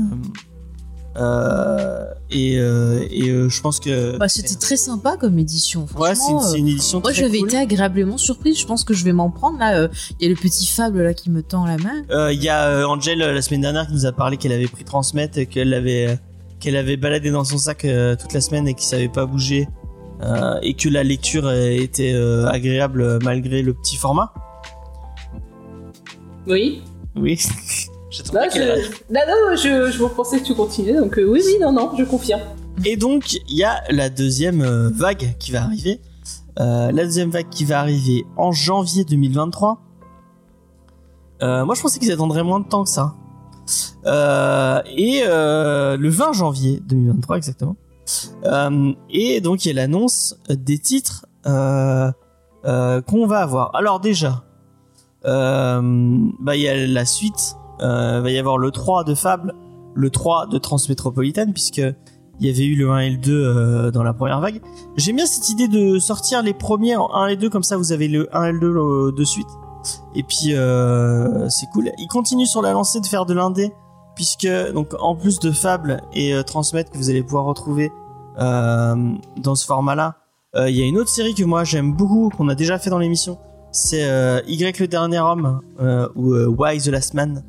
[1.20, 5.86] Euh, et euh, et euh, je pense que Bah, c'était très sympa comme édition.
[5.98, 7.48] ouais, c'est une, euh, une édition Moi, j'avais cool.
[7.50, 8.58] été agréablement surprise.
[8.60, 9.60] Je pense que je vais m'en prendre.
[9.60, 9.88] Là, euh,
[10.20, 12.04] il y a le petit Fable là qui me tend la main.
[12.12, 14.68] Euh, Il y a euh, Angel la semaine dernière qui nous a parlé qu'elle avait
[14.68, 16.18] pris transmettre, et qu'elle avait
[16.60, 19.68] qu'elle avait baladé dans son sac euh, toute la semaine et qu'il savait pas bouger
[20.22, 24.34] euh, et que la lecture était euh, agréable malgré le petit format.
[26.48, 26.82] Oui.
[27.16, 27.40] Oui.
[28.10, 28.60] J'ai trouvé Là, je...
[29.14, 32.04] là, non, je, je pensais que tu continuais, donc euh, oui, oui, non, non, je
[32.04, 32.42] confirme.
[32.86, 36.00] Et donc il y a la deuxième euh, vague qui va arriver.
[36.60, 39.82] Euh, la deuxième vague qui va arriver en janvier 2023.
[41.42, 43.16] Euh, moi je pensais qu'ils attendraient moins de temps que ça.
[44.06, 47.76] Euh, et euh, le 20 janvier 2023 exactement.
[48.46, 52.12] Euh, et donc il y a l'annonce des titres euh,
[52.66, 53.76] euh, qu'on va avoir.
[53.76, 54.46] Alors déjà,
[55.26, 55.82] euh,
[56.40, 57.56] bah il y a la suite.
[57.82, 59.54] Euh, va y avoir le 3 de Fable,
[59.96, 61.82] le 3 de Transmétropolitane puisque
[62.40, 64.62] il y avait eu le 1 et le 2 euh, dans la première vague.
[64.96, 67.92] J'aime bien cette idée de sortir les premiers en 1 et 2 comme ça vous
[67.92, 69.50] avez le 1 et le 2 euh, de suite.
[70.16, 70.54] Et puis
[71.50, 71.92] c'est cool.
[71.98, 73.72] Il continue sur la lancée de faire de l'indé
[74.16, 77.92] puisque donc en plus de Fable et euh, que vous allez pouvoir retrouver
[78.38, 80.16] dans ce format-là,
[80.56, 82.98] il y a une autre série que moi j'aime beaucoup qu'on a déjà fait dans
[82.98, 83.38] l'émission.
[83.72, 84.08] C'est
[84.48, 85.60] Y le dernier homme
[86.16, 87.44] ou Why the Last Man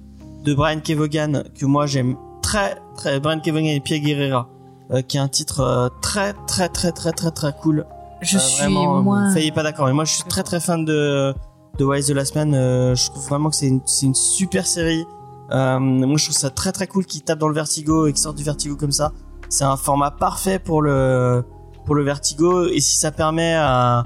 [0.44, 4.48] de Brian Kevogan que moi j'aime très très Brian Kevogan et Pierre Guerrera
[4.92, 7.86] euh, qui est un titre euh, très très très très très très cool.
[8.22, 9.26] Je Euh, suis vraiment, euh, moins.
[9.26, 9.86] Vous soyez pas d'accord.
[9.86, 11.32] Mais moi, je suis très très fan de
[11.78, 12.52] de Wise the Last Man.
[12.52, 15.04] Je trouve vraiment que c'est une, c'est une super série.
[15.50, 18.36] Moi, je trouve ça très très cool qu'il tape dans le Vertigo et qu'il sorte
[18.36, 19.12] du Vertigo comme ça.
[19.48, 21.44] C'est un format parfait pour le
[21.90, 22.68] pour le Vertigo.
[22.68, 24.04] Et si ça permet à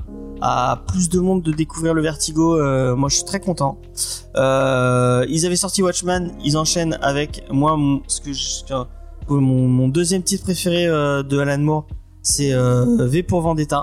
[0.88, 3.78] plus de monde de découvrir le Vertigo, euh, moi, je suis très content.
[4.36, 6.30] Euh, ils avaient sorti Watchman.
[6.42, 8.00] Ils enchaînent avec moi mon,
[9.88, 11.86] deuxième titre préféré euh, de Alan Moore,
[12.22, 13.82] c'est V pour Vendetta.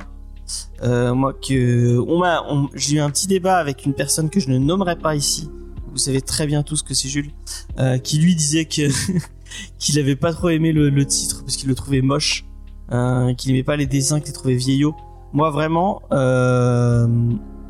[0.82, 2.43] Moi que on m'a,
[2.74, 5.47] j'ai eu un petit débat avec une personne que je ne nommerai pas ici.
[5.91, 7.30] Vous savez très bien tous que c'est Jules,
[8.04, 8.66] qui lui disait
[9.78, 12.45] qu'il avait pas trop aimé le titre parce qu'il le trouvait moche,
[12.92, 14.96] euh, qu'il aimait pas les dessins, qu'il trouvait vieillots.
[15.34, 17.08] Moi vraiment, euh,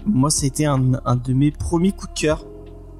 [0.05, 2.45] moi c'était un, un de mes premiers coups de cœur.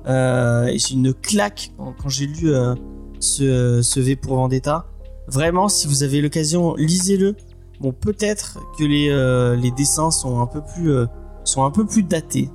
[0.08, 2.76] Euh, et c'est une claque quand, j'ai lu euh,
[3.20, 4.86] ce, V pour Vendetta.
[5.28, 7.36] Vraiment, si vous avez l'occasion, lisez-le.
[7.80, 11.06] Bon, peut-être que les, euh, les dessins sont un peu plus, euh,
[11.44, 12.50] sont un peu plus datés.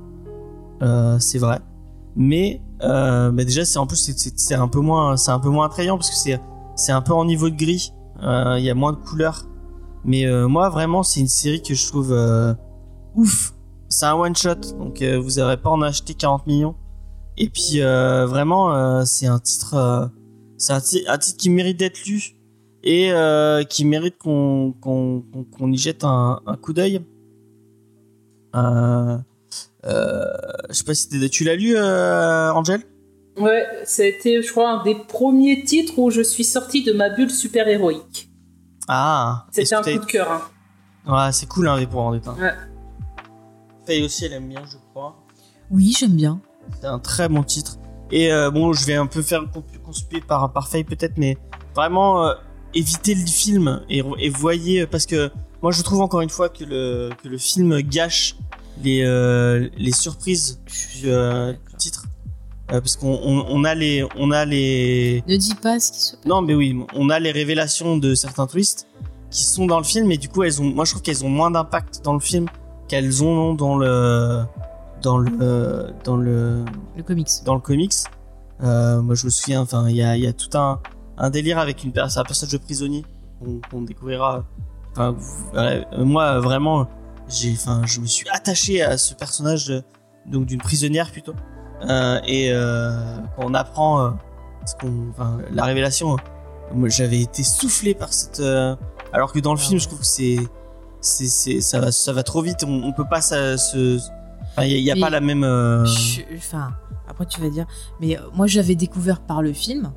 [1.19, 1.59] C'est vrai.
[2.15, 2.61] Mais,
[3.33, 6.15] déjà, c'est en plus, c'est- un peu moins, c'est un peu moins attrayant parce que
[6.15, 6.39] c'est,
[6.75, 7.93] c'est un peu en niveau de gris.
[8.21, 9.47] Il y a moins de couleurs.
[10.07, 12.53] Mais euh, moi, vraiment, c'est une série que je trouve euh,
[13.13, 13.53] ouf.
[13.89, 16.75] C'est un one shot, donc euh, vous n'aurez pas en acheter 40 millions.
[17.37, 20.09] Et puis vraiment, c'est un titre,
[20.57, 22.35] c'est un, ti- un titre qui mérite d'être lu
[22.83, 23.11] et
[23.69, 24.73] qui mérite qu'on
[25.71, 27.01] y jette un, coup d'œil.
[28.55, 29.19] Je
[30.71, 32.81] sais pas si tu l'as lu, Angel?
[33.39, 36.91] Ouais, ça a été, je crois, un des premiers titres où je suis sortie de
[36.91, 38.26] ma bulle super-héroïque.
[38.87, 40.31] Ah, C'était un que coup de cœur.
[40.31, 40.41] Hein.
[41.27, 42.31] Ouais, c'est cool, hein, V pour Vendetta.
[42.33, 42.53] Ouais.
[43.85, 45.15] Faye aussi, elle aime bien, je crois.
[45.71, 46.39] Oui, j'aime bien.
[46.79, 47.77] C'est un très bon titre.
[48.11, 49.43] Et euh, bon, je vais un peu faire
[49.83, 51.37] conspuer par par Faye peut-être, mais
[51.75, 52.33] vraiment euh,
[52.73, 55.31] éviter le film et, et voyez parce que
[55.61, 58.35] moi je trouve encore une fois que le que le film gâche
[58.83, 62.05] les euh, les surprises du, euh, du titre
[62.71, 65.99] Euh, parce qu'on on, on a les on a les Ne dis pas ce qui
[66.01, 66.25] se passe.
[66.25, 68.87] non mais oui on a les révélations de certains twists
[69.29, 71.29] qui sont dans le film et du coup elles ont moi je trouve qu'elles ont
[71.29, 72.47] moins d'impact dans le film
[72.89, 74.43] qu'elles ont dans le
[75.01, 76.65] dans le dans le
[76.97, 77.29] Le comics.
[77.45, 77.93] dans le comics.
[78.63, 80.79] Euh, moi, je me souviens, enfin, il y a, il y a tout un,
[81.19, 83.05] un délire avec une personne, un personnage de prisonnier
[83.69, 84.45] qu'on découvrira.
[84.93, 85.15] Enfin,
[85.53, 86.87] euh, moi, vraiment,
[87.29, 89.83] j'ai, enfin, je me suis attaché à ce personnage, de-
[90.25, 91.33] donc d'une prisonnière plutôt.
[91.87, 92.91] Euh, et euh,
[93.35, 94.09] quand on apprend euh,
[94.65, 96.15] ce qu'on, enfin, la révélation,
[96.85, 98.39] j'avais été soufflé par cette.
[98.39, 98.75] euh,
[99.13, 100.37] alors que dans le Ah film, je trouve que c'est,
[101.01, 102.63] c'est, c'est, ça va, ça va trop vite.
[102.65, 103.97] On, on peut pas ça, se,
[104.51, 105.43] enfin, il y a, y a pas la même.
[105.43, 106.71] euh, Je- Enfin,
[107.07, 107.65] après tu vas dire,
[108.01, 109.93] mais euh, moi j'avais découvert par le film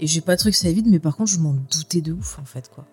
[0.00, 2.38] et j'ai pas trouvé que ça vite, mais par contre je m'en doutais de ouf
[2.40, 2.84] en fait quoi.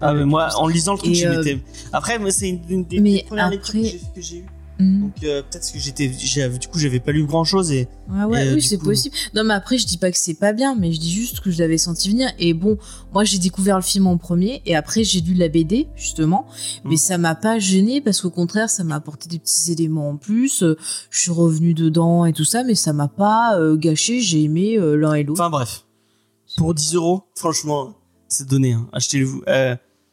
[0.00, 1.58] Ah mais moi en lisant le truc je euh, m'étais
[1.92, 4.46] après moi c'est une, une des mais premières lectures que après- j'ai- que j'ai eues
[4.82, 5.00] Mhm.
[5.02, 8.46] donc euh, peut-être que j'étais du coup j'avais pas lu grand chose et Ouais, ouais,
[8.46, 9.14] Et, euh, oui, c'est coup- possible.
[9.34, 11.50] Non, mais après, je dis pas que c'est pas bien, mais je dis juste que
[11.50, 12.30] je l'avais senti venir.
[12.38, 12.76] Et bon,
[13.14, 16.46] moi, j'ai découvert le film en premier, et après, j'ai lu la BD, justement.
[16.84, 16.98] Mais Mm.
[16.98, 20.62] ça m'a pas gêné, parce qu'au contraire, ça m'a apporté des petits éléments en plus.
[20.62, 20.76] Euh,
[21.10, 24.20] Je suis revenue dedans et tout ça, mais ça m'a pas euh, gâché.
[24.20, 25.40] J'ai aimé l'un et l'autre.
[25.40, 25.84] enfin bref
[26.58, 27.94] pour 10 euros franchement
[28.28, 28.86] c'est donné hein.
[28.92, 29.26] achetez-le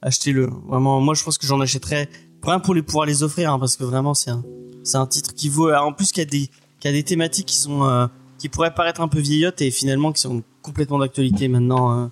[0.01, 2.07] achetez-le vraiment moi je pense que j'en achèterais
[2.43, 4.43] rien pour les pouvoir les offrir hein, parce que vraiment c'est un
[4.83, 7.03] c'est un titre qui vaut en plus qu'il y a des qu'il y a des
[7.03, 10.99] thématiques qui sont euh, qui pourraient paraître un peu vieillottes et finalement qui sont complètement
[10.99, 12.07] d'actualité maintenant euh,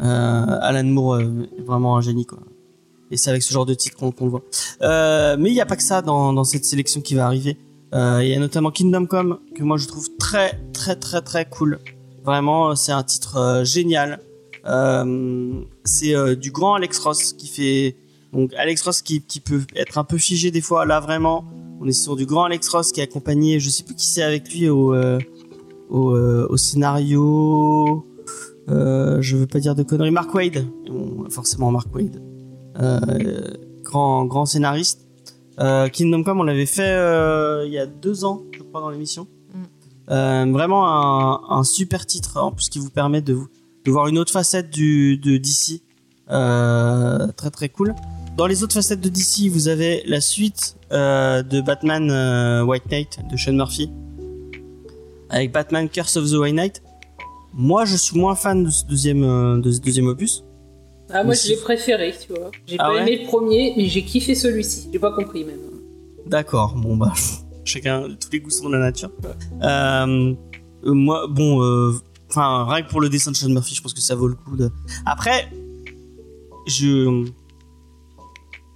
[0.00, 2.38] euh, Alan Moore euh, est vraiment un génie quoi.
[3.10, 4.42] Et c'est avec ce genre de titre qu'on qu'on le voit.
[4.82, 7.56] Euh, mais il n'y a pas que ça dans, dans cette sélection qui va arriver.
[7.92, 11.80] Il y a notamment Kingdom Come que moi je trouve très très très très cool.
[12.24, 14.20] Vraiment c'est un titre génial.
[15.84, 17.96] C'est du grand Alex Ross qui fait
[18.32, 20.84] donc Alex Ross qui, qui peut être un peu figé des fois.
[20.84, 21.44] Là vraiment
[21.80, 24.22] on est sur du grand Alex Ross qui est accompagné je sais plus qui c'est
[24.22, 25.18] avec lui au euh,
[25.88, 28.06] au, euh, au scénario
[28.68, 32.22] euh, je veux pas dire de conneries Mark Wade Bon, forcément Mark Wade
[32.80, 33.00] euh,
[33.82, 35.06] grand grand scénariste.
[35.92, 36.94] Kingdom Come on l'avait fait
[37.66, 39.26] il y a deux ans je crois dans l'émission.
[40.10, 43.36] Euh, vraiment un, un super titre en plus qui vous permet de,
[43.86, 45.82] voir une autre facette du, de DC
[46.28, 47.94] très très cool
[48.40, 52.86] dans les autres facettes de DC vous avez la suite euh, de Batman euh, White
[52.90, 53.90] Knight de Sean Murphy
[55.28, 56.82] avec Batman Curse of the White Knight
[57.52, 60.42] moi je suis moins fan de ce deuxième euh, de ce deuxième opus
[61.10, 62.50] Ah, moi, je l'ai préféré, tu vois.
[62.66, 64.88] J'ai Ah pas ouais aimé le premier, mais j'ai kiffé celui-ci.
[64.90, 65.58] J'ai pas compris même.
[66.24, 67.12] D'accord, bon bah
[67.64, 69.10] chacun tous les goûts sont de la nature.
[69.62, 70.34] Euh,
[70.84, 71.92] moi bon euh,
[72.30, 74.34] enfin rien que pour le dessin de Sean Murphy, je pense que ça vaut le
[74.34, 74.70] coup de
[75.04, 75.46] Après
[76.66, 77.26] je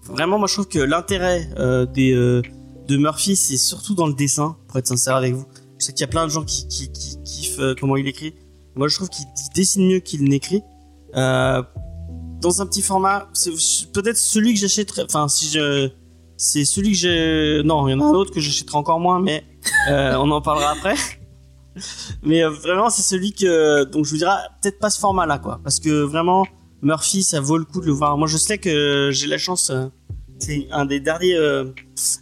[0.06, 2.42] vraiment moi je trouve que l'intérêt euh, des euh,
[2.86, 5.46] de Murphy c'est surtout dans le dessin pour être sincère avec vous.
[5.78, 8.06] Je sais qu'il y a plein de gens qui qui, qui kiffent euh, comment il
[8.06, 8.34] écrit.
[8.74, 10.62] Moi je trouve qu'il il dessine mieux qu'il n'écrit.
[11.16, 11.62] Euh,
[12.40, 13.52] dans un petit format, c'est
[13.92, 15.90] peut-être celui que j'achèterais enfin si je
[16.36, 19.20] c'est celui que j'ai non il y en a un autre que j'achèterai encore moins
[19.20, 19.44] mais
[19.88, 20.96] euh, on en parlera après
[22.22, 25.38] mais euh, vraiment c'est celui que donc je vous dirais peut-être pas ce format là
[25.38, 26.44] quoi parce que vraiment
[26.84, 28.16] Murphy ça vaut le coup de le voir.
[28.18, 29.86] Moi je sais que j'ai la chance euh,
[30.38, 31.64] c'est un des derniers euh,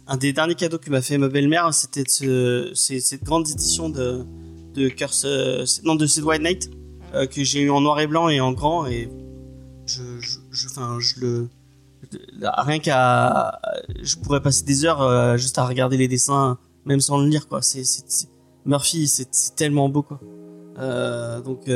[0.07, 4.23] un des derniers cadeaux que m'a fait ma belle-mère c'était cette grande édition de
[4.73, 6.71] de Curse euh, non de Sid White Knight
[7.29, 9.09] que j'ai eu en noir et blanc et en grand et
[9.85, 11.49] je je je, le
[12.41, 13.59] rien qu'à
[14.01, 17.61] je pourrais passer des heures juste à regarder les dessins même sans le lire quoi.
[17.61, 17.83] C'est
[18.65, 20.19] Murphy c'est tellement beau quoi.
[21.45, 21.67] Donc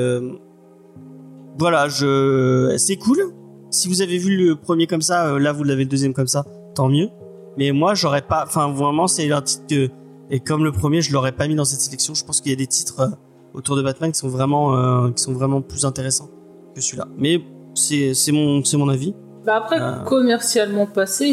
[1.60, 3.20] voilà je c'est cool
[3.70, 6.28] si vous avez vu le premier comme ça euh, là vous l'avez le deuxième comme
[6.28, 6.46] ça
[6.76, 7.10] tant mieux
[7.58, 9.90] mais moi j'aurais pas enfin vraiment c'est un titre que
[10.30, 12.54] et comme le premier je l'aurais pas mis dans cette sélection je pense qu'il y
[12.54, 13.08] a des titres euh,
[13.54, 16.30] autour de Batman qui sont vraiment euh, qui sont vraiment plus intéressants
[16.76, 17.42] que celui-là mais
[17.76, 19.14] c'est c'est mon c'est mon avis
[19.46, 20.04] Bah après, Euh.
[20.04, 21.32] commercialement passé,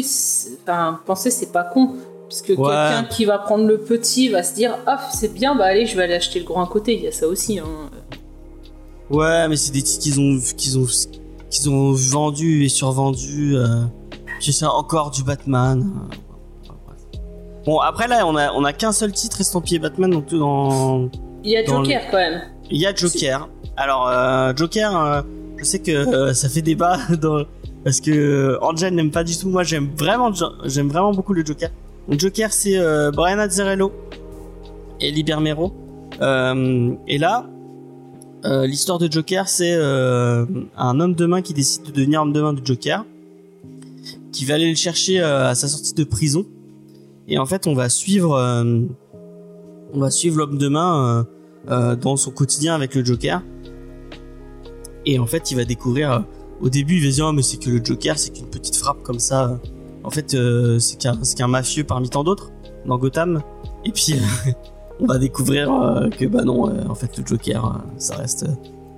[0.63, 1.95] enfin, penser c'est pas con.
[2.29, 5.85] Puisque quelqu'un qui va prendre le petit va se dire Ah, c'est bien, bah allez,
[5.85, 6.95] je vais aller acheter le grand à côté.
[6.95, 7.59] Il y a ça aussi.
[7.59, 7.65] Hein.
[9.09, 10.85] Ouais, mais c'est des titres qu'ils ont, qu'ils ont,
[11.49, 13.55] qu'ils ont vendus et survendus.
[13.55, 13.83] Euh,
[14.39, 15.91] puis c'est encore du Batman.
[17.65, 21.09] Bon, après là, on a, on a qu'un seul titre estampillé Batman, donc tout dans.
[21.43, 22.41] Il y a Joker quand même.
[22.69, 23.49] Il y a Joker.
[23.77, 25.21] Alors, euh, Joker, euh,
[25.57, 27.43] je sais que euh, ça fait débat dans,
[27.83, 29.49] parce que euh, Angel n'aime pas du tout.
[29.49, 30.31] Moi, j'aime vraiment,
[30.65, 31.69] j'aime vraiment beaucoup le Joker.
[32.07, 33.91] Donc, Joker, c'est euh, Brian Azzarello
[34.99, 35.73] et Libermero.
[36.21, 37.45] Euh, et là,
[38.45, 40.45] euh, l'histoire de Joker, c'est euh,
[40.77, 43.03] un homme de main qui décide de devenir homme de main de Joker,
[44.31, 46.45] qui va aller le chercher euh, à sa sortie de prison.
[47.27, 48.37] Et en fait, on va suivre,
[49.93, 51.25] l'homme de main
[51.67, 53.41] dans son quotidien avec le Joker.
[55.07, 56.23] Et en fait, il va découvrir.
[56.61, 59.01] au début, il va dire, oh, mais c'est que le Joker, c'est qu'une petite frappe
[59.01, 59.59] comme ça.
[60.03, 60.37] En fait,
[60.79, 62.51] c'est qu'un, c'est qu'un mafieux parmi tant d'autres
[62.85, 63.41] dans Gotham.
[63.85, 64.13] Et puis,
[64.99, 68.45] on va découvrir euh, que bah non, euh, en fait, le Joker, euh, ça reste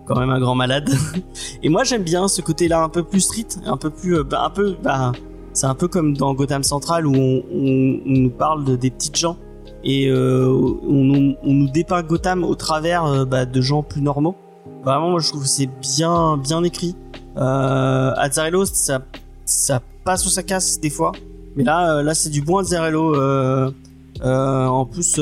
[0.05, 0.89] quand même un grand malade.
[1.63, 4.49] Et moi, j'aime bien ce côté-là un peu plus street, un peu plus, bah, un
[4.49, 5.11] peu, bah,
[5.53, 9.37] c'est un peu comme dans Gotham Central où on, nous parle de, des petites gens
[9.83, 14.35] et on, nous- dépeint Gotham au travers bah, de gens plus normaux.
[14.83, 16.95] Vraiment, moi, je trouve que c'est bien, bien écrit.
[17.37, 19.01] Euh, Azzarello, ça,
[19.45, 21.11] ça passe ou ça casse des fois,
[21.55, 23.15] mais là, là, c'est du bon Azzarello.
[24.23, 25.19] En plus,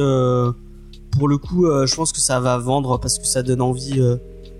[1.17, 3.99] pour le coup, euh, je pense que ça va vendre parce que ça donne envie.
[3.99, 4.17] euh,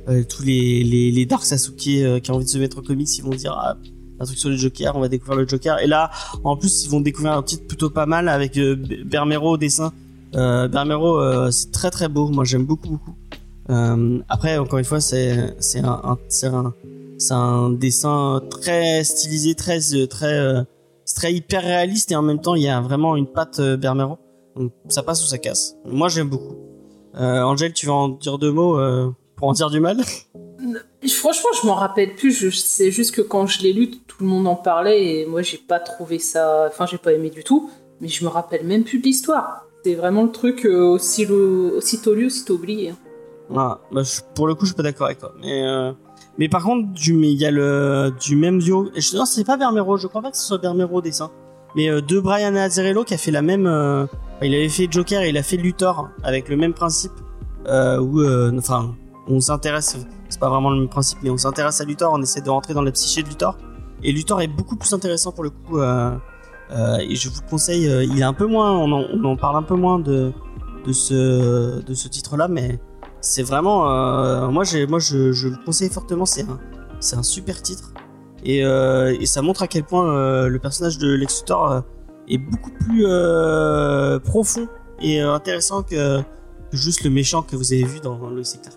[0.08, 3.10] euh, tous les, les, les Dark Sasuke qui ont envie de se mettre au comics,
[3.18, 3.76] ils vont dire ah,
[4.20, 5.80] un truc sur le Joker, on va découvrir le Joker.
[5.80, 6.12] Et là,
[6.43, 9.91] en plus, ils vont découvrir un titre plutôt pas mal avec euh, Bermero au dessin.
[10.36, 12.28] Euh, Bermero, euh, c'est très très beau.
[12.30, 13.16] Moi, j'aime beaucoup beaucoup.
[14.30, 16.74] Après, encore une fois, c'est c'est un, un- c'est un
[17.32, 20.64] un dessin très stylisé, très très
[21.16, 24.20] très hyper réaliste et en même temps, il y a vraiment une patte Bermero.
[24.56, 25.76] Donc ça passe ou ça casse.
[25.86, 26.56] Moi, j'aime beaucoup.
[27.16, 29.97] Euh, Angèle, tu vas en dire deux mots euh, pour en dire du mal?
[31.08, 32.32] Franchement, je m'en rappelle plus.
[32.32, 35.41] Je sais juste que quand je l'ai lu, tout le monde en parlait et moi,
[35.41, 36.66] j'ai pas trouvé ça.
[36.68, 37.70] Enfin, j'ai pas aimé du tout.
[38.01, 39.66] Mais je me rappelle même plus de l'histoire.
[39.84, 42.89] C'est vraiment le truc euh, aussi lo- aussitôt lu, aussitôt oublié.
[42.89, 42.97] hein.
[43.49, 43.80] Voilà.
[43.91, 45.34] Bah, je- pour le coup, je suis pas d'accord avec toi.
[45.39, 45.91] Mais, euh,
[46.39, 48.89] mais par contre, du, il y a le, du même duo.
[48.95, 49.95] je- Non, c'est pas Bermero.
[49.97, 51.32] Je crois pas que ce soit Bermero au dessin.
[51.76, 53.67] Mais euh, de Brian Azzarello qui a fait la même.
[53.67, 54.05] euh,
[54.41, 57.13] il avait fait Joker et il a fait Luthor avec le même principe.
[57.67, 58.23] Euh, où,
[58.57, 58.95] enfin,
[59.28, 59.97] on s'intéresse.
[60.30, 62.13] C'est pas vraiment le même principe, mais on s'intéresse à Luthor.
[62.13, 63.57] On essaie de rentrer dans la psyché de Luthor.
[64.03, 65.80] Et Luthor est beaucoup plus intéressant pour le coup.
[65.80, 67.86] et je vous le conseille.
[67.86, 68.71] il est un peu moins.
[68.78, 70.32] On en, parle un peu moins de
[70.86, 72.80] de ce de ce titre-là, mais
[73.26, 76.59] c'est vraiment euh, moi moi je, je le conseille fortement c'est un
[76.99, 77.91] c'est un super titre
[78.46, 81.82] et, euh, et ça montre à quel point euh, le personnage de Lex Luthor euh,
[82.28, 83.06] est beaucoup plus
[84.24, 84.68] profond
[85.02, 86.22] et intéressant que,
[86.72, 88.74] juste le méchant que vous avez vu dans le secteur.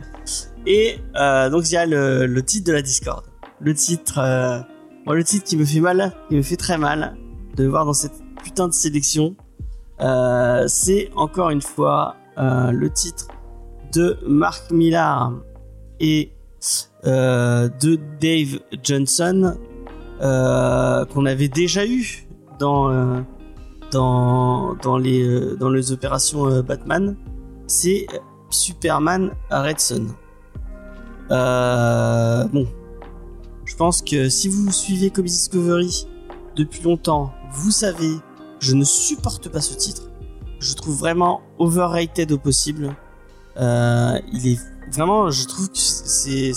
[0.66, 3.24] Et donc il y a le, titre de la Discord.
[3.60, 4.20] Le titre
[5.06, 7.16] le titre qui me fait mal qui me fait très mal
[7.56, 8.12] de voir dans cette
[8.44, 9.34] putain de sélection
[10.66, 13.28] c'est encore une fois le titre
[13.94, 15.32] de Mark Millar
[15.98, 16.32] et
[17.04, 19.56] de Dave Johnson
[20.20, 22.26] euh, qu'on avait déjà eu
[22.58, 23.20] dans euh,
[23.90, 27.16] dans dans les euh, dans les opérations euh, Batman
[27.66, 28.06] c'est
[28.50, 30.06] Superman Red Son
[31.30, 32.66] Euh, bon
[33.64, 36.06] je pense que si vous suivez Comics Discovery
[36.56, 38.16] depuis longtemps vous savez
[38.60, 40.02] je ne supporte pas ce titre.
[40.60, 42.94] Je trouve vraiment overrated au possible.
[43.56, 44.58] Euh, il est
[44.92, 46.52] vraiment, je trouve que c'est-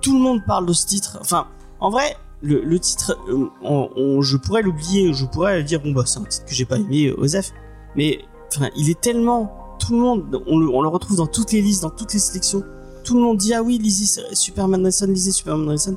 [0.00, 1.18] tout le monde parle de ce titre.
[1.20, 1.46] Enfin,
[1.80, 5.92] en vrai, le, le titre, euh, on- on- je pourrais l'oublier, je pourrais dire bon
[5.92, 7.52] bah c'est un titre que j'ai pas aimé, euh, Osef.
[7.96, 8.20] Mais
[8.56, 11.60] enfin, il est tellement, tout le monde, on le, on le retrouve dans toutes les
[11.62, 12.62] listes, dans toutes les sélections.
[13.04, 15.96] Tout le monde dit ah oui, lisez Superman Nelson, lisez Superman Nelson.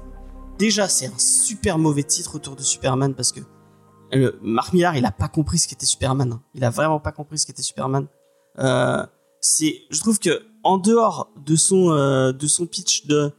[0.58, 3.40] Déjà, c'est un super mauvais titre autour de Superman parce que
[4.12, 6.32] le, Mark Millar, il a pas compris ce qu'était Superman.
[6.34, 6.42] hein.
[6.54, 8.08] Il a vraiment pas compris ce qu'était Superman.
[8.60, 9.04] Euh,
[9.42, 13.30] c'est je trouve que en dehors de son euh, de son pitch de euh,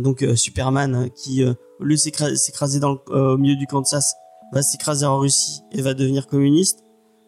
[0.00, 3.66] donc euh, Superman euh, qui euh, au lieu de s'écra- s'écraser euh, au milieu du
[3.66, 4.14] Kansas
[4.52, 6.80] va s'écraser en Russie et va devenir communiste.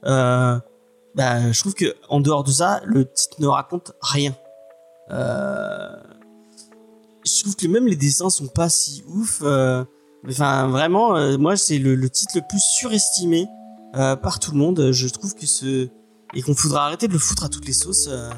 [0.05, 0.59] Euh,
[1.15, 4.35] bah je trouve que en dehors de ça le titre ne raconte rien.
[5.11, 5.89] Euh,
[7.25, 9.85] je trouve que même les dessins sont pas si ouf euh,
[10.25, 13.47] vraiment euh, moi c'est le, titre le plus surestimé
[13.97, 14.93] euh, par tout le monde.
[14.93, 15.89] Je trouve que ce
[16.35, 18.31] et qu'on faudra arrêter de le foutre à toutes les sauces euh,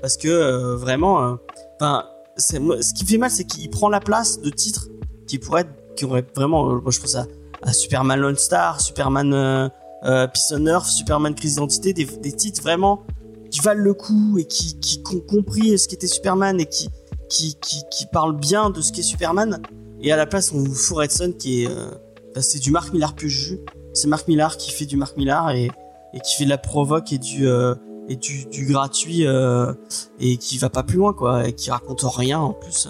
[0.00, 1.34] parce que euh, vraiment euh,
[1.76, 2.04] enfin
[2.36, 4.88] ce qui fait mal c'est qu'il prend la place de titres
[5.26, 7.26] qui pourraient être qui auraient vraiment euh, moi je pense à,
[7.62, 9.68] à Superman Lone Star Superman euh,
[10.04, 13.02] euh, on Earth Superman Crise d'identité des, des titres vraiment
[13.50, 16.88] qui valent le coup et qui qui ont compris ce qu'était Superman et qui
[17.28, 19.62] qui, qui qui parlent bien de ce qu'est Superman.
[20.00, 21.90] Et à la place on vous fout Redson qui est euh,
[22.34, 23.60] bah, c'est du Mark Millar plus jus.
[23.92, 25.70] C'est Mark Millar qui fait du Mark Millar et
[26.14, 27.74] et qui fait de la provoque et du euh,
[28.08, 29.72] et du, du gratuit euh,
[30.20, 32.88] et qui va pas plus loin quoi et qui raconte rien en plus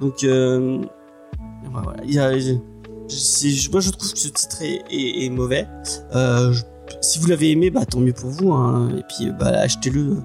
[0.00, 0.80] donc euh,
[1.72, 2.32] voilà, il y a-
[3.08, 5.66] c'est- moi je trouve que ce titre est, est- est mauvais
[6.14, 6.62] euh, je-
[7.00, 10.16] si vous l'avez aimé bah tant mieux pour vous hein, et puis bah achetez-le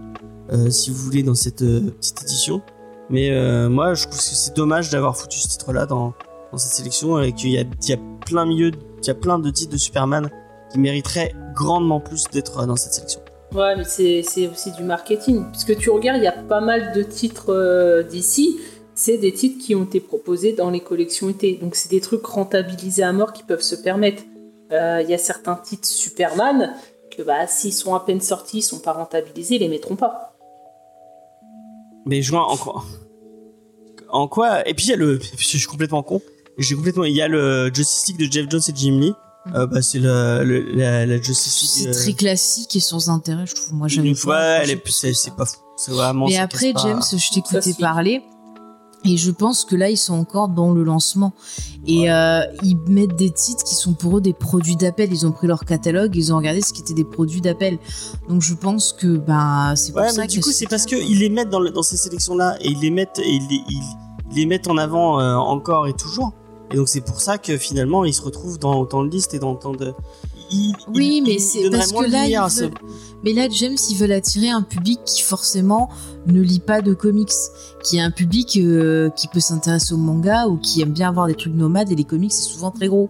[0.52, 2.62] euh, si vous voulez, dans cette euh, petite édition.
[3.10, 6.14] Mais euh, moi, je trouve que c'est dommage d'avoir foutu ce titre-là dans,
[6.52, 8.70] dans cette sélection et qu'il y y a plein milieu,
[9.02, 10.30] il y a plein de titres de Superman
[10.72, 13.22] qui mériteraient grandement plus d'être dans cette sélection.
[13.54, 15.46] Ouais, mais c'est aussi du marketing.
[15.52, 18.60] Puisque tu regardes, il y a pas mal de titres euh, d'ici.
[18.96, 21.56] C'est des titres qui ont été proposés dans les collections été.
[21.56, 24.24] Donc c'est des trucs rentabilisés à mort qui peuvent se permettre.
[24.72, 26.74] Euh, Il y a certains titres Superman
[27.16, 30.34] que bah, s'ils sont à peine sortis, ils sont pas rentabilisés, ils les mettront pas.
[32.06, 32.84] Mais je vois en quoi
[34.10, 35.20] En quoi Et puis il y a le.
[35.38, 36.22] Je suis complètement con.
[36.58, 37.04] J'ai complètement.
[37.04, 39.14] Il y a le Justice League de Jeff Jones et Jim Lee.
[39.54, 41.89] Euh, bah, c'est la, la Justice League.
[41.93, 43.74] C'est très classique et sans intérêt, je trouve.
[43.76, 45.58] Moi, j'avais une pas fois, elle est, c'est, pas fou.
[45.78, 46.26] C'est vraiment.
[46.28, 46.89] Mais après, casse pas.
[46.89, 48.24] James, je t'écoutais parler.
[49.08, 51.34] Et je pense que là, ils sont encore dans le lancement.
[51.86, 55.14] Et euh, ils mettent des titres qui sont pour eux des produits d'appel.
[55.14, 57.78] Ils ont pris leur catalogue, ils ont regardé ce qui était des produits d'appel.
[58.30, 60.88] Donc je pense que ben, c'est pour Ouais, ça mais du que coup, c'est parce
[60.88, 63.62] qu'ils les mettent dans, le- dans ces sélections-là et ils les mettent et ils les,
[63.70, 63.84] ils-
[64.32, 66.34] ils les mettent en avant euh, encore et toujours.
[66.72, 69.39] Et donc c'est pour ça que finalement ils se retrouvent dans tant de listes et
[69.39, 69.93] dans tant de.
[70.51, 72.70] Ils, Oui, ils- mais c'est parce que là, ils ce-
[73.24, 75.89] Mais là, James, ils veulent attirer un public qui forcément
[76.28, 77.32] ne lit pas de comics,
[77.84, 81.26] qui est un public euh, qui peut s'intéresser au manga ou qui aime bien avoir
[81.26, 83.09] des trucs nomades et les comics c'est souvent très gros.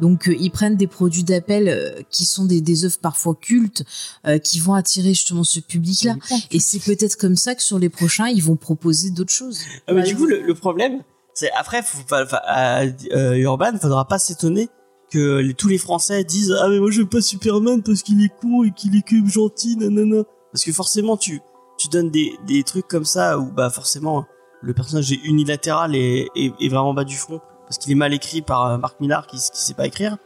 [0.00, 3.82] Donc euh, ils prennent des produits d'appel euh, qui sont des, des œuvres parfois cultes,
[4.26, 6.14] euh, qui vont attirer justement ce public-là.
[6.52, 9.58] Et c'est peut-être comme ça que sur les prochains, ils vont proposer d'autres choses.
[9.88, 11.00] Ah, mais Bah, du coup, le, le problème,
[11.36, 12.80] c'est après, faut à
[13.12, 14.70] euh, Urban, faudra pas s'étonner
[15.10, 18.64] que tous les Français disent ah mais moi j'aime pas Superman parce qu'il est con
[18.64, 20.22] et qu'il est que gentil, nanana.
[20.50, 21.42] Parce que forcément, tu
[21.76, 24.24] tu donnes des des trucs comme ça où bah forcément
[24.62, 26.30] le personnage est unilatéral et
[26.70, 29.60] vraiment bas du front parce qu'il est mal écrit par euh, Marc Millar qui qui
[29.60, 30.16] sait pas écrire.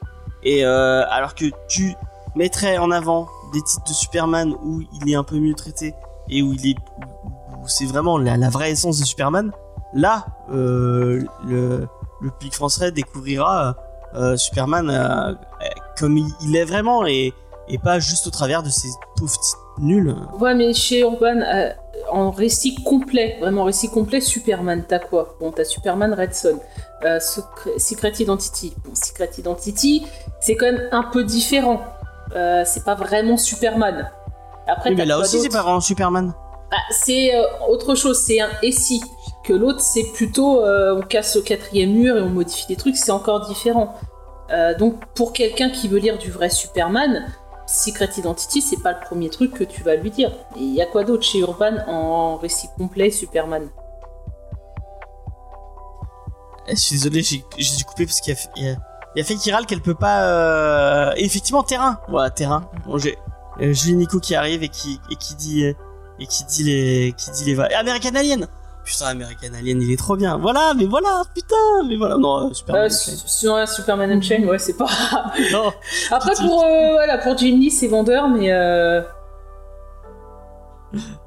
[0.45, 1.95] Et euh, alors que tu
[2.37, 5.93] mettrais en avant des titres de Superman où il est un peu mieux traité
[6.29, 6.77] et où il est
[7.67, 9.51] c'est vraiment la vraie essence de Superman.
[9.95, 11.89] Là, euh, le,
[12.21, 13.77] le public français découvrira
[14.15, 15.35] euh, Superman euh, euh,
[15.99, 17.33] comme il, il est vraiment et,
[17.69, 19.35] et pas juste au travers de ces pauvres
[19.79, 20.15] nuls.
[20.39, 21.41] Ouais, mais chez Urban,
[22.11, 25.37] en récit complet, vraiment récit complet, Superman, t'as quoi?
[25.41, 26.61] Bon, t'as Superman Red Son,
[27.05, 28.75] euh, Secret, Identity.
[28.85, 30.07] Bon, Secret Identity,
[30.41, 31.81] c'est quand même un peu différent.
[32.35, 34.11] Euh, c'est pas vraiment Superman.
[34.69, 36.33] Après, Oui, mais là aussi, c'est pas vraiment Superman.
[36.73, 39.03] Ah, c'est euh, autre chose, c'est un et si.
[39.53, 43.11] L'autre, c'est plutôt euh, on casse le quatrième mur et on modifie des trucs, c'est
[43.11, 43.95] encore différent.
[44.51, 47.27] Euh, donc pour quelqu'un qui veut lire du vrai Superman,
[47.67, 50.31] Secret Identity, c'est pas le premier truc que tu vas lui dire.
[50.57, 53.69] Et il y a quoi d'autre chez Urban en récit complet Superman?
[56.69, 59.95] Je suis désolé, j'ai dû couper parce qu'il y a, fait qui râle qu'elle peut
[59.95, 60.25] pas.
[60.25, 61.13] Euh...
[61.17, 62.01] Effectivement, terrain.
[62.09, 62.71] Voilà, terrain.
[62.87, 63.19] Bon, j'ai
[63.59, 67.45] Julie Nico qui arrive et qui et qui dit et qui dit les qui dit
[67.45, 68.49] les American Alien.
[68.91, 70.37] Putain, American Alien, il est trop bien.
[70.37, 71.55] Voilà, mais voilà, putain,
[71.87, 72.87] mais voilà, non, euh, Superman.
[72.87, 74.87] euh, Sur un Superman Unchained, ouais, c'est pas.
[75.53, 75.73] non.
[76.11, 79.01] Après pour euh, voilà pour Jim Lee, c'est vendeur, mais euh,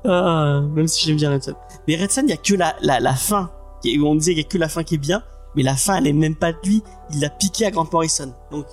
[0.06, 1.56] Ah, même si j'aime bien Red Sun.
[1.88, 3.50] Mais Red Sun, il y a que la, la, la fin.
[4.04, 5.24] On disait qu'il y a que la fin qui est bien,
[5.56, 6.84] mais la fin, elle est même pas de lui.
[7.14, 8.34] Il l'a piqué à Grant Morrison.
[8.52, 8.66] Donc,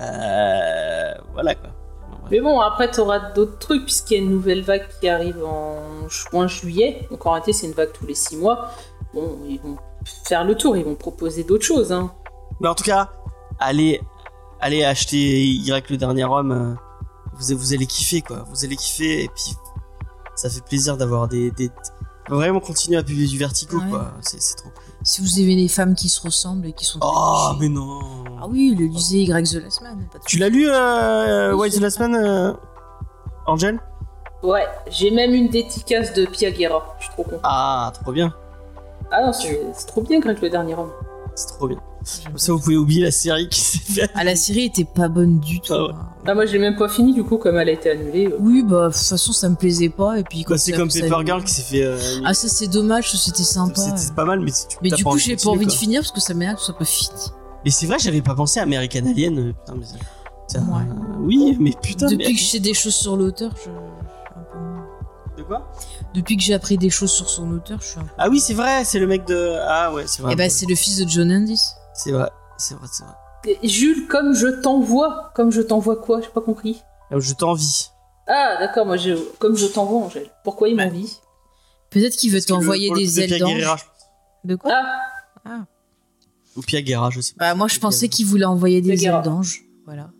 [0.00, 1.70] euh, voilà quoi.
[2.30, 6.08] Mais bon, après, t'auras d'autres trucs, puisqu'il y a une nouvelle vague qui arrive en
[6.08, 7.06] juin-juillet.
[7.10, 8.70] Donc en réalité, c'est une vague tous les six mois.
[9.12, 9.76] Bon, ils vont
[10.24, 11.92] faire le tour, ils vont proposer d'autres choses.
[11.92, 12.12] Hein.
[12.60, 13.10] Mais en tout cas,
[13.58, 14.00] allez,
[14.60, 16.52] allez acheter Y le dernier homme.
[16.52, 16.74] euh,
[17.38, 18.44] Vous, vous allez kiffer quoi.
[18.50, 19.54] Vous allez kiffer et puis
[20.34, 21.70] ça fait plaisir d'avoir des, des
[22.28, 23.90] vraiment continuer à publier du vertigo Ouais.
[23.90, 24.12] quoi.
[24.20, 24.70] C'est c'est trop.
[24.70, 24.83] cool.
[25.06, 28.00] Si vous avez des femmes qui se ressemblent et qui sont Oh mais non.
[28.40, 29.98] Ah oui, le lisez Y The Last Man.
[30.10, 32.54] pas de Tu l'as lu euh, the Last Man, euh,
[33.46, 33.78] Angel
[34.42, 36.96] Ouais, j'ai même une dédicace de Piaguera.
[36.98, 37.40] Je suis trop content.
[37.42, 38.34] Ah, trop bien.
[39.10, 40.90] Ah non, c'est c'est trop bien, Greg, le dernier homme.
[41.34, 41.78] C'est trop bien.
[42.26, 44.10] Comme ça, vous pouvez oublier la série qui s'est faite.
[44.14, 45.72] Ah, la série était pas bonne du tout.
[45.72, 45.92] Ah ouais.
[45.94, 46.08] hein.
[46.26, 48.26] Ah, moi, je l'ai même pas fini, du coup, comme elle a été annulée.
[48.28, 48.36] euh.
[48.40, 50.18] Oui, bah, de toute façon, ça me plaisait pas.
[50.18, 51.82] Et puis, Bah, c'est comme Paper Girl qui s'est fait.
[51.82, 53.74] euh, Ah, ça, c'est dommage, ça, c'était sympa.
[53.96, 56.20] C'était pas mal, mais tu Mais du coup, j'ai pas envie de finir parce que
[56.20, 57.10] ça m'énerve que ce soit pas fini.
[57.64, 59.38] Mais c'est vrai, j'avais pas pensé à American Alien.
[59.38, 60.60] euh, Putain, mais ça-.
[61.20, 62.06] Oui, mais putain.
[62.06, 63.62] Depuis mais- que je sais des choses sur l'auteur, je.
[63.62, 63.70] je suis
[64.36, 64.86] un peu moins.
[65.38, 65.72] De quoi?
[66.14, 68.10] Depuis que j'ai appris des choses sur son auteur, je suis un peu.
[68.18, 69.56] Ah oui, c'est vrai, c'est le mec de.
[69.62, 70.32] Ah ouais, c'est vrai.
[70.32, 71.60] Eh ben, c'est le fils de John Landis.
[71.92, 73.58] C'est vrai, c'est vrai, c'est vrai.
[73.62, 75.32] Et Jules, comme je t'envoie.
[75.34, 76.20] Comme je t'envoie quoi?
[76.20, 76.82] J'ai pas compris.
[77.10, 77.88] Ah, Je t'envie.
[78.26, 79.12] Ah, d'accord, moi, je...
[79.38, 80.30] comme je t'envoie, Angèle.
[80.44, 81.18] Pourquoi il Bah, m'envie?
[81.90, 83.86] Peut-être qu'il veut t'envoyer des ailes d'ange.
[84.44, 84.72] De quoi?
[85.44, 85.66] Ah,
[86.56, 87.50] Ou Pia Guerra, je sais pas.
[87.50, 89.62] Bah, moi, je pensais qu'il voulait envoyer des ailes d'ange.
[89.84, 90.10] Voilà.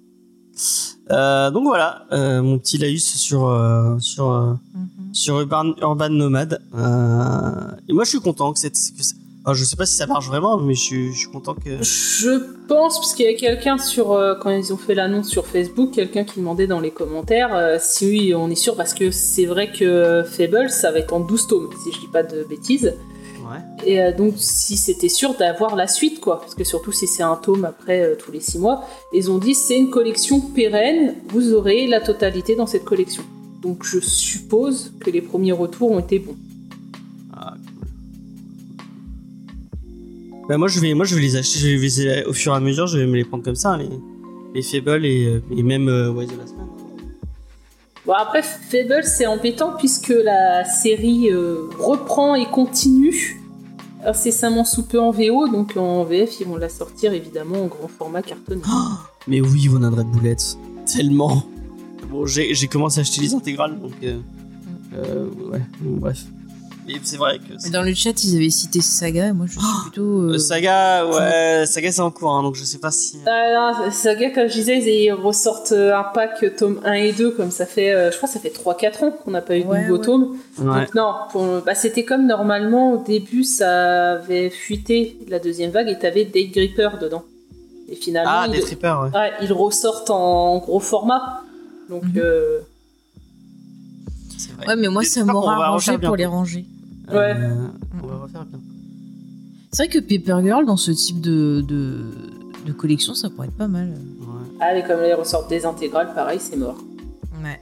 [1.11, 5.15] Euh, donc voilà, euh, mon petit laïus sur euh, sur euh, Mhm.
[5.15, 6.61] sur Urban, Urban Nomad.
[6.75, 7.51] Euh,
[7.89, 8.75] et moi, je suis content que cette.
[8.97, 9.15] Que ça-
[9.47, 11.83] alors, je sais pas si ça marche vraiment, mais je suis, je suis content que.
[11.83, 12.31] Je
[12.67, 15.91] pense, parce qu'il y a quelqu'un sur, euh, quand ils ont fait l'annonce sur Facebook,
[15.93, 19.45] quelqu'un qui demandait dans les commentaires euh, si oui, on est sûr, parce que c'est
[19.45, 22.95] vrai que Fable, ça va être en 12 tomes, si je dis pas de bêtises.
[23.85, 27.23] Et euh, donc, si c'était sûr d'avoir la suite, quoi, parce que surtout si c'est
[27.23, 31.15] un tome après euh, tous les 6 mois, ils ont dit c'est une collection pérenne,
[31.29, 33.23] vous aurez la totalité dans cette collection.
[33.63, 36.37] Donc, je suppose que les premiers retours ont été bons.
[37.33, 37.89] Ah, cool.
[40.49, 41.59] Bah, moi, je vais, moi, je vais les acheter.
[41.59, 43.73] Je vais les, au fur et à mesure, je vais me les prendre comme ça,
[43.73, 43.89] hein, les,
[44.55, 46.55] les Fable et, euh, même Wise of Last.
[48.07, 53.41] Bon, après, Fable, c'est embêtant puisque la série euh, reprend et continue
[54.05, 57.89] incessamment sous peu en VO, donc en VF, ils vont la sortir évidemment en grand
[57.89, 58.63] format cartonné.
[59.27, 60.59] Mais oui, Von Red Boulette.
[60.87, 61.43] Tellement.
[62.11, 63.93] Bon, j'ai commencé à acheter les intégrales, donc.
[64.03, 64.19] Euh,
[64.95, 66.25] euh, ouais, bon, bref.
[66.87, 67.59] Mais c'est vrai que.
[67.59, 70.03] c'est- Dans le chat, ils avaient cité Saga, et moi je suis plutôt.
[70.22, 73.18] euh, Euh, Saga, ouais, Saga c'est en cours, hein, donc je sais pas si.
[73.26, 77.30] Ah non, Saga, comme je disais, ils ressortent euh, un pack tome 1 et 2,
[77.30, 79.62] comme ça fait, euh, je crois que ça fait 3-4 ans qu'on n'a pas eu
[79.62, 80.05] de Ouais, nouveau ouais.
[80.05, 80.37] tome.
[80.59, 80.80] Ouais.
[80.80, 85.89] Donc non, pour- bah, c'était comme normalement au début, ça avait fuité la deuxième vague
[85.89, 87.24] et t'avais Date Gripper dedans.
[87.89, 89.18] Et finalement, Ah, ils- des trippers, ouais.
[89.18, 91.43] Ouais, ils ressortent en gros format.
[91.89, 92.12] Donc, Mhm.
[92.16, 92.59] euh.
[94.66, 96.64] Ouais, mais moi ça m'aura arrangé pour les ranger.
[97.09, 97.35] Ouais.
[97.37, 97.67] Euh,
[98.03, 98.59] on va refaire bien.
[99.73, 101.99] C'est vrai que Paper Girl, dans ce type de, de,
[102.67, 103.89] de collection, ça pourrait être pas mal.
[104.21, 104.57] Ouais.
[104.61, 106.77] ah, mais comme ils ressortent des intégrales, pareil, c'est mort.
[107.43, 107.61] Ouais.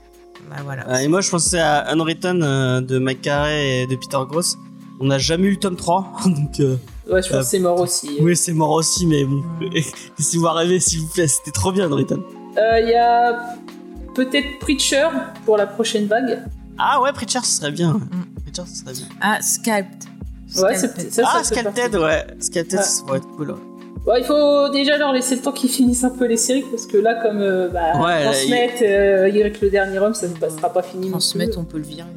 [0.49, 0.87] Bah voilà.
[0.89, 4.57] Euh, et moi, je pensais à Unwritten euh, de Mike Carey et de Peter Gross.
[4.99, 6.59] On n'a jamais eu le tome 3, donc.
[6.59, 6.75] euh,
[7.09, 8.17] Ouais, je pense Euh, que c'est mort aussi.
[8.21, 9.37] oui, c'est mort aussi, mais bon.
[9.59, 9.69] Mm.
[10.19, 12.19] Laissez-vous rêver, s'il vous plaît, c'était trop bien, Unwritten.
[12.57, 13.39] Euh, Il y a
[14.15, 15.07] peut-être Preacher
[15.45, 16.43] pour la prochaine vague.
[16.77, 17.93] Ah ouais, Preacher, ce serait bien.
[17.93, 18.32] Mm.
[18.55, 19.05] Serait bien.
[19.21, 20.03] Ah, Scalped.
[20.57, 20.93] Ouais, Scalped.
[20.97, 21.23] c'est ça.
[21.25, 22.25] ah, ça Scalped, ouais.
[22.39, 22.81] Scalped, Ouais.
[22.83, 23.51] ça pourrait être cool.
[23.51, 23.57] ouais.
[24.05, 26.85] Bon, il faut déjà leur laisser le temps qu'ils finissent un peu les séries, parce
[26.85, 30.71] que là, comme euh, bah, Ouais, Transmet, euh, Eric le dernier homme, ça ne sera
[30.73, 31.09] pas fini.
[31.09, 31.57] plus.
[31.57, 32.07] on peut le virer.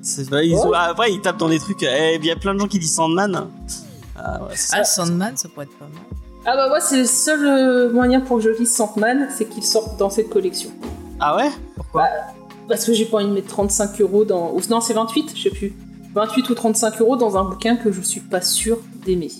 [0.00, 0.60] C'est vrai, ils Ouais.
[0.60, 1.82] ont- ah, après, ils tapent dans des trucs.
[1.82, 3.48] eh, Il y a plein de gens qui disent Sandman.
[4.16, 4.84] Ah, ouais, Ah.
[4.84, 6.02] Sandman, ça pourrait être pas mal.
[6.46, 9.62] Ah bah moi, c'est le seul euh, moyen pour que je lise Sandman, c'est qu'il
[9.64, 10.70] sorte dans cette collection.
[11.20, 11.50] Ah ouais?
[11.76, 12.06] Pourquoi
[12.68, 14.52] Parce que j'ai pas envie de mettre 35 euros dans.
[14.54, 15.72] Ou non, c'est 28, je sais plus.
[16.14, 19.30] 28 ou 35 euros dans un bouquin que je suis pas sûre d'aimer.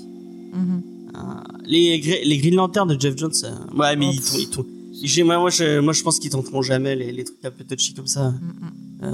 [0.52, 0.82] Mhm.
[1.14, 3.32] Ah, les, les Green Lantern de Jeff Jones.
[3.44, 6.30] euh, ouais, mais Oh, ils, tournent- ils j'ai- moi, moi, je, moi, je pense qu'ils
[6.30, 8.30] tenteront jamais les, les trucs un peu touchy comme ça.
[8.30, 8.38] Mhm.
[9.00, 9.08] Euh,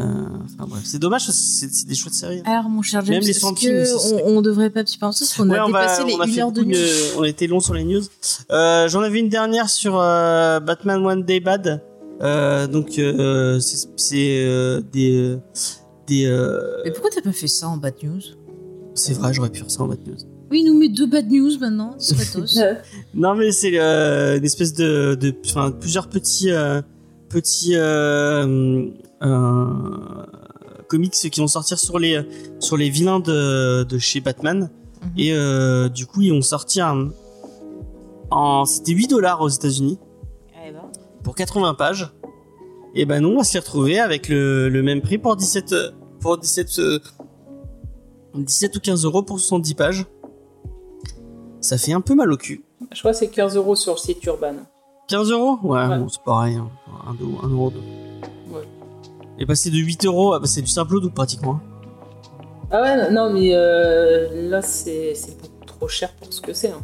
[0.45, 0.83] enfin, bref.
[0.85, 2.41] C'est dommage, parce que c'est c'est des chouettes séries.
[2.47, 5.49] Alors, mon cher James, Même les est-ce on, on devrait pas petit peu parce qu'on
[5.51, 6.77] Ouais, a on va- dépassé on a les fait 1 heure de news.
[7.19, 8.03] On a été long sur les news.
[8.51, 11.83] Euh, J'en avais une dernière sur euh, Batman One Day Bad.
[12.23, 15.37] Euh, donc euh, c'est euh, des
[16.07, 16.27] des.
[16.27, 18.21] euh, Mais pourquoi t'as pas fait ça en bad news?
[18.95, 20.17] C'est vrai, j'aurais pu faire ça en bad news.
[20.51, 21.97] Oui, il nous met deux bad news maintenant,
[23.15, 26.81] Non mais c'est euh, une espèce de, de enfin plusieurs petits euh,
[27.29, 28.87] petits euh,
[29.23, 29.67] euh,
[30.89, 32.21] comics qui vont sortir sur les
[32.61, 34.71] sur les vilains de, de chez Batman
[35.03, 35.11] Mhm.
[35.19, 37.11] et euh, du coup ils ont sorti un
[38.31, 39.99] en c'était 8 dollars aux États-Unis.
[41.25, 42.15] Pour 80 pages.
[42.95, 45.91] Et ben nous on va s'y retrouver avec le, le même prix pour 17 euh,
[46.21, 46.99] pour 17 euh,
[48.37, 50.07] 17 ou 15 euros pour 70 pages.
[51.61, 52.65] Ça fait un peu mal au cul.
[52.93, 54.55] je crois que c'est 15 euros sur le site Urban.
[55.09, 55.59] 15 euros?
[55.63, 55.99] Ouais, Ouais.
[55.99, 56.57] bon, c'est pareil.
[56.57, 56.69] Hein.
[57.09, 57.73] Un, euro.
[58.51, 58.63] Ouais.
[59.39, 61.61] Et passer de 8 euros à passer du simple double pratiquement.
[62.71, 66.69] Ah ouais, non, mais euh, là, c'est c'est beaucoup trop cher pour ce que c'est.
[66.71, 66.81] hein.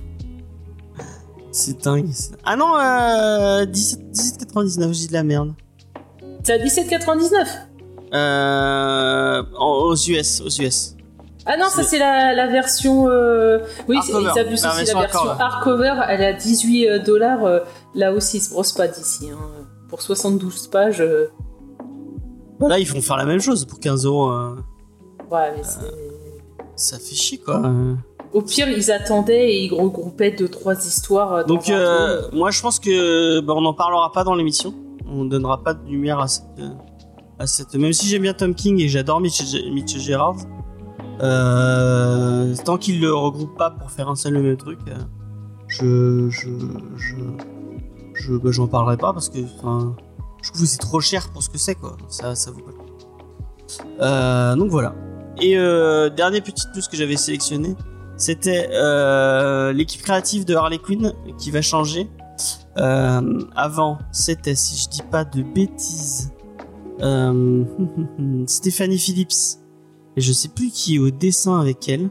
[1.52, 2.08] C'est dingue.
[2.44, 5.52] Ah non, euh, 17 17,99, j'ai de la merde.
[6.44, 7.46] C'est à 17,99
[8.12, 10.96] Euh, aux US, aux US.
[11.46, 13.08] Ah non, ça C'est- la, la version.
[13.08, 14.84] euh, Oui, ils abusent La aussi.
[14.94, 15.94] La version hardcover.
[16.08, 17.44] elle est à 18 dollars.
[17.44, 17.60] euh,
[17.94, 19.28] Là aussi, ils se brossent pas d'ici.
[19.30, 19.38] hein.
[19.88, 21.00] Pour 72 pages.
[21.00, 21.28] euh,
[22.60, 24.30] Bah là, ils font faire la même chose pour 15 euros.
[24.30, 24.56] euh,
[25.30, 25.80] Ouais, mais c'est.
[26.76, 27.62] ça fait chier quoi.
[27.64, 27.94] Euh,
[28.32, 31.32] Au pire, ils attendaient et ils regroupaient deux trois histoires.
[31.32, 34.72] euh, dans Donc euh, moi je pense que bah, on n'en parlera pas dans l'émission.
[35.06, 36.68] On donnera pas de lumière à cette, euh,
[37.38, 37.74] à cette...
[37.74, 40.36] même si j'aime bien Tom King et j'adore Mitch, Mitch Gerard.
[41.22, 44.78] Euh, tant qu'il le regroupe pas pour faire un seul et même truc,
[45.66, 46.48] je je
[46.96, 47.16] je
[48.14, 49.56] je bah, j'en parlerai pas parce que je
[50.50, 51.96] trouve que c'est trop cher pour ce que c'est quoi.
[52.08, 52.70] Ça ça vaut pas.
[52.70, 52.78] le.
[54.00, 54.94] Euh, donc voilà.
[55.40, 57.74] Et euh, dernière petite news que j'avais sélectionné,
[58.20, 62.06] c'était euh, l'équipe créative de Harley Quinn qui va changer.
[62.76, 66.30] Euh, avant, c'était, si je dis pas de bêtises,
[67.00, 67.64] euh,
[68.46, 69.58] Stéphanie Phillips.
[70.16, 72.10] Et je sais plus qui est au dessin avec elle.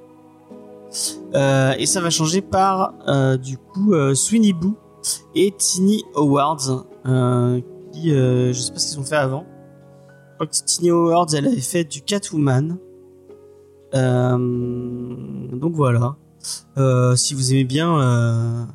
[1.36, 2.96] Euh, et ça va changer par,
[3.38, 4.76] du coup, Sweeney Boo
[5.36, 6.86] et Tini Awards.
[7.92, 9.46] Qui, je sais pas ce qu'ils ont fait avant.
[10.66, 12.80] Tini Awards, elle avait fait du Catwoman.
[13.96, 14.38] Euh,
[15.54, 16.16] donc voilà.
[16.78, 18.66] Euh, si vous aimez bien euh,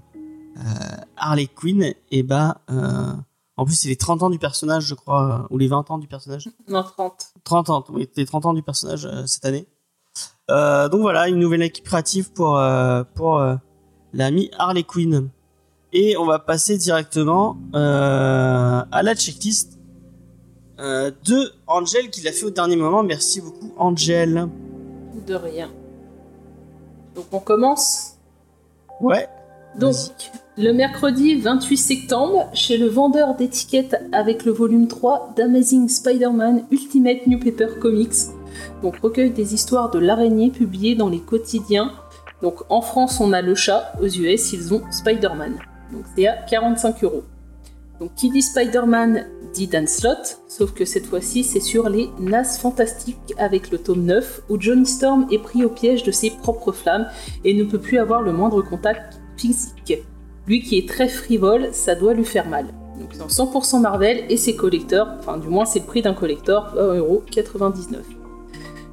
[1.17, 3.13] Harley Quinn, et bah, euh,
[3.57, 6.07] en plus c'est les 30 ans du personnage, je crois, ou les 20 ans du
[6.07, 6.49] personnage.
[6.69, 7.35] Non, 30.
[7.45, 9.67] 30 ans, oui, les 30 ans du personnage euh, cette année.
[10.51, 13.43] Euh, donc voilà, une nouvelle équipe créative pour, euh, pour
[14.13, 15.29] l'ami Harley Quinn.
[15.93, 19.79] Et on va passer directement à la checklist
[20.79, 23.05] de Angel qui l'a fait au dernier moment.
[23.05, 24.49] Merci beaucoup Angel.
[25.27, 25.71] De rien.
[27.15, 28.19] Donc on commence.
[29.01, 29.29] Ouais.
[29.79, 29.95] Donc,
[30.57, 37.27] le mercredi 28 septembre, chez le vendeur d'étiquettes avec le volume 3 d'Amazing Spider-Man Ultimate
[37.27, 38.15] New Paper Comics,
[38.83, 41.93] donc recueil des histoires de l'araignée publiées dans les quotidiens.
[42.41, 45.55] Donc en France, on a le chat, aux US, ils ont Spider-Man.
[45.93, 47.25] Donc c'est à 45 euros.
[47.99, 52.59] Donc qui dit Spider-Man dit Dan Slott, sauf que cette fois-ci c'est sur les NAS
[52.61, 56.73] fantastiques avec le tome 9 où Johnny Storm est pris au piège de ses propres
[56.73, 57.07] flammes
[57.45, 60.03] et ne peut plus avoir le moindre contact physique.
[60.47, 62.67] Lui qui est très frivole, ça doit lui faire mal.
[63.01, 66.15] Donc c'est en 100% Marvel et c'est collector, enfin du moins c'est le prix d'un
[66.15, 67.99] collector, 20,99€.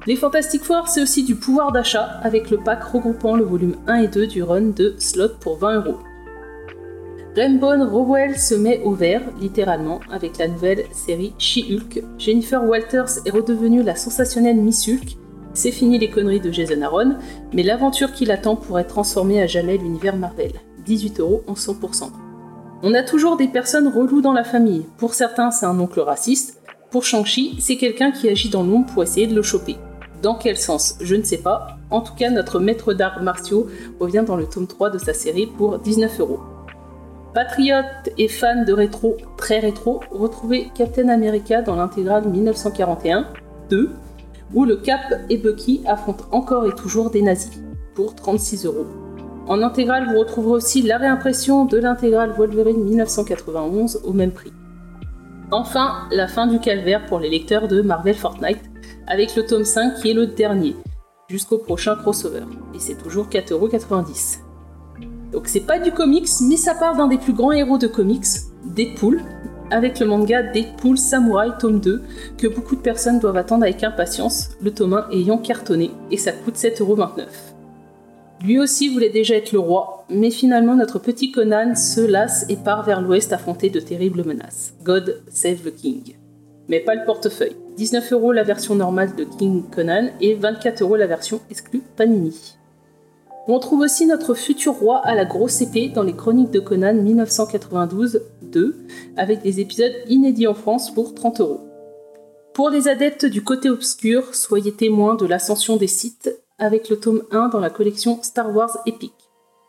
[0.06, 4.02] Les Fantastic Four, c'est aussi du pouvoir d'achat avec le pack regroupant le volume 1
[4.02, 5.94] et 2 du run de Slot pour 20€.
[7.34, 12.04] Rainbow Rowell se met au vert, littéralement, avec la nouvelle série She-Hulk.
[12.18, 15.16] Jennifer Walters est redevenue la sensationnelle Miss Hulk.
[15.54, 17.16] C'est fini les conneries de Jason Aaron,
[17.54, 20.52] mais l'aventure qui l'attend pourrait transformer à jamais l'univers Marvel.
[20.84, 22.10] 18 euros en 100%.
[22.82, 24.84] On a toujours des personnes reloues dans la famille.
[24.98, 26.60] Pour certains, c'est un oncle raciste.
[26.90, 29.76] Pour Shang-Chi, c'est quelqu'un qui agit dans l'ombre pour essayer de le choper.
[30.20, 30.96] Dans quel sens?
[31.00, 31.78] Je ne sais pas.
[31.90, 33.68] En tout cas, notre maître d'arts martiaux
[34.00, 36.40] revient dans le tome 3 de sa série pour 19 euros.
[37.34, 43.26] Patriote et fan de rétro, très rétro, retrouvez Captain America dans l'intégrale 1941
[43.70, 43.90] 2,
[44.52, 47.62] où le Cap et Bucky affrontent encore et toujours des nazis,
[47.94, 48.86] pour 36 euros.
[49.46, 54.52] En intégrale, vous retrouverez aussi la réimpression de l'intégrale Wolverine 1991 au même prix.
[55.50, 58.60] Enfin, la fin du calvaire pour les lecteurs de Marvel Fortnite,
[59.06, 60.76] avec le tome 5 qui est le dernier,
[61.28, 62.44] jusqu'au prochain crossover.
[62.74, 64.41] Et c'est toujours 4,90€.
[65.32, 68.26] Donc c'est pas du comics, mais ça parle d'un des plus grands héros de comics,
[68.64, 69.20] Deadpool,
[69.70, 72.02] avec le manga Deadpool Samurai tome 2,
[72.36, 76.32] que beaucoup de personnes doivent attendre avec impatience, le tome 1 ayant cartonné, et ça
[76.32, 77.24] coûte 7,29€.
[78.44, 82.56] Lui aussi voulait déjà être le roi, mais finalement notre petit Conan se lasse et
[82.56, 84.74] part vers l'ouest affronter de terribles menaces.
[84.82, 86.16] God save the king.
[86.68, 87.56] Mais pas le portefeuille.
[87.78, 92.56] 19€ la version normale de King Conan et 24€ la version exclue Panini.
[93.48, 96.94] On trouve aussi notre futur roi à la grosse épée dans les chroniques de Conan
[96.94, 98.20] 1992-2,
[99.16, 101.60] avec des épisodes inédits en France pour 30 euros.
[102.54, 107.24] Pour les adeptes du côté obscur, soyez témoins de l'ascension des sites avec le tome
[107.32, 109.12] 1 dans la collection Star Wars Epic.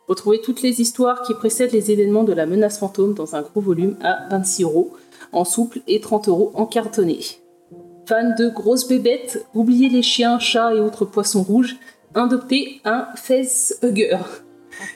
[0.08, 3.62] Retrouvez toutes les histoires qui précèdent les événements de la menace fantôme dans un gros
[3.62, 4.92] volume à 26 euros
[5.32, 7.20] en souple et 30 euros en cartonné.
[8.06, 11.78] Fans de grosses bébêtes, oubliez les chiens, chats et autres poissons rouges,
[12.16, 14.18] adoptez un facehugger.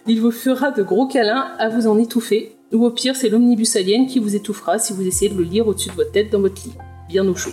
[0.07, 3.75] Il vous fera de gros câlins à vous en étouffer, ou au pire c'est l'omnibus
[3.75, 6.41] alien qui vous étouffera si vous essayez de le lire au-dessus de votre tête dans
[6.41, 6.73] votre lit,
[7.07, 7.51] bien au chaud.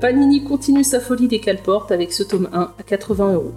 [0.00, 3.52] Panini continue sa folie des calportes avec ce tome 1 à 80 euros.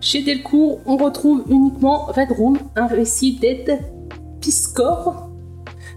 [0.00, 3.80] Chez Delcourt, on retrouve uniquement Red Room, un récit d'aide
[4.40, 5.28] Piscor,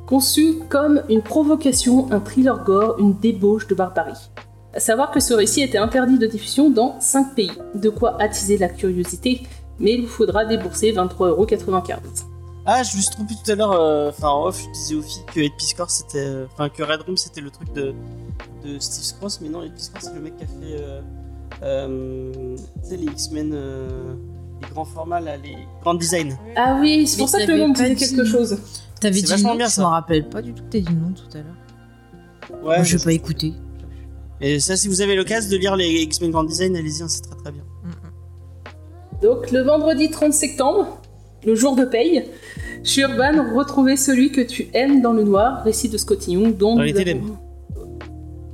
[0.08, 4.32] conçu comme une provocation, un thriller gore, une débauche de barbarie.
[4.74, 8.58] À savoir que ce récit était interdit de diffusion dans 5 pays, de quoi attiser
[8.58, 9.42] la curiosité,
[9.80, 12.26] mais il vous faudra débourser 23,95€.
[12.66, 13.72] Ah, je me suis trompé tout à l'heure.
[13.72, 16.20] euh, Enfin, en off, je disais aux filles que Ed Piscor c'était.
[16.20, 17.94] euh, Enfin, que Red Room c'était le truc de,
[18.64, 20.54] de Steve Scross, mais non, Ed Piscor c'est le mec qui a fait.
[20.84, 21.02] Euh,
[21.64, 23.52] euh, tu sais, les X-Men.
[23.54, 24.14] Euh,
[24.62, 26.38] les grands formats là, les grands designs.
[26.56, 28.60] Ah oui, c'est pour Mais ça que le nom me disait quelque chose.
[29.00, 29.82] T'avais dit vachement non, bien, je ça.
[29.82, 32.62] me rappelle pas du tout que t'as dit non tout à l'heure.
[32.64, 33.54] Ouais, Moi, je vais pas écouter.
[34.42, 37.22] Et ça, si vous avez l'occasion de lire les X-Men Grand Design, allez-y, hein, c'est
[37.22, 37.64] très très bien.
[39.22, 41.00] Donc le vendredi 30 septembre,
[41.46, 42.26] le jour de paye,
[42.84, 46.76] chez Urban, retrouvez celui que tu aimes dans le noir, récit de Scotty Young, dont
[46.76, 47.40] Dans les avons- ténèbres.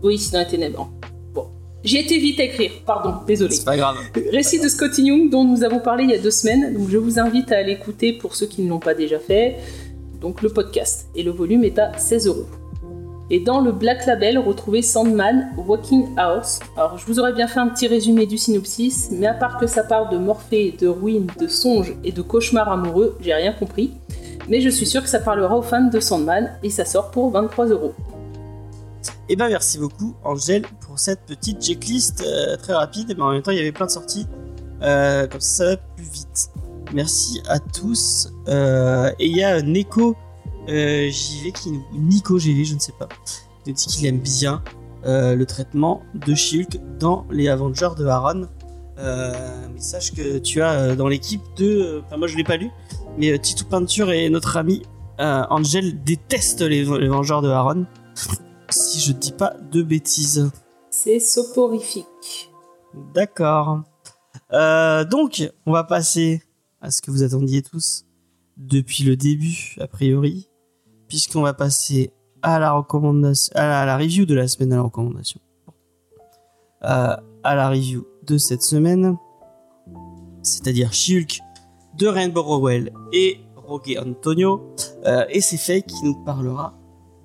[0.03, 0.91] Oui, c'est dans les ténèbres.
[1.33, 1.47] Bon,
[1.85, 3.55] j'ai été vite à écrire, pardon, désolé.
[3.55, 3.95] C'est pas grave.
[4.33, 6.97] Récit de Scotty Young dont nous avons parlé il y a deux semaines, donc je
[6.97, 9.55] vous invite à l'écouter pour ceux qui ne l'ont pas déjà fait.
[10.19, 12.45] donc le podcast, et le volume est à 16 euros.
[13.29, 16.59] Et dans le Black Label, retrouvez Sandman Walking House.
[16.77, 19.67] Alors, je vous aurais bien fait un petit résumé du synopsis, mais à part que
[19.67, 23.91] ça parle de Morphée, de ruines, de songes et de cauchemars amoureux, j'ai rien compris.
[24.47, 27.29] Mais je suis sûr que ça parlera aux fans de Sandman et ça sort pour
[27.31, 27.93] 23 euros.
[29.29, 33.41] Et ben merci beaucoup Angèle pour cette petite checklist euh, très rapide, mais en même
[33.41, 34.25] temps il y avait plein de sorties,
[34.81, 36.49] Euh, comme ça ça va plus vite.
[36.93, 38.31] Merci à tous.
[38.47, 40.15] Euh, et il y a Neko
[40.69, 43.07] euh, JV qui nous, Nico JV, je ne sais pas,
[43.65, 44.63] nous dit qu'il aime bien
[45.05, 48.47] euh, le traitement de Shulk dans les Avengers de Aaron.
[48.99, 52.57] Euh, mais sache que tu as euh, dans l'équipe de, enfin moi je l'ai pas
[52.57, 52.71] lu,
[53.17, 54.81] mais euh, Titou Peinture et notre ami
[55.19, 57.85] euh, Angel détestent les, les Vengeurs de Aaron.
[58.69, 60.51] Si je dis pas de bêtises.
[60.89, 62.51] C'est soporifique.
[63.13, 63.83] D'accord.
[64.51, 66.41] Euh, donc, on va passer
[66.81, 68.05] à ce que vous attendiez tous
[68.57, 70.46] depuis le début, a priori,
[71.07, 75.39] puisqu'on va passer à la recommandation, à la, review de la semaine, à la recommandation,
[76.83, 79.17] Euh, à la review de cette semaine,
[80.43, 81.39] c'est-à-dire Shulk
[81.97, 84.61] de Rainbow Rowell et Rogue Antonio,
[85.05, 86.77] euh, et c'est Faye qui nous parlera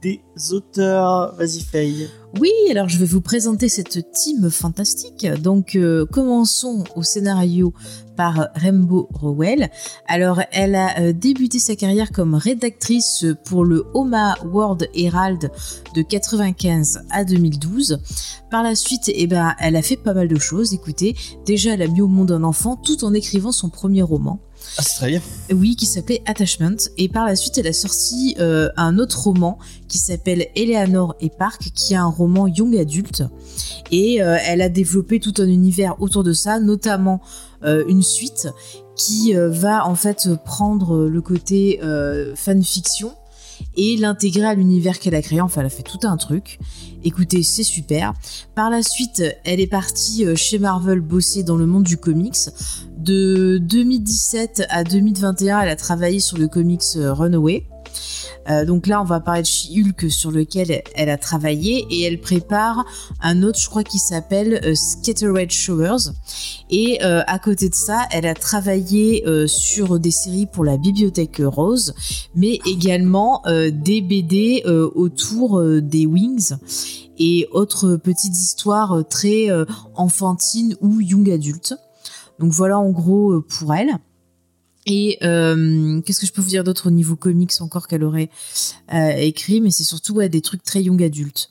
[0.03, 0.21] des
[0.53, 1.35] auteurs.
[1.37, 2.09] Vas-y Faye.
[2.41, 5.27] Oui, alors je vais vous présenter cette team fantastique.
[5.41, 7.73] Donc, euh, commençons au scénario
[8.17, 9.71] par Rainbow Rowell.
[10.07, 15.51] Alors, elle a euh, débuté sa carrière comme rédactrice pour le Oma World Herald
[15.95, 18.01] de 95 à 2012.
[18.51, 20.75] Par la suite, eh ben, elle a fait pas mal de choses.
[20.75, 21.15] Écoutez,
[21.47, 24.41] déjà, elle a mis au monde un enfant tout en écrivant son premier roman.
[24.79, 25.21] Ah, c'est très bien.
[25.53, 26.77] Oui, qui s'appelait Attachment.
[26.97, 31.29] Et par la suite, elle a sorti euh, un autre roman qui s'appelle Eleanor et
[31.29, 33.23] Park, qui est un roman young adulte.
[33.91, 37.21] Et euh, elle a développé tout un univers autour de ça, notamment
[37.65, 38.49] euh, une suite
[38.97, 41.81] qui va en fait prendre le côté
[42.37, 43.13] fanfiction
[43.75, 45.41] et l'intégrer à l'univers qu'elle a créé.
[45.41, 46.59] Enfin, elle a fait tout un truc.
[47.03, 48.13] Écoutez, c'est super.
[48.55, 52.37] Par la suite, elle est partie chez Marvel bosser dans le monde du comics.
[53.03, 57.67] De 2017 à 2021, elle a travaillé sur le comics euh, Runaway.
[58.49, 62.21] Euh, donc là, on va parler de She-Hulk sur lequel elle a travaillé et elle
[62.21, 62.85] prépare
[63.21, 66.13] un autre, je crois, qui s'appelle euh, Scattered Showers.
[66.71, 71.41] Et euh, à côté de ça, elle a travaillé sur des séries pour la Bibliothèque
[71.45, 71.95] Rose,
[72.37, 76.55] mais également des BD autour des Wings
[77.19, 79.49] et autres petites histoires très
[79.95, 81.75] enfantines ou young adultes.
[82.39, 83.99] Donc voilà en gros euh, pour elle.
[84.85, 88.31] Et euh, qu'est-ce que je peux vous dire d'autre au niveau comics encore qu'elle aurait
[88.93, 91.51] euh, écrit, mais c'est surtout des trucs très young adultes.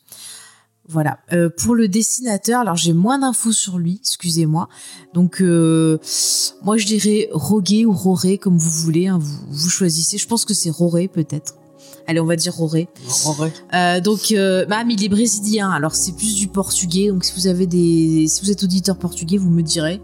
[0.89, 1.19] Voilà.
[1.57, 4.67] Pour le dessinateur, alors j'ai moins d'infos sur lui, excusez-moi.
[5.13, 10.17] Donc moi je dirais Rogué ou Roré comme vous voulez, hein, vous, vous choisissez.
[10.17, 11.60] Je pense que c'est Roré peut-être.
[12.07, 12.89] Allez, on va dire Roré.
[13.35, 13.53] Vrai.
[13.73, 17.09] Euh, donc, euh, bah, mais il est brésilien, alors c'est plus du portugais.
[17.09, 20.01] Donc, si vous avez des, si vous êtes auditeur portugais, vous me direz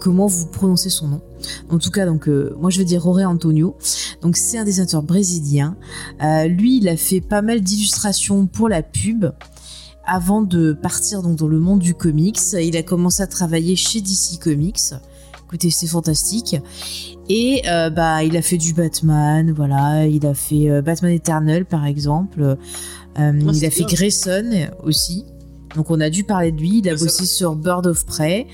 [0.00, 1.20] comment vous prononcez son nom.
[1.70, 3.76] En tout cas, donc, euh, moi je vais dire Roré Antonio.
[4.22, 5.76] Donc, c'est un dessinateur brésilien.
[6.22, 9.26] Euh, lui, il a fait pas mal d'illustrations pour la pub.
[10.08, 14.00] Avant de partir donc dans le monde du comics, il a commencé à travailler chez
[14.00, 14.94] DC Comics.
[15.46, 16.56] Écoutez, c'est fantastique.
[17.28, 20.06] Et euh, bah, il a fait du Batman, voilà.
[20.06, 22.40] Il a fait euh, Batman Eternal, par exemple.
[22.40, 22.56] Euh,
[23.18, 23.94] il c'est a fait bien.
[23.96, 25.24] Grayson aussi.
[25.74, 26.78] Donc on a dû parler de lui.
[26.78, 28.46] Il a Ouais, bossé sur Bird of Prey.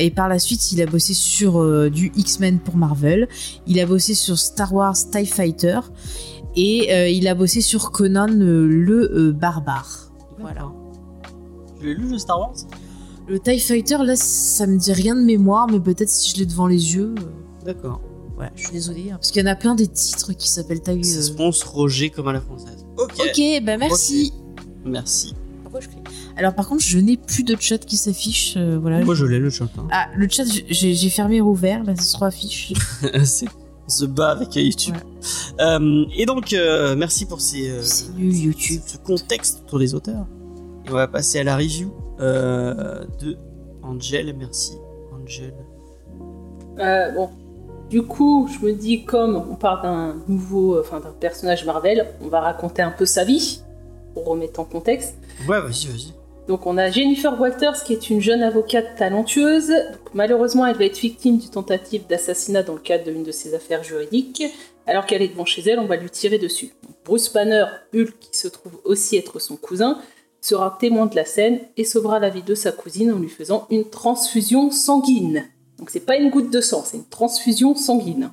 [0.00, 3.28] Et par la suite, il a bossé sur du X-Men pour Marvel.
[3.66, 5.80] Il a bossé sur Star Wars TIE Fighter.
[6.56, 10.10] Et il a bossé sur Conan le barbare.
[10.38, 10.72] Voilà.
[11.78, 12.54] Tu l'as lu le Star Wars?
[13.28, 16.46] Le TIE Fighter, là, ça me dit rien de mémoire, mais peut-être si je l'ai
[16.46, 17.14] devant les yeux.
[17.68, 18.00] Euh, D'accord.
[18.38, 19.10] Ouais, je suis désolée.
[19.10, 21.02] hein, parce qu'il y en a plein des titres qui s'appellent TIE.
[21.04, 22.86] C'est euh, sponsor Roger comme à la française.
[22.96, 23.12] Ok.
[23.18, 24.32] Ok, bah merci.
[24.84, 25.34] Merci.
[25.64, 25.98] Pourquoi je crie
[26.36, 28.54] Alors par contre, je n'ai plus de chat qui s'affiche.
[28.56, 29.04] euh, voilà.
[29.04, 29.68] Moi je l'ai le chat.
[29.76, 29.88] hein.
[29.90, 31.82] Ah, le chat, j'ai j'ai fermé et rouvert.
[31.84, 32.72] Là, ça se affiche.
[33.24, 33.48] C'est-
[33.86, 34.96] On se bat avec YouTube.
[35.60, 38.82] Euh, et donc, euh, merci pour ces, euh, C'est nul, YouTube.
[38.86, 40.26] ce contexte autour des auteurs.
[40.86, 41.90] Et on va passer à la review
[42.20, 43.36] euh, de
[43.82, 44.34] Angel.
[44.38, 44.72] Merci,
[45.12, 45.54] Angel.
[46.78, 47.30] Euh, bon.
[47.90, 52.06] Du coup, je me dis, comme on parle d'un nouveau, euh, enfin d'un personnage Marvel,
[52.22, 53.62] on va raconter un peu sa vie,
[54.12, 55.14] pour remettre en contexte.
[55.48, 56.12] Ouais, vas-y, vas-y.
[56.48, 59.68] Donc on a Jennifer Walters qui est une jeune avocate talentueuse.
[59.68, 63.54] Donc, malheureusement, elle va être victime d'une tentative d'assassinat dans le cadre d'une de ses
[63.54, 64.42] affaires juridiques.
[64.86, 66.72] Alors qu'elle est devant chez elle, on va lui tirer dessus.
[66.82, 69.98] Donc, Bruce Banner, Hulk, qui se trouve aussi être son cousin,
[70.40, 73.66] sera témoin de la scène et sauvera la vie de sa cousine en lui faisant
[73.70, 75.44] une transfusion sanguine.
[75.78, 78.30] Donc c'est pas une goutte de sang, c'est une transfusion sanguine.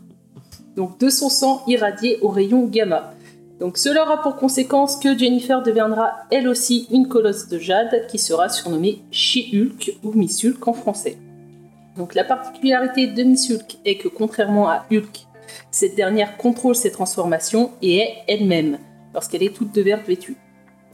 [0.76, 3.14] Donc de son sang irradié au rayon gamma.
[3.60, 8.18] Donc cela aura pour conséquence que Jennifer deviendra elle aussi une colosse de jade qui
[8.18, 11.18] sera surnommée She-Hulk ou Miss Hulk en français.
[11.96, 15.26] Donc la particularité de Miss Hulk est que contrairement à Hulk,
[15.72, 18.80] cette dernière contrôle ses transformations et est elle-même
[19.14, 20.36] lorsqu'elle est toute de verte vêtue.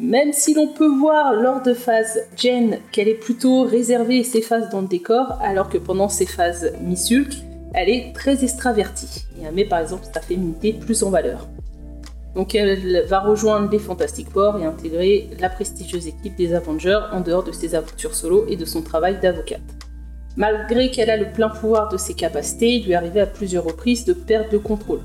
[0.01, 4.67] Même si l'on peut voir lors de phase Jen qu'elle est plutôt réservée et s'efface
[4.71, 7.31] dans le décor, alors que pendant ses phases Miss Hulk,
[7.75, 11.47] elle est très extravertie et elle met par exemple sa féminité plus en valeur.
[12.33, 17.21] Donc elle va rejoindre les Fantastic Four et intégrer la prestigieuse équipe des Avengers en
[17.21, 19.61] dehors de ses aventures solo et de son travail d'avocate.
[20.35, 24.05] Malgré qu'elle a le plein pouvoir de ses capacités, il lui arrivé à plusieurs reprises
[24.05, 25.01] de perdre le contrôle.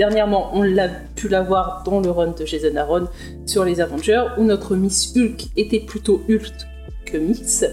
[0.00, 3.06] Dernièrement, on l'a pu la voir dans le run de Jason Aaron
[3.44, 6.54] sur les Avengers, où notre Miss Hulk était plutôt Hulk
[7.04, 7.66] que Miss.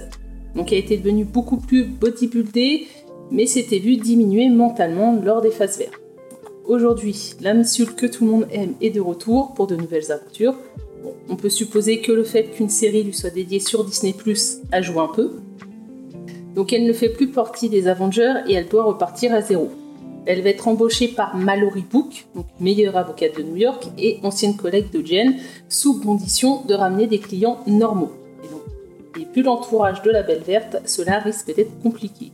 [0.53, 2.85] Donc elle était devenue beaucoup plus bodybuildée,
[3.31, 5.93] mais s'était vue diminuer mentalement lors des phases vertes.
[6.65, 10.11] Aujourd'hui, la Miss Hulk que tout le monde aime est de retour pour de nouvelles
[10.11, 10.57] aventures.
[11.29, 14.81] On peut supposer que le fait qu'une série lui soit dédiée sur Disney Plus a
[14.81, 15.31] joué un peu,
[16.55, 19.71] donc elle ne fait plus partie des Avengers et elle doit repartir à zéro.
[20.27, 22.27] Elle va être embauchée par Mallory Book,
[22.59, 25.35] meilleure avocate de New York et ancienne collègue de Jen,
[25.69, 28.11] sous condition de ramener des clients normaux.
[28.43, 28.61] Et, donc,
[29.17, 32.33] et vu l'entourage de la Belle Verte, cela risque d'être compliqué.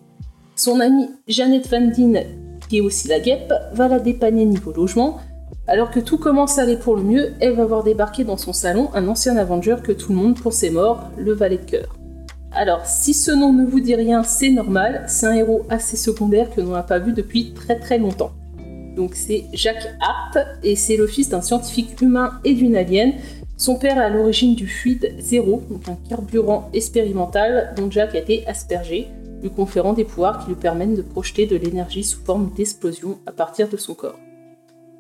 [0.56, 2.24] Son amie Janet Van Dien,
[2.68, 5.20] qui est aussi la guêpe, va la dépanner niveau logement.
[5.68, 8.54] Alors que tout commence à aller pour le mieux, elle va voir débarquer dans son
[8.54, 11.96] salon un ancien Avenger que tout le monde pensait mort, le valet de cœur.
[12.56, 16.54] Alors, si ce nom ne vous dit rien, c'est normal, c'est un héros assez secondaire
[16.54, 18.32] que l'on n'a pas vu depuis très très longtemps.
[18.96, 23.14] Donc c'est Jacques Hart, et c'est le fils d'un scientifique humain et d'une alien.
[23.58, 28.20] Son père est à l'origine du fluide zéro, donc un carburant expérimental dont Jack a
[28.20, 29.08] été aspergé,
[29.42, 33.32] lui conférant des pouvoirs qui lui permettent de projeter de l'énergie sous forme d'explosion à
[33.32, 34.20] partir de son corps.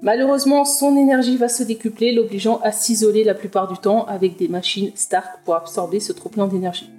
[0.01, 4.47] Malheureusement, son énergie va se décupler, l'obligeant à s'isoler la plupart du temps avec des
[4.47, 6.89] machines Stark pour absorber ce trop-plein d'énergie.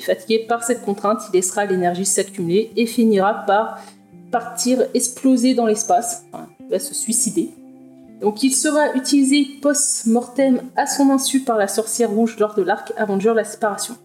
[0.00, 3.78] Fatigué par cette contrainte, il laissera l'énergie s'accumuler et finira par
[4.30, 6.24] partir exploser dans l'espace.
[6.60, 7.50] il va se suicider.
[8.20, 12.92] Donc il sera utilisé post-mortem à son insu par la sorcière rouge lors de l'arc
[12.96, 13.96] Avenger la séparation.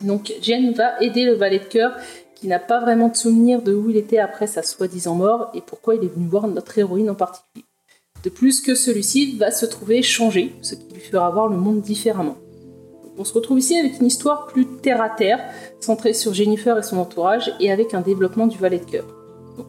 [0.00, 1.96] Donc Jen va aider le valet de cœur
[2.34, 5.60] qui n'a pas vraiment de souvenir de où il était après sa soi-disant mort et
[5.60, 7.64] pourquoi il est venu voir notre héroïne en particulier.
[8.22, 11.80] De plus que celui-ci va se trouver changé, ce qui lui fera voir le monde
[11.80, 12.36] différemment.
[13.16, 15.38] On se retrouve ici avec une histoire plus terre à terre,
[15.78, 19.04] centrée sur Jennifer et son entourage, et avec un développement du valet de cœur.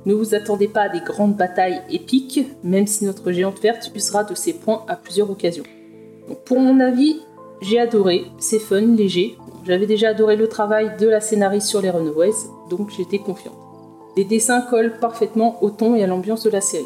[0.05, 4.23] Ne vous attendez pas à des grandes batailles épiques, même si notre géante verte usera
[4.23, 5.63] de ses points à plusieurs occasions.
[6.45, 7.21] Pour mon avis,
[7.61, 9.37] j'ai adoré, c'est fun, léger.
[9.63, 12.33] J'avais déjà adoré le travail de la scénariste sur les Runaways,
[12.69, 13.57] donc j'étais confiante.
[14.17, 16.85] Les dessins collent parfaitement au ton et à l'ambiance de la série.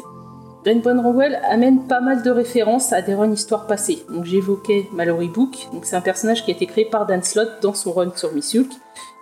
[0.62, 4.04] Dan Rowell amène pas mal de références à des runs histoires passées.
[4.10, 7.72] Donc j'évoquais Mallory Book, c'est un personnage qui a été créé par Dan Slott dans
[7.72, 8.70] son run sur Miss Hulk.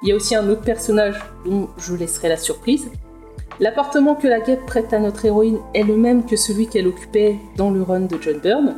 [0.03, 1.17] Il y a aussi un autre personnage
[1.47, 2.91] dont je laisserai la surprise.
[3.61, 7.37] L'appartement que la guêpe prête à notre héroïne est le même que celui qu'elle occupait
[7.57, 8.75] dans le run de John Byrne.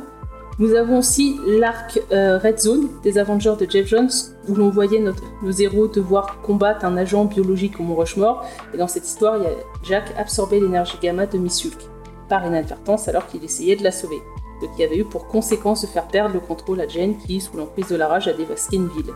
[0.59, 4.09] Nous avons aussi l'arc euh, Red Zone des Avengers de Jeff Jones,
[4.47, 8.45] où l'on voyait nos héros devoir combattre un agent biologique au Mont Rushmore.
[8.73, 9.51] Et dans cette histoire, il y a
[9.83, 11.90] Jack absorbé l'énergie gamma de Miss Hulk
[12.31, 14.21] par inadvertance alors qu'il essayait de la sauver,
[14.61, 17.57] ce qui avait eu pour conséquence de faire perdre le contrôle à Jane qui, sous
[17.57, 19.11] l'emprise de la rage, a dévasté une ville.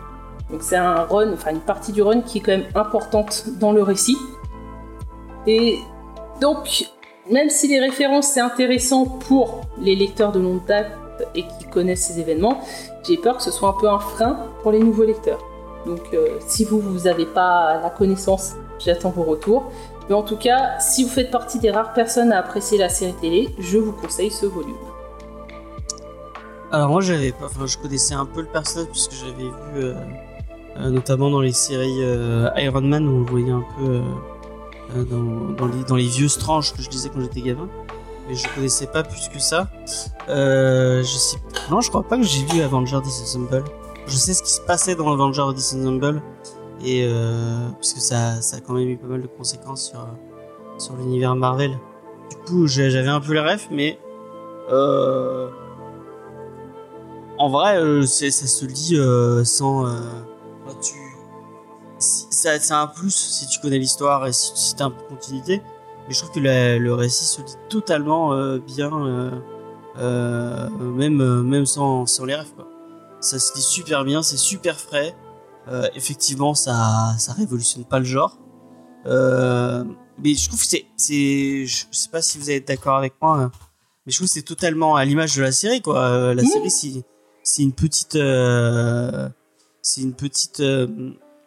[0.51, 3.71] Donc c'est un run, enfin une partie du run qui est quand même importante dans
[3.71, 4.17] le récit.
[5.47, 5.79] Et
[6.41, 6.89] donc,
[7.31, 10.91] même si les références c'est intéressant pour les lecteurs de longue date
[11.35, 12.59] et qui connaissent ces événements,
[13.07, 15.39] j'ai peur que ce soit un peu un frein pour les nouveaux lecteurs.
[15.85, 19.71] Donc euh, si vous, vous n'avez pas la connaissance, j'attends vos retours.
[20.09, 23.13] Mais en tout cas, si vous faites partie des rares personnes à apprécier la série
[23.13, 24.75] télé, je vous conseille ce volume.
[26.71, 29.93] Alors moi j'avais pas, enfin je connaissais un peu le personnage puisque j'avais vu euh,
[30.77, 34.01] euh, notamment dans les séries euh, Iron Man où on le voyait un peu
[35.87, 37.69] dans, les, vieux stranges que je disais quand j'étais gamin.
[38.27, 39.69] Mais je connaissais pas plus que ça.
[40.27, 43.63] non je crois pas que j'ai vu Avenger Disassemble.
[44.07, 46.21] Je sais ce qui se passait dans Avenger Disassemble
[46.83, 50.07] et euh, parce que ça, ça a quand même eu pas mal de conséquences sur,
[50.77, 51.77] sur l'univers Marvel.
[52.29, 53.99] Du coup, j'avais un peu les refs, mais
[54.71, 55.49] euh,
[57.37, 58.97] en vrai, euh, ça se lit
[59.45, 59.85] sans.
[60.81, 60.95] Tu,
[61.99, 65.61] c'est un plus si tu connais l'histoire et si, si t'as un peu de continuité.
[66.07, 69.31] Mais je trouve que le récit se lit totalement bien,
[69.97, 72.35] même, même sans, sans les.
[72.55, 72.67] Quoi.
[73.21, 75.15] Ça se lit super bien, c'est super frais.
[75.67, 78.37] Euh, effectivement, ça, ça révolutionne pas le genre.
[79.05, 79.83] Euh,
[80.23, 83.51] mais je trouve que c'est, c'est, je sais pas si vous êtes d'accord avec moi.
[84.05, 85.99] Mais je trouve que c'est totalement à l'image de la série, quoi.
[85.99, 87.03] Euh, La série, c'est,
[87.43, 89.29] c'est une petite, euh,
[89.81, 90.87] c'est une petite euh,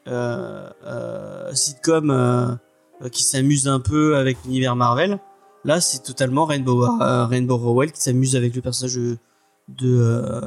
[0.08, 2.54] euh, euh, sitcom euh,
[3.02, 5.18] euh, qui s'amuse un peu avec l'univers Marvel.
[5.64, 9.18] Là, c'est totalement Rainbow, euh, Rainbow Rowell qui s'amuse avec le personnage de
[9.68, 10.40] de, euh,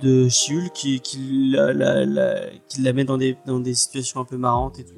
[0.00, 4.20] de She-Hulk qui, qui, la, la, la- qui la met dans des, dans des situations
[4.20, 4.94] un peu marrantes et tout.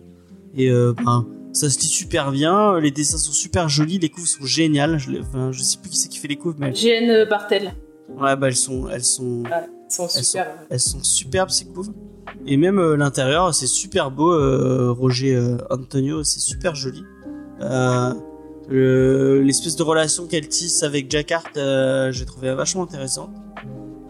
[0.56, 4.26] Et euh, ben, ça se lit super bien, les dessins sont super jolis, les couves
[4.26, 4.98] sont géniales.
[4.98, 7.74] Je, enfin, je sais plus qui c'est qui fait les couves, mais GN Bartel.
[8.20, 10.46] ouais, bah, elles sont, elles sont, Elles super.
[10.70, 11.92] elles sont superbes ces couves.
[12.46, 14.32] Et même euh, l'intérieur, c'est super beau.
[14.32, 17.02] euh, Roger Antonio, c'est super joli.
[18.68, 21.14] Le- L'espèce de relation qu'elle tisse avec
[21.56, 23.30] euh, j'ai trouvé vachement intéressante.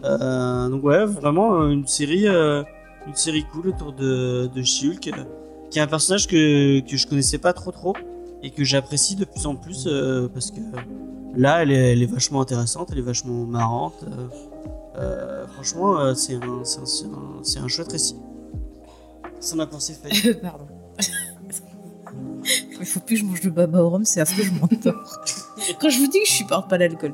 [0.05, 2.63] Euh, donc ouais, vraiment euh, une série, euh,
[3.07, 5.23] une série cool autour de, de She-Hulk, euh,
[5.69, 7.95] qui est un personnage que, que je connaissais pas trop trop
[8.43, 9.87] et que j'apprécie de plus en plus
[10.33, 10.59] parce que
[11.35, 14.05] là, elle est, vachement intéressante, elle est vachement marrante.
[15.53, 18.17] franchement, c'est un, un, un, un chouette récit.
[19.39, 20.33] Ça m'a pensé fait.
[20.41, 20.67] Pardon.
[22.79, 25.19] Il faut plus que je mange de baba au rhum, c'est affreux, je m'endors.
[25.81, 27.13] Quand je vous dis que je supporte pas l'alcool.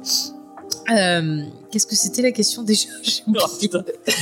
[0.92, 2.90] Euh, Qu'est-ce que c'était la question déjà.
[3.28, 3.78] Oh,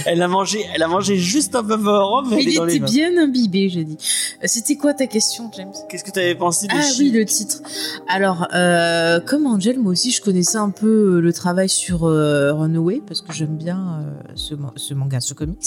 [0.06, 3.18] elle a mangé, elle a mangé juste un peu de rhum, mais Il était bien
[3.18, 3.98] imbibé, j'ai dit.
[4.44, 5.72] Euh, C'était quoi ta question, James?
[5.90, 7.62] Qu'est-ce que tu avais pensé de Ah oui, le titre.
[8.08, 13.02] Alors, euh, comme Angel, moi aussi, je connaissais un peu le travail sur euh, Runaway
[13.08, 14.06] parce que j'aime bien
[14.36, 15.58] ce, ma- ce manga, ce comics.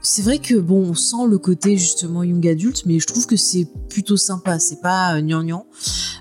[0.00, 3.36] C'est vrai que bon, on sent le côté justement young adulte, mais je trouve que
[3.36, 4.58] c'est plutôt sympa.
[4.58, 5.66] C'est pas gnangnan.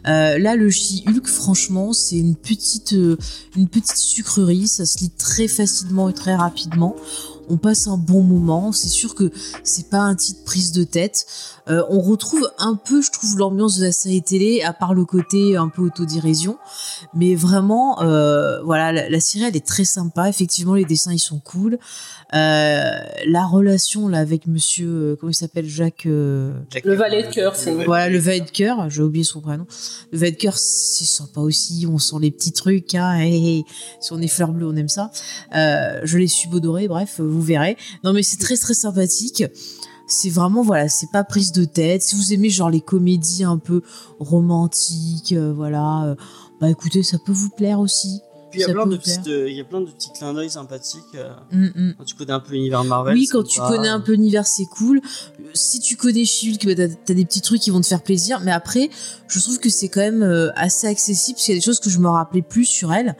[0.07, 3.17] Euh, là, le She-Hulk, franchement, c'est une petite, euh,
[3.55, 4.67] une petite sucrerie.
[4.67, 6.95] Ça se lit très facilement et très rapidement.
[7.49, 8.71] On passe un bon moment.
[8.71, 9.31] C'est sûr que
[9.63, 11.25] c'est pas un titre prise de tête.
[11.69, 15.05] Euh, on retrouve un peu, je trouve, l'ambiance de la série télé, à part le
[15.05, 16.57] côté un peu autodérision.
[17.13, 20.27] Mais vraiment, euh, voilà, la, la série, elle est très sympa.
[20.27, 21.79] Effectivement, les dessins, ils sont cool.
[22.33, 26.05] Euh, la relation là avec Monsieur, euh, comment il s'appelle, Jacques.
[26.05, 29.65] euh, Le valet de cœur, c'est voilà, le valet de cœur, j'ai oublié son prénom.
[30.11, 33.65] Le valet de cœur, c'est sympa aussi, on sent les petits trucs, hein, hey, hey.
[34.01, 35.09] si on est fleur bleue, on aime ça.
[35.55, 37.77] Euh, je les subodorés, bref, vous verrez.
[38.03, 39.45] Non mais c'est très très sympathique.
[40.09, 42.01] C'est vraiment, voilà, c'est pas prise de tête.
[42.01, 43.81] Si vous aimez genre les comédies un peu
[44.19, 46.15] romantiques, euh, voilà, euh,
[46.61, 48.21] bah écoutez, ça peut vous plaire aussi.
[48.49, 48.95] Puis il y a plein de
[49.28, 51.03] euh, il y a plein de petits clins d'œil sympathiques.
[51.15, 51.94] euh, Mm, mm.
[51.98, 53.14] quand tu connais un peu l'univers Marvel.
[53.14, 55.02] Oui, quand tu pas- connais un peu l'univers, c'est cool.
[55.40, 58.40] Euh, Si tu connais She-Hulk, bah, t'as des petits trucs qui vont te faire plaisir.
[58.44, 58.90] Mais après,
[59.28, 61.80] je trouve que c'est quand même euh, assez accessible parce qu'il y a des choses
[61.80, 63.15] que je me rappelais plus sur elle.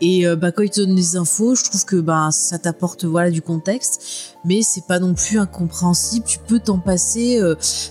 [0.00, 3.04] Et euh, bah, quand ils te donnent des infos, je trouve que bah, ça t'apporte
[3.04, 6.26] voilà du contexte, mais c'est pas non plus incompréhensible.
[6.26, 7.40] Tu peux t'en passer.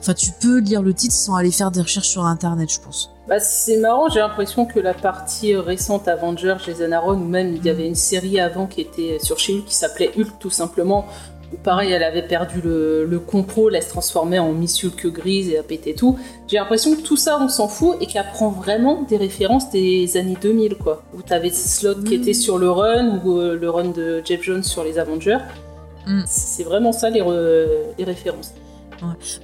[0.02, 3.10] Enfin, tu peux lire le titre sans aller faire des recherches sur internet, je pense.
[3.28, 7.66] Bah, c'est marrant, j'ai l'impression que la partie récente Avengers, Jason Aaron, ou même il
[7.66, 11.06] y avait une série avant qui était sur chez Hulk qui s'appelait Hulk tout simplement,
[11.54, 15.48] où pareil, elle avait perdu le, le contrôle, elle se transformait en Miss Hulk grise
[15.50, 16.20] et elle pétait tout.
[16.48, 20.18] J'ai l'impression que tout ça, on s'en fout et qu'elle prend vraiment des références des
[20.18, 21.04] années 2000, quoi.
[21.14, 22.22] Où t'avais Slot qui Mm.
[22.22, 25.38] était sur le run, ou euh, le run de Jeff Jones sur les Avengers.
[26.08, 26.24] Mm.
[26.26, 27.22] C'est vraiment ça les
[28.04, 28.54] références.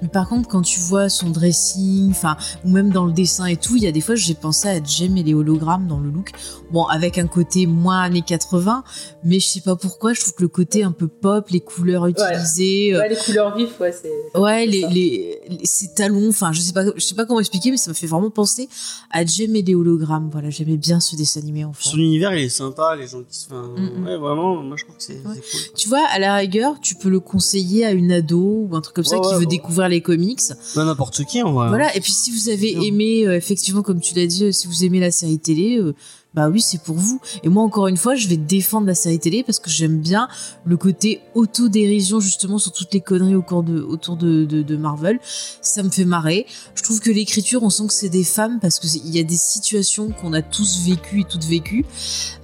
[0.02, 3.58] Mais par contre, quand tu vois son dressing, enfin, ou même dans le dessin et
[3.58, 6.10] tout, il y a des fois, j'ai pensé à Jem et les hologrammes dans le
[6.10, 6.32] look.
[6.72, 8.84] Bon, avec un côté moins années 80,
[9.24, 12.06] mais je sais pas pourquoi, je trouve que le côté un peu pop, les couleurs
[12.08, 14.40] utilisées, euh, Ouais, les couleurs vives, ouais, c'est.
[14.40, 17.72] ouais, les, les, les- ces talons, enfin, je sais pas, je sais pas comment expliquer,
[17.72, 18.70] mais ça me fait vraiment penser
[19.12, 20.30] à Jem et les hologrammes.
[20.32, 21.90] Voilà, j'aimais bien ce dessin animé enfant.
[21.92, 23.46] Son univers, il est sympa, les gens qui se.
[23.48, 24.06] Enfin, Mm, mm.
[24.06, 25.36] Ouais, vraiment, moi je trouve que c'est Ouais.
[25.36, 25.60] cool.
[25.76, 28.96] Tu vois, à la rigueur, tu peux le conseiller à une ado ou un truc
[28.96, 29.46] comme ça Ouais, qui veut.
[29.50, 30.42] Découvrir les comics.
[30.76, 31.68] Bah, n'importe qui en vrai.
[31.70, 34.68] Voilà, et puis si vous avez aimé, euh, effectivement, comme tu l'as dit, euh, si
[34.68, 35.94] vous aimez la série télé, euh,
[36.36, 37.20] bah oui, c'est pour vous.
[37.44, 40.28] Et moi, encore une fois, je vais défendre la série télé parce que j'aime bien
[40.64, 45.20] le côté autodérision, justement, sur toutes les conneries autour de, Marvel.
[45.62, 46.46] Ça me fait marrer.
[46.76, 49.38] Je trouve que l'écriture, on sent que c'est des femmes parce qu'il y a des
[49.38, 51.84] situations qu'on a tous vécues et toutes vécues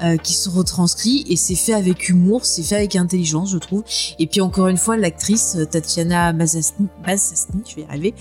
[0.02, 3.84] euh, qui sont retranscrites et c'est fait avec humour, c'est fait avec intelligence, je trouve.
[4.18, 8.16] Et puis, encore une fois, l'actrice euh, Tatiana Massasni, je vais y arriver,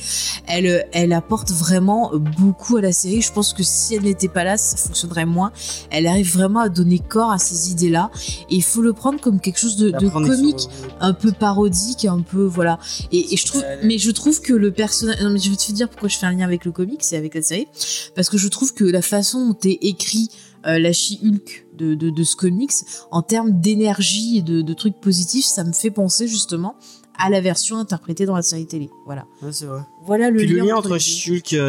[0.47, 3.23] elle, euh, elle apporte vraiment beaucoup à la série.
[3.23, 5.53] Je pense que si elle n'était pas là, ça fonctionnerait moins.
[5.91, 8.11] Elle arrive vraiment à donner corps à ces idées-là.
[8.51, 10.71] Et il faut le prendre comme quelque chose de, comique, sur-
[11.01, 12.79] un peu parodique, un peu, voilà.
[13.13, 15.73] Et, et je trouve, mais je trouve que le personnage, non, mais je vais te
[15.73, 17.67] dire pourquoi je fais un lien avec le comic, c'est avec la série.
[18.15, 20.29] Parce que je trouve que la façon dont est écrit
[20.67, 22.71] euh, la She-Hulk de, de, de ce comics,
[23.11, 26.75] en termes d'énergie et de, de trucs positifs, ça me fait penser justement
[27.19, 28.91] à la version interprétée dans la série télé.
[29.07, 29.25] Voilà.
[29.43, 29.81] Ouais, c'est vrai.
[30.07, 30.99] Voilà le Puis le lien entre entre et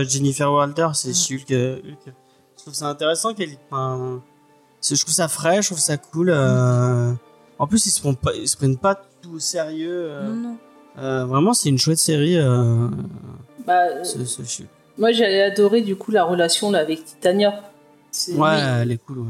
[0.07, 1.13] Jennifer Walter, c'est.
[1.13, 1.51] She-Hulk.
[1.51, 2.13] euh, Hulk.
[2.65, 3.51] Je trouve ça intéressant qu'elle.
[3.69, 4.23] Enfin,
[4.81, 6.31] je trouve ça frais, je trouve ça cool.
[6.31, 7.11] euh,
[7.59, 10.07] En plus, ils se prennent pas, ils se prennent pas tout au sérieux.
[10.09, 10.57] euh, Non, non.
[10.97, 12.37] euh, vraiment, c'est une chouette série.
[12.39, 12.87] euh,
[13.67, 14.63] Bah, euh, ce- ce
[14.97, 17.51] moi, j'avais adoré du coup la relation là avec Titania.
[18.29, 18.47] Ouais, oui.
[18.81, 19.19] elle est cool.
[19.19, 19.25] Ouais.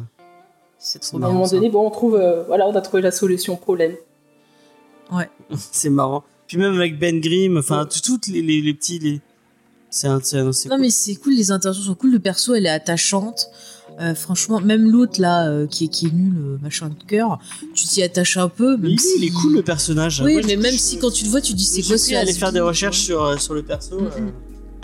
[0.79, 1.55] C'est trop À un marrant, moment ça.
[1.57, 3.95] donné, bon, on trouve, euh, voilà, on a trouvé la solution au problème.
[5.57, 6.23] c'est marrant.
[6.47, 8.99] Puis même avec Ben Grimm, enfin, tout- toutes les, les, les petits.
[8.99, 9.19] Les...
[9.95, 10.19] C'est un.
[10.21, 10.81] C'est Non cool.
[10.81, 13.49] mais c'est cool, les interactions sont cool, le perso elle est attachante.
[14.01, 17.39] Euh, franchement, même l'autre là euh, qui, est, qui est nul, euh, machin de cœur,
[17.73, 18.75] tu t'y attaches un peu.
[18.75, 19.07] Même si...
[19.19, 20.21] il est cool le personnage.
[20.21, 22.33] Oui, Moi, mais même si quand tu le vois, tu dis c'est quoi ce aller
[22.33, 23.97] faire des recherches sur, sur le perso.
[23.97, 24.09] Euh,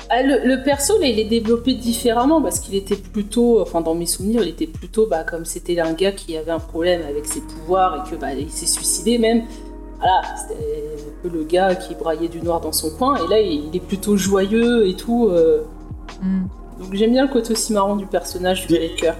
[0.09, 3.95] Ah, le, le perso, là, il est développé différemment parce qu'il était plutôt, enfin dans
[3.95, 7.25] mes souvenirs, il était plutôt bah, comme c'était un gars qui avait un problème avec
[7.25, 9.43] ses pouvoirs et que bah, il s'est suicidé même.
[10.01, 10.59] Voilà, c'était
[11.07, 13.79] un peu le gars qui braillait du noir dans son coin et là il est
[13.79, 15.29] plutôt joyeux et tout.
[15.29, 15.61] euh.
[16.21, 16.43] Mm.
[16.79, 19.15] Donc j'aime bien le côté aussi marrant du personnage du cœur.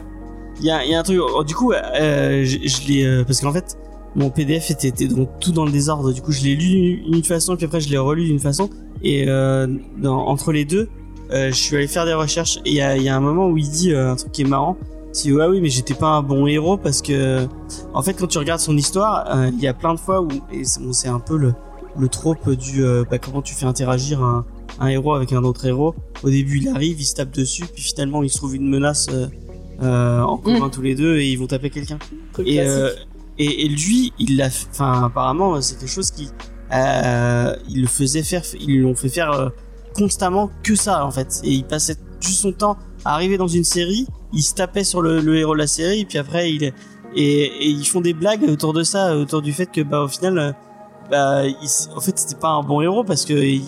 [0.60, 1.20] Il y a, il y a un truc.
[1.22, 3.06] oh, du coup, euh, je, je l'ai.
[3.06, 3.78] euh, parce qu'en fait,
[4.16, 6.12] mon PDF était, était donc tout dans le désordre.
[6.12, 8.70] Du coup, je l'ai lu d'une façon, puis après, je l'ai relu d'une façon.
[9.04, 9.68] Et euh,
[9.98, 10.90] dans- entre les deux,
[11.32, 12.58] euh, je suis allé faire des recherches.
[12.66, 14.32] Et il y a, il y a un moment où il dit euh, un truc
[14.32, 14.76] qui est marrant.
[15.14, 17.46] C'est ouais, oui, mais j'étais pas un bon héros parce que,
[17.94, 20.30] en fait, quand tu regardes son histoire, euh, il y a plein de fois où.
[20.52, 21.54] Et c'est bon, c'est un peu le,
[22.00, 22.84] le trope du.
[22.84, 24.46] euh, bah, comment tu fais interagir un,
[24.80, 25.96] un héros avec un autre héros.
[26.24, 29.08] Au début, il arrive, il se tape dessus, puis finalement, il se trouve une menace.
[29.12, 29.28] euh,
[29.82, 31.98] euh, en commun tous les deux et ils vont taper quelqu'un.
[32.46, 32.92] Et, euh,
[33.40, 36.30] et, et lui, il l'a, enfin apparemment c'est quelque chose qui,
[36.72, 39.50] euh, il le faisait faire, ils l'ont fait faire euh,
[39.96, 41.42] constamment que ça en fait.
[41.44, 45.02] Et il passait juste son temps à arriver dans une série, il se tapait sur
[45.02, 46.74] le, héros de la série, et puis après il
[47.16, 50.08] et, et ils font des blagues autour de ça, autour du fait que bah au
[50.08, 50.52] final, euh,
[51.10, 51.44] bah
[51.96, 53.62] en fait c'était pas un bon héros parce que il,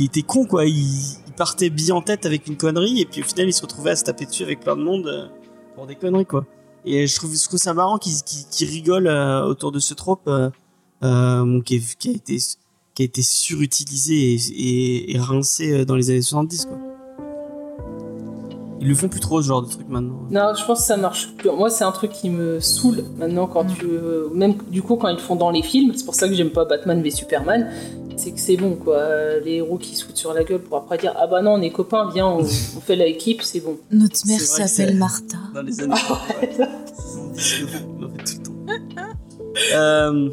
[0.00, 3.48] était con quoi, il, partait bien en tête avec une connerie et puis au final
[3.48, 5.26] il se retrouvait à se taper dessus avec plein de monde euh,
[5.74, 6.44] pour des conneries quoi.
[6.84, 10.24] Et je trouve, je trouve ça marrant qu'ils qu'ils rigolent euh, autour de ce trope
[10.24, 12.38] qui, a été
[12.94, 14.36] qui a été surutilisé
[15.12, 16.87] et, rincé dans les années 70 quoi.
[18.88, 20.18] Ils le font plus trop ce genre de truc maintenant.
[20.30, 21.50] Non, je pense que ça marche plus.
[21.50, 23.74] Moi, c'est un truc qui me saoule maintenant quand Mm.
[23.78, 23.84] tu.
[23.84, 26.32] euh, Même du coup, quand ils le font dans les films, c'est pour ça que
[26.32, 27.68] j'aime pas Batman v Superman.
[28.16, 28.96] C'est que c'est bon, quoi.
[28.96, 31.52] Euh, Les héros qui se foutent sur la gueule pour après dire Ah bah non,
[31.52, 32.38] on est copains, viens, on,
[32.76, 33.76] on fait l'équipe, c'est bon.
[33.90, 35.36] Notre mère s'appelle Martha.
[35.54, 35.94] Dans les années
[37.36, 37.66] 70,
[38.00, 39.02] on en fait tout le temps.
[39.74, 40.28] Euh,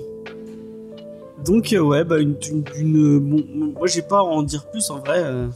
[1.45, 3.43] donc euh, ouais bah une, une, une- bon,
[3.77, 5.21] moi j'ai pas à en dire plus en vrai.
[5.23, 5.47] euh.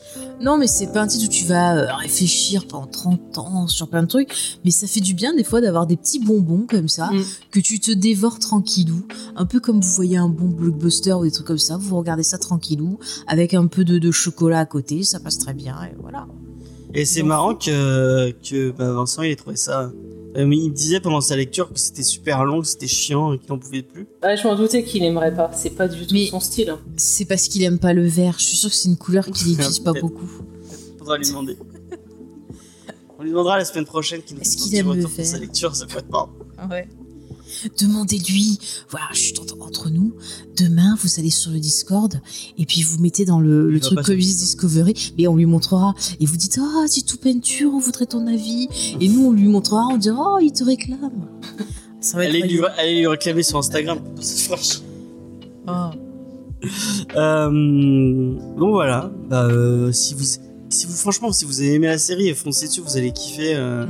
[0.42, 3.88] Non, mais c'est pas un titre où tu vas euh, réfléchir pendant 30 ans sur
[3.90, 6.88] plein de trucs, mais ça fait du bien des fois d'avoir des petits bonbons comme
[6.88, 7.22] ça, Mm.
[7.52, 9.06] que tu te dévores tranquillou,
[9.36, 12.24] un peu comme vous voyez un bon blockbuster ou des trucs comme ça, vous regardez
[12.24, 15.96] ça tranquillou, avec un peu de, de chocolat à côté, ça passe très bien, et
[16.02, 16.28] voilà.
[16.94, 19.92] Et c'est marrant que, que bah, Vincent il ait trouvé ça.
[20.38, 23.34] Euh, mais il me disait pendant sa lecture que c'était super long, que c'était chiant
[23.34, 24.08] et qu'il n'en pouvait plus.
[24.22, 25.52] Ah, je m'en doutais qu'il aimerait pas.
[25.54, 26.70] C'est pas du tout Mais- son style.
[26.70, 26.80] hein.
[26.98, 29.48] C'est parce qu'il aime pas le vert, je suis sûre que c'est une couleur qu'il
[29.52, 30.30] n'utilise pas beaucoup.
[31.00, 31.58] Faudra lui demander.
[33.18, 35.76] On lui demandera la semaine prochaine qu'il nous Est-ce fasse un retour faire sa lecture,
[35.76, 36.30] ça peut être marrant.
[37.80, 38.60] Demandez-lui,
[38.90, 40.14] voilà, je suis entre nous,
[40.58, 42.20] demain vous allez sur le Discord
[42.58, 46.26] et puis vous mettez dans le, le truc Comics Discovery et on lui montrera et
[46.26, 48.68] vous dites ah c'est tout peinture, on voudrait ton avis
[49.00, 51.28] et nous on lui montrera, on dira oh il te réclame.
[52.02, 52.68] Ça va être Allez lui, rigolo.
[52.78, 54.00] allez lui réclamer sur Instagram.
[54.22, 54.82] Ça fâche.
[55.68, 55.92] Ah.
[57.16, 57.50] Euh,
[58.58, 59.12] donc voilà.
[59.30, 60.26] Bah, euh, si vous,
[60.70, 63.56] si vous, franchement, si vous avez aimé la série, foncez dessus, vous allez kiffer.
[63.56, 63.90] euh, Mm.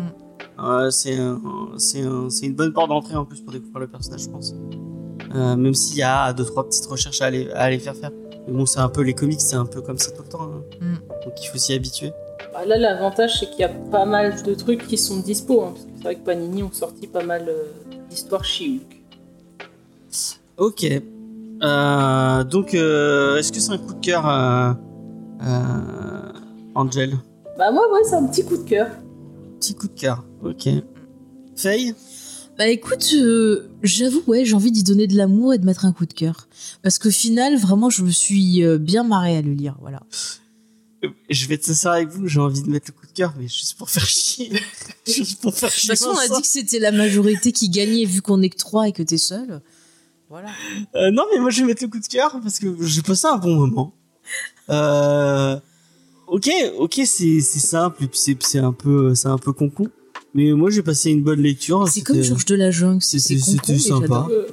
[0.63, 1.39] Euh, c'est un,
[1.77, 4.53] c'est un, c'est une bonne porte d'entrée en plus pour découvrir le personnage, je pense.
[5.35, 8.11] Euh, même s'il y a deux trois petites recherches à aller, à aller faire faire.
[8.47, 10.43] Mais bon, c'est un peu les comics, c'est un peu comme ça tout le temps.
[10.43, 10.61] hein.
[10.81, 10.95] Mm.
[11.25, 12.11] Donc il faut s'y habituer.
[12.53, 15.61] Bah, là, l'avantage, c'est qu'il y a pas mal de trucs qui sont dispo.
[15.61, 17.65] hein, parce que c'est vrai que Panini ont sorti pas mal euh,
[18.09, 18.95] d'histoires chez Hulk.
[20.57, 20.85] Ok.
[21.61, 24.71] Euh, donc, euh, est-ce que c'est un coup de cœur, euh,
[25.43, 26.31] euh,
[26.73, 27.13] Angel?
[27.57, 28.87] Bah, moi, ouais, c'est un petit coup de cœur.
[29.59, 30.23] Petit coup de cœur.
[30.43, 30.69] Ok.
[31.55, 31.93] Faye?
[32.57, 35.93] Bah écoute, euh, j'avoue ouais j'ai envie d'y donner de l'amour et de mettre un
[35.93, 36.49] coup de cœur
[36.83, 40.01] parce qu'au final vraiment je me suis euh, bien marrée à le lire voilà.
[41.05, 43.33] Euh, Je vais être sincère avec vous, j'ai envie de mettre le coup de cœur,
[43.39, 44.51] mais juste pour faire chier.
[45.07, 45.89] juste pour faire De toute chier.
[45.95, 48.89] façon on a dit que c'était la majorité qui gagnait vu qu'on est que trois
[48.89, 49.61] et que t'es seul.
[50.29, 50.49] Voilà.
[50.95, 53.25] Euh, non, mais moi je vais mettre le coup de cœur parce que j'ai passé
[53.27, 53.93] un bon moment.
[54.69, 55.57] Euh,
[56.27, 59.87] ok, ok, c'est simple et puis c'est un peu c'est un peu concon.
[60.33, 61.87] Mais moi j'ai passé une bonne lecture.
[61.87, 64.27] C'est comme Georges de la Jungle, c'est c'était- sympa.
[64.29, 64.45] Euh,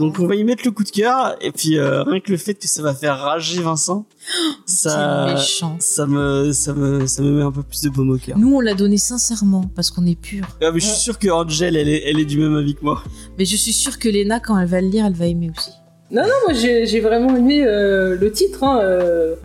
[0.00, 2.36] Donc on va y mettre le coup de cœur et puis euh, rien que le
[2.36, 4.06] fait que ça va faire rager Vincent,
[4.66, 5.76] ça, méchant.
[5.78, 8.36] ça me, ça me, ça me met un peu plus de baume au cœur.
[8.36, 10.46] Nous, on l'a donné sincèrement parce qu'on est pur.
[10.60, 12.84] Ah, mais je suis sûr que Angel, elle est, elle est du même avis que
[12.84, 13.04] moi.
[13.38, 15.70] Mais je suis sûre que Léna, quand elle va le lire, elle va aimer aussi.
[16.10, 18.64] Non, non, moi j'ai vraiment aimé euh, le titre.
[18.64, 19.36] Hein, euh.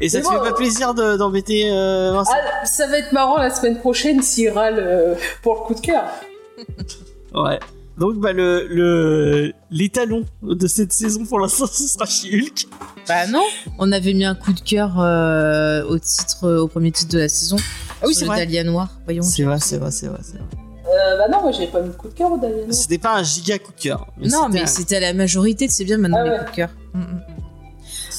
[0.00, 2.32] Et ça Mais te fait pas euh, plaisir de- d'embêter euh, Vincent?
[2.34, 5.80] Ah, ça va être marrant la semaine prochaine s'il râle euh, pour le coup de
[5.80, 6.04] cœur.
[7.34, 7.58] Ouais.
[7.98, 12.66] Donc bah le, le l'étalon de cette saison pour l'instant ce sera She-Hulk.
[13.08, 13.42] Bah non
[13.78, 17.28] On avait mis un coup de cœur euh, au titre, au premier titre de la
[17.28, 17.56] saison.
[18.00, 18.38] Ah oui c'est le vrai.
[18.38, 18.88] Dahlia noir.
[19.04, 19.22] Voyons.
[19.22, 20.46] C'est vrai, c'est vrai, c'est vrai, c'est vrai.
[20.86, 22.64] Euh, bah non, moi j'avais pas mis de coup de cœur au Dahlia.
[22.70, 24.06] C'était pas un giga coup de cœur.
[24.18, 26.38] non, mais un- c'était à la majorité, c'est bien maintenant Ah les ouais.
[26.38, 26.70] coups de cœur.
[26.94, 27.20] Mm, mm.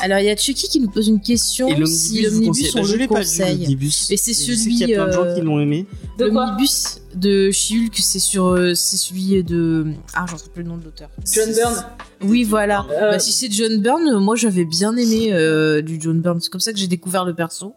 [0.02, 2.88] Alors il y a Chucky qui nous pose une question Et si l'omnibus, on Bah,
[2.88, 3.60] je le pas conseille.
[3.62, 4.08] l'omnibus.
[4.10, 5.86] Mais c'est celui, qu'il y a plein de gens euh, qui l'ont aimé.
[6.18, 10.64] De quoi L'omnibus de She-Hulk, c'est sur, euh, c'est celui de ah j'en sais plus
[10.64, 11.10] le nom de l'auteur.
[11.34, 11.86] John Byrne.
[12.22, 12.86] Oui voilà.
[12.92, 16.40] Euh, Bah, si c'est John Byrne, euh, moi j'avais bien aimé euh, du John Byrne.
[16.40, 17.74] C'est comme ça que j'ai découvert le perso.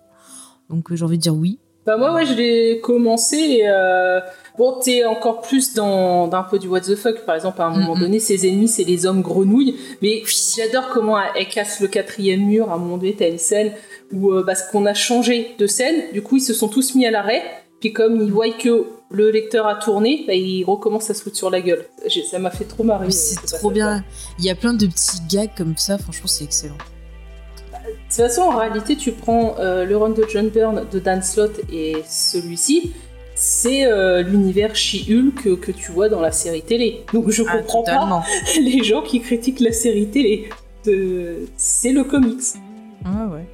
[0.70, 1.58] Donc euh, j'ai envie de dire oui.
[1.84, 4.20] Bah moi ouais je l'ai commencé et euh,
[4.58, 7.70] bon t'es encore plus dans d'un peu du what the fuck par exemple à un
[7.70, 8.00] moment Mhm.
[8.00, 10.22] donné ses ennemis c'est les hommes grenouilles mais
[10.56, 13.72] j'adore comment elle casse le quatrième mur à un moment donné t'as une scène
[14.12, 17.06] où euh, parce qu'on a changé de scène du coup ils se sont tous mis
[17.06, 17.42] à l'arrêt
[17.80, 21.36] puis comme ils voient que le lecteur a tourné bah, ils recommencent à se foutre
[21.36, 21.84] sur la gueule
[22.30, 24.04] ça m'a fait trop marrer c'est euh, ce trop bien.
[24.38, 25.98] Il y a plein de petits gags comme ça.
[25.98, 26.76] Franchement c'est excellent.
[27.70, 31.22] De toute façon, en réalité, tu prends euh, le run de John Byrne, de Dan
[31.22, 32.92] Slott et celui-ci,
[33.44, 37.04] c'est euh, l'univers She-Hulk que, que tu vois dans la série télé.
[37.12, 38.22] Donc je Ah, comprends pas
[38.60, 40.48] les gens qui critiquent la série télé.
[40.86, 42.40] Euh, c'est le comics.
[43.04, 43.44] Ah ouais.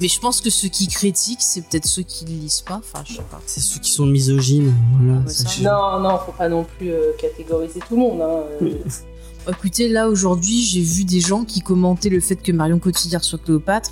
[0.00, 2.76] Mais je pense que ceux qui critiquent, c'est peut-être ceux qui ne lisent pas.
[2.82, 3.42] Enfin, je sais pas.
[3.44, 4.72] C'est ceux qui sont misogynes.
[4.98, 8.22] Voilà, Ouais, ça, Non, non, faut pas non plus euh, catégoriser tout le monde.
[8.22, 8.42] hein.
[9.48, 13.38] Écoutez, là aujourd'hui, j'ai vu des gens qui commentaient le fait que Marion Cotillard soit
[13.42, 13.90] Cléopâtre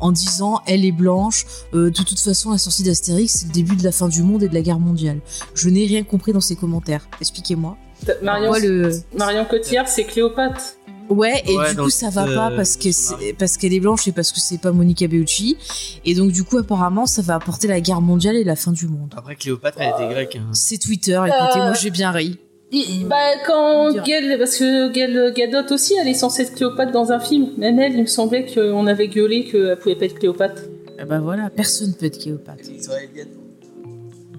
[0.00, 1.44] en disant elle est blanche.
[1.74, 4.42] euh, de toute façon, la sortie d'Astérix, c'est le début de la fin du monde
[4.44, 5.20] et de la guerre mondiale.
[5.54, 7.08] Je n'ai rien compris dans ces commentaires.
[7.20, 7.76] Expliquez-moi.
[8.22, 10.60] Marion, Pourquoi le Marion Cotillard, c'est Cléopâtre.
[11.08, 13.34] Ouais, et Ouais, du coup ça va pas euh, parce que de c'est- Mario.
[13.38, 15.56] parce qu'elle est blanche et parce que c'est pas Monica Bellucci.
[16.04, 18.86] Et donc du coup apparemment ça va apporter la guerre mondiale et la fin du
[18.86, 19.12] monde.
[19.16, 20.36] Après Cléopâtre, elle était grecque.
[20.36, 20.48] hein.
[20.52, 21.20] C'est Twitter.
[21.26, 22.38] Écoutez, Euh, moi j'ai bien ri.
[22.72, 23.16] Il- Bah,
[23.46, 23.92] quand.
[23.92, 27.50] Gail, parce que Gail Gadot aussi, elle est censée être Cléopâtre dans un film.
[27.58, 30.62] Même elle, il me semblait qu'on avait gueulé qu'elle pouvait pas être Cléopâtre.
[30.98, 32.64] Eh ben voilà, personne peut être Cléopâtre.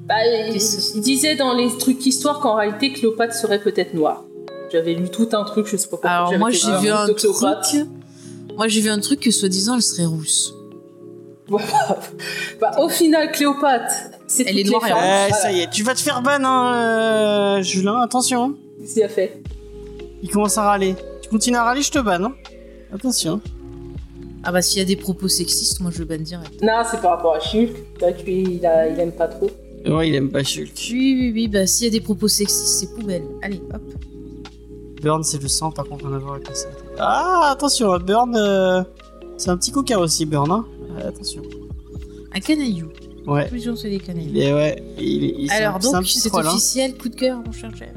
[0.07, 0.15] Bah,
[0.49, 0.55] il,
[0.95, 4.23] il disait dans les trucs histoire qu'en réalité Cléopâtre serait peut-être noire.
[4.71, 6.09] J'avais lu tout un truc, je sais pas pourquoi.
[6.09, 7.19] Alors moi j'ai vu un truc.
[8.57, 10.53] Moi j'ai vu un truc que soi-disant elle serait rousse.
[11.57, 11.99] Bah,
[12.59, 13.93] bah, au final, Cléopâtre,
[14.27, 14.91] c'est Elle est noire femmes.
[14.97, 15.33] Eh, Voilà.
[15.35, 18.55] ça y est, tu vas te faire ban, hein, euh, Julien, attention.
[18.79, 19.41] Qu'est-ce qu'il a fait?
[20.21, 20.95] Il commence à râler.
[21.21, 22.25] Tu continues à râler, je te banne.
[22.25, 22.33] Hein.
[22.93, 23.41] Attention.
[24.45, 26.61] Ah bah s'il y a des propos sexistes, moi je banne direct.
[26.61, 27.71] Non, c'est par rapport à Shulk.
[28.23, 29.49] Tu, il, a, il aime pas trop.
[29.85, 30.73] Ouais, il aime pas Shulk.
[30.91, 33.23] Oui oui oui, bah s'il y a des propos sexistes, c'est poubelle.
[33.41, 33.81] Allez, hop.
[35.01, 36.73] Burn, c'est le sang, par contre, rien à voir avec série.
[36.99, 38.83] Ah, attention, Burn, euh,
[39.37, 40.49] c'est un petit coquin aussi, Burn.
[40.51, 40.65] Hein.
[40.99, 41.41] Euh, attention.
[42.33, 42.89] Un canaillou.
[43.27, 43.47] Ouais.
[43.49, 44.31] Toujours c'est des canailloux.
[44.33, 46.39] Il est, ouais, il il- Alors un- c'est un donc c'est hein.
[46.47, 47.89] officiel, coup de cœur mon cher James.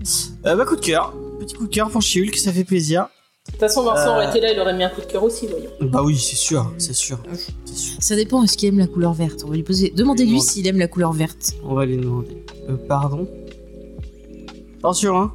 [0.46, 1.12] Euh, bah, coup de cœur.
[1.40, 3.08] Petit coup de cœur pour Shulk, ça fait plaisir.
[3.46, 4.14] De toute façon, Vincent Euh.
[4.16, 5.70] aurait été là, il aurait mis un coup de cœur aussi, voyons.
[5.80, 7.18] Bah oui, c'est sûr, c'est sûr.
[7.64, 7.96] C'est sûr.
[8.00, 9.42] Ça dépend, est-ce qu'il aime la couleur verte?
[9.44, 9.90] On va lui poser.
[9.94, 10.44] Demandez-lui Demande.
[10.44, 11.54] s'il aime la couleur verte.
[11.64, 12.42] On va lui demander.
[12.68, 13.28] Euh, pardon?
[14.78, 15.32] Attention, hein.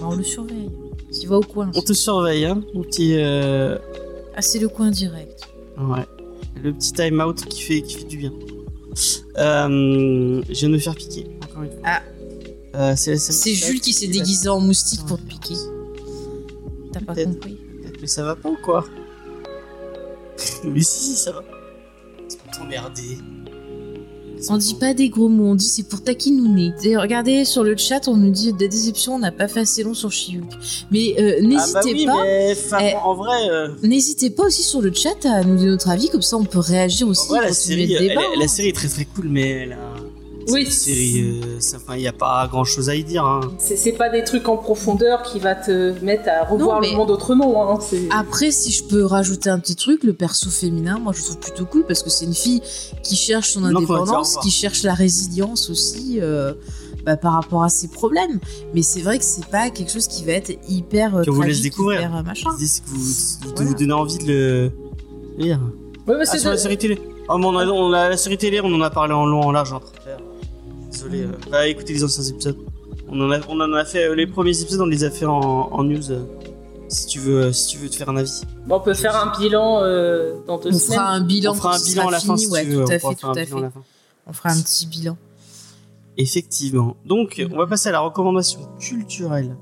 [0.00, 0.70] Bah, on le surveille.
[1.10, 1.70] S'il va au coin.
[1.74, 3.14] On te surveille, hein, mon petit...
[3.16, 3.78] Euh...
[4.36, 5.48] Ah, c'est le coin direct.
[5.80, 6.06] Ouais.
[6.62, 8.32] Le petit time out qui fait, qui fait du bien.
[9.38, 11.80] Euh, je viens de me faire piquer, encore une fois.
[11.84, 12.02] Ah.
[12.74, 15.54] Euh, c'est C'est Jules qui s'est déguisé en moustique pour te piquer.
[16.92, 17.32] T'as pas Peut-être.
[17.34, 17.58] compris
[18.00, 18.84] Mais ça va pas ou quoi?
[20.64, 21.42] Mais si, si, ça va.
[22.28, 23.18] C'est pour t'emmerder.
[24.48, 26.72] On dit pas des gros mots, on dit c'est pour taquinouner.
[26.82, 29.82] Et Regardez sur le chat, on nous dit des déceptions, on n'a pas fait assez
[29.82, 30.50] long sur Chihulk.
[30.90, 32.54] Mais euh, Ah n'hésitez bah oui, pas, mais
[32.92, 32.96] Eh.
[32.96, 36.22] en vrai, euh, n'hésitez pas aussi sur le chat à nous donner notre avis, comme
[36.22, 37.28] ça on peut réagir aussi.
[37.28, 39.89] vrai, la série, le elle- la série est très très cool, mais elle a...
[40.48, 43.24] Oui, série, euh, il n'y a pas grand chose à y dire.
[43.24, 43.40] Hein.
[43.58, 46.96] c'est pas des trucs en profondeur qui va te mettre à revoir Non, mais- le
[46.96, 47.72] monde autrement.
[47.74, 47.78] Hein.
[48.10, 51.66] Après, si je peux rajouter un petit truc, le perso féminin, moi je trouve plutôt
[51.66, 52.62] cool parce que c'est une fille
[53.02, 56.54] qui cherche son indépendance, qui cherche la résilience aussi euh,
[57.04, 58.40] bah, par rapport à ses problèmes.
[58.74, 61.42] Mais c'est vrai que c'est pas quelque chose qui va être hyper euh, Qu'on vous
[61.42, 62.00] laisse découvrir.
[62.00, 62.50] hyper, euh, machin.
[62.50, 62.56] Que
[62.86, 63.70] vous, de Voilà.
[63.70, 64.72] vous donner envie de le
[65.38, 65.60] lire.
[66.08, 66.98] Ouais, mais Ah, sur de- la série télé.
[67.28, 69.42] Oh, mais on a, on a- la série télé, on en a parlé en long,
[69.42, 70.18] en large, en travers.
[70.90, 71.22] Désolé.
[71.22, 72.56] euh, bah, écoutez les anciens épisodes.
[73.08, 75.26] On en a, on en a fait euh, les premiers épisodes, on les a fait
[75.26, 76.10] en, en news.
[76.10, 76.22] euh,
[76.88, 78.42] si tu veux, euh, si tu veux te faire un avis.
[78.66, 80.98] Bon, on peut faire un bilan euh, dans deux On semaines.
[80.98, 82.84] fera un bilan on fera un bilan à la fin fini, si ouais, tu veux.
[82.84, 83.54] tout à fait, tout à fait.
[84.26, 85.16] On fera un petit bilan.
[86.16, 86.96] Effectivement.
[87.06, 89.56] Donc, on va passer à la recommandation culturelle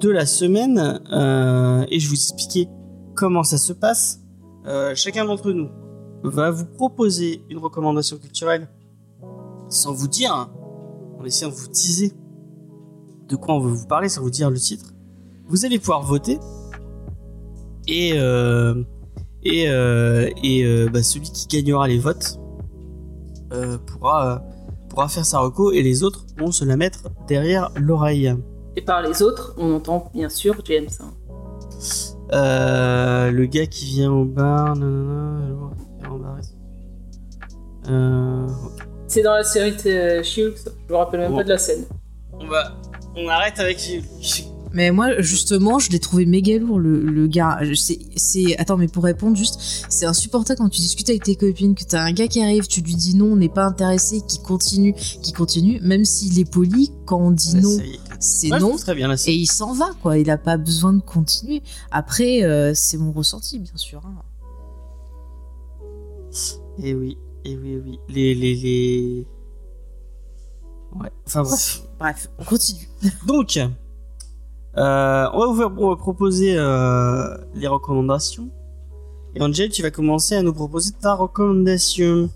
[0.00, 2.68] de la semaine euh, et je vais vous expliquer
[3.14, 4.20] comment ça se passe.
[4.66, 5.68] Euh, chacun d'entre nous
[6.22, 8.68] va vous proposer une recommandation culturelle
[9.72, 10.50] sans vous dire, hein,
[11.18, 12.12] en essayant de vous teaser
[13.28, 14.92] de quoi on veut vous parler, sans vous dire le titre.
[15.48, 16.38] Vous allez pouvoir voter
[17.88, 18.82] et euh,
[19.42, 22.38] et euh, et euh, bah, celui qui gagnera les votes
[23.52, 24.44] euh, pourra
[24.88, 28.34] pourra faire sa reco et les autres vont se la mettre derrière l'oreille.
[28.76, 30.88] Et par les autres, on entend bien sûr James.
[31.00, 31.12] hein.
[32.32, 35.72] Euh, le gars qui vient au bar, nanana, je vois.
[37.88, 38.46] Euh.
[39.12, 40.70] C'est dans la série de Shield, ça.
[40.88, 41.36] je me rappelle même Bon.
[41.36, 41.84] pas de la scène.
[42.32, 42.72] on va,
[43.14, 43.78] on arrête avec.
[44.72, 47.60] Mais moi, justement, je l'ai trouvé méga lourd, le, le gars.
[47.74, 48.56] C'est, c'est...
[48.58, 49.60] Attends, mais pour répondre juste,
[49.90, 52.80] c'est insupportable quand tu discutes avec tes copines, que t'as un gars qui arrive, tu
[52.80, 56.90] lui dis non, on n'est pas intéressé, qui continue, qui continue, même s'il est poli,
[57.04, 57.76] quand on dit non,
[58.18, 58.76] c'est Ouais, non.
[58.78, 60.16] très bien Et il s'en va, quoi.
[60.16, 61.62] Il a pas besoin de continuer.
[61.90, 64.00] Après, euh, c'est mon ressenti, bien sûr.
[64.06, 64.14] hein.
[66.82, 68.00] Et oui, et oui, et oui.
[68.08, 69.26] Les, les, les.
[70.94, 71.10] Ouais.
[71.26, 71.82] Enfin bref.
[71.98, 72.88] Bref, on continue.
[73.26, 73.70] Donc, euh,
[75.32, 78.50] on, va vous faire- on va proposer euh, les recommandations.
[79.34, 82.28] Et Angel, tu vas commencer à nous proposer ta recommandation.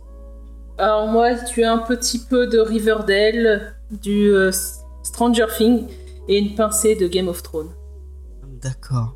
[0.79, 4.51] Alors moi, tu as un petit peu de Riverdale, du euh,
[5.03, 5.87] Stranger Things
[6.29, 7.71] et une pincée de Game of Thrones.
[8.63, 9.15] D'accord.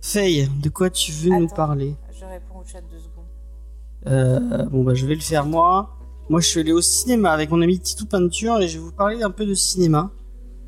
[0.00, 1.94] Faye, de quoi tu veux nous parler?
[2.12, 2.97] Je réponds au chat deux secondes.
[4.06, 5.96] Euh, bon bah je vais le faire moi.
[6.28, 8.92] Moi je suis allé au cinéma avec mon ami Titou Peinture et je vais vous
[8.92, 10.10] parler un peu de cinéma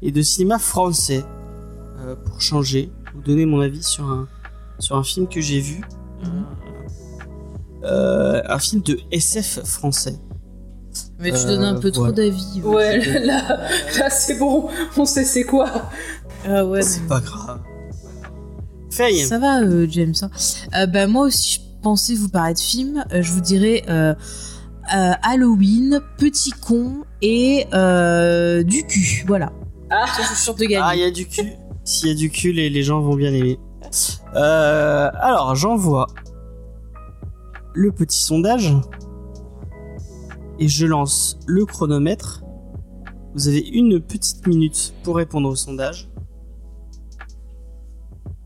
[0.02, 1.24] et de cinéma français
[2.00, 4.26] euh, pour changer, vous donner mon avis sur un
[4.78, 5.82] sur un film que j'ai vu,
[7.82, 10.18] Euh, un film de SF français.
[11.18, 12.60] Mais tu donnes un peu trop d'avis.
[12.62, 13.58] Ouais, là,
[13.98, 15.70] là c'est bon, on sait c'est quoi.
[16.46, 17.60] Ah ouais, C'est pas grave.
[18.90, 20.14] Faye, Ça va, euh, James.
[20.22, 20.86] hein.
[20.88, 23.04] Bah, moi aussi, je pensais vous parler de film.
[23.12, 24.14] Euh, je vous dirais euh,
[24.94, 27.64] euh, Halloween, Petit Con et
[28.64, 29.24] du cul.
[29.26, 29.52] Voilà.
[29.90, 30.80] Ah, Ça, je suis sûre de gagner.
[30.82, 31.52] ah il y a du cul.
[31.84, 33.58] S'il y a du cul, les, les gens vont bien aimer.
[34.36, 36.06] Euh, alors j'envoie
[37.74, 38.72] le petit sondage
[40.60, 42.42] et je lance le chronomètre.
[43.34, 46.08] Vous avez une petite minute pour répondre au sondage.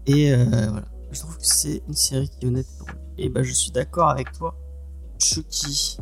[0.07, 2.94] Et euh, voilà, je trouve que c'est une série qui est honnête et drôle.
[3.19, 4.55] Et bah je suis d'accord avec toi,
[5.19, 5.99] Chucky.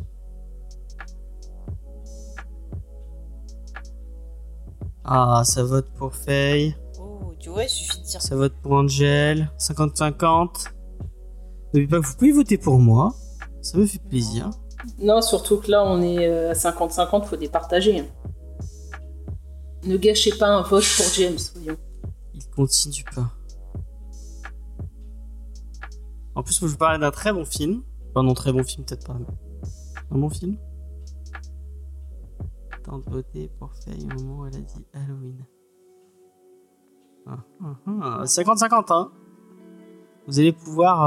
[5.05, 6.77] Ah, ça vote pour Faye.
[6.99, 9.51] Oh, tu vois, il suffit de dire Ça vote pour Angel.
[9.59, 10.69] 50-50.
[11.75, 13.15] N'oubliez pas que vous pouvez voter pour moi.
[13.63, 14.51] Ça me fait plaisir.
[14.99, 18.01] non, surtout que là, on est euh, à 50-50, faut départager.
[18.01, 18.07] hein.
[19.85, 21.77] Ne gâchez pas un vote pour James, voyons.
[22.35, 23.31] Il continue pas.
[26.35, 27.83] En plus, je vous parlais d'un très bon film.
[28.11, 29.17] Enfin, non, très bon film, peut-être pas.
[29.19, 29.27] mais
[30.11, 30.57] Un bon film.
[32.85, 35.45] Temps de voter pour Faye au moment où elle a dit Halloween.
[37.27, 38.23] Ah, ah, ah.
[38.25, 39.11] 50-50, hein.
[40.27, 41.05] Vous allez pouvoir.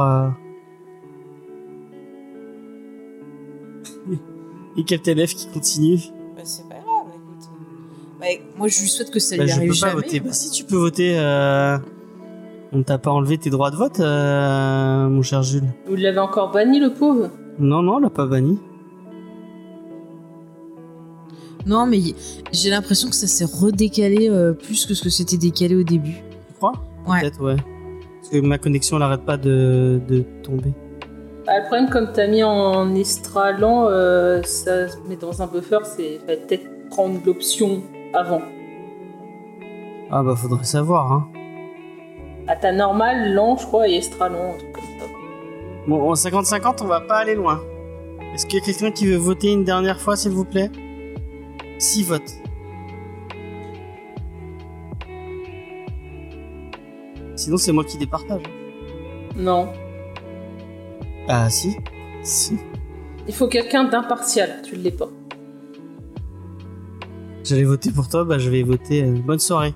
[4.07, 4.13] euh,
[4.77, 5.97] Et Captain F qui continue.
[6.35, 7.49] Bah, c'est pas grave, écoute.
[8.19, 8.25] Bah,
[8.57, 10.19] moi, je lui souhaite que ça Bah, lui je arrive peux pas voter.
[10.19, 11.17] Bah, si tu peux voter.
[11.19, 11.77] euh,
[12.73, 15.63] On t'a pas enlevé tes droits de vote, euh, mon cher Jules?
[15.87, 17.29] Vous l'avez encore banni, le pauvre?
[17.59, 18.59] Non, non, on l'a pas banni.
[21.65, 21.99] Non, mais
[22.51, 26.21] j'ai l'impression que ça s'est redécalé euh, plus que ce que c'était décalé au début.
[26.47, 26.73] Tu crois?
[27.07, 27.21] Ouais.
[27.21, 27.55] Peut-être, ouais.
[27.55, 30.73] Parce que ma connexion n'arrête pas de, de tomber.
[31.47, 35.79] Ah, Le problème, comme t'as mis en estralant, euh, ça se met dans un buffer,
[35.83, 37.81] c'est peut-être prendre l'option
[38.13, 38.41] avant.
[40.11, 41.27] Ah bah faudrait savoir, hein.
[42.47, 45.05] À ta normale, lent, je crois, et estralant, un truc comme ça.
[45.87, 47.61] Bon, en 50-50, on va pas aller loin.
[48.33, 50.69] Est-ce qu'il y a quelqu'un qui veut voter une dernière fois, s'il vous plaît?
[51.79, 52.33] 6 votes.
[57.35, 58.43] Sinon, c'est moi qui départage.
[59.35, 59.67] Non.
[61.27, 61.75] Ah, si.
[62.23, 62.57] Si.
[63.27, 65.09] Il faut quelqu'un d'impartial, tu l'es pas.
[67.43, 69.03] J'allais voter pour toi, bah je vais voter.
[69.03, 69.73] euh, bonne soirée.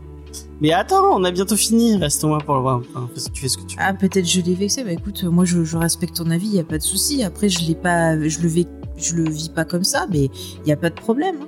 [0.61, 1.95] Mais attends, on a bientôt fini.
[1.97, 2.81] Reste-moi pour le voir.
[2.95, 3.83] Enfin, tu fais ce que tu veux.
[3.85, 4.83] Ah, peut-être je l'ai vexé.
[4.83, 7.23] Bah écoute, moi je, je respecte ton avis, y a pas de souci.
[7.23, 10.29] Après, je l'ai pas, je le vis, je le vis pas comme ça, mais
[10.65, 11.35] y a pas de problème.
[11.41, 11.47] hein.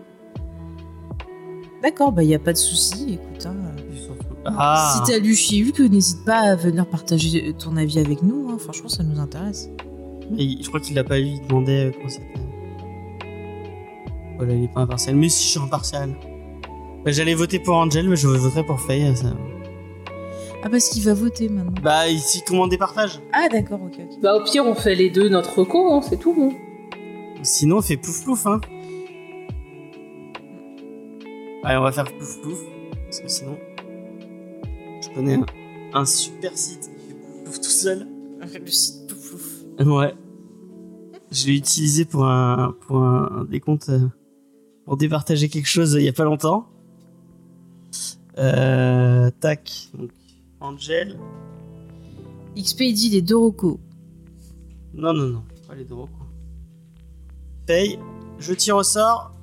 [1.83, 3.13] D'accord, bah y a pas de souci.
[3.13, 3.55] Écoute, hein,
[4.45, 8.49] Ah, si t'as lu She-Hulk, n'hésite pas à venir partager ton avis avec nous.
[8.51, 8.57] hein.
[8.59, 9.67] Franchement, ça nous intéresse.
[10.37, 12.27] Je crois qu'il l'a pas lu, il demandait euh, comment c'était.
[14.37, 15.15] Voilà, il est pas impartial.
[15.15, 16.15] Mais si, je suis impartial.
[17.03, 19.03] Bah, J'allais voter pour Angel, mais je voterai pour Faye.
[19.07, 19.33] euh, ça-
[20.63, 21.73] Ah, parce qu'il va voter maintenant.
[21.81, 24.21] Bah, ici, comment on départage Ah, d'accord, ok, ok.
[24.21, 26.35] Bah au pire, on fait les deux notre reco, hein, c'est tout.
[26.37, 26.51] hein.
[27.41, 28.61] Sinon, on fait plouf plouf, hein.
[31.63, 32.59] Allez, on va faire plouf plouf.
[33.05, 33.57] Parce que sinon,
[35.01, 35.45] je connais un,
[35.93, 38.07] un super site qui fait plouf plouf tout seul.
[38.39, 39.87] Le site pouf pouf.
[39.87, 40.13] Ouais.
[41.31, 44.07] Je l'ai utilisé pour un, pour un, un décompte, euh,
[44.85, 46.67] pour départager quelque chose euh, il y a pas longtemps.
[48.37, 49.89] Euh, tac.
[49.93, 50.09] Donc,
[50.59, 51.17] Angel.
[52.57, 53.77] XP, il dit les deux recos.
[54.93, 55.43] Non, non, non.
[55.67, 56.27] Pas les deux recours.
[57.65, 57.99] Paye.
[58.39, 59.33] Je tire au sort.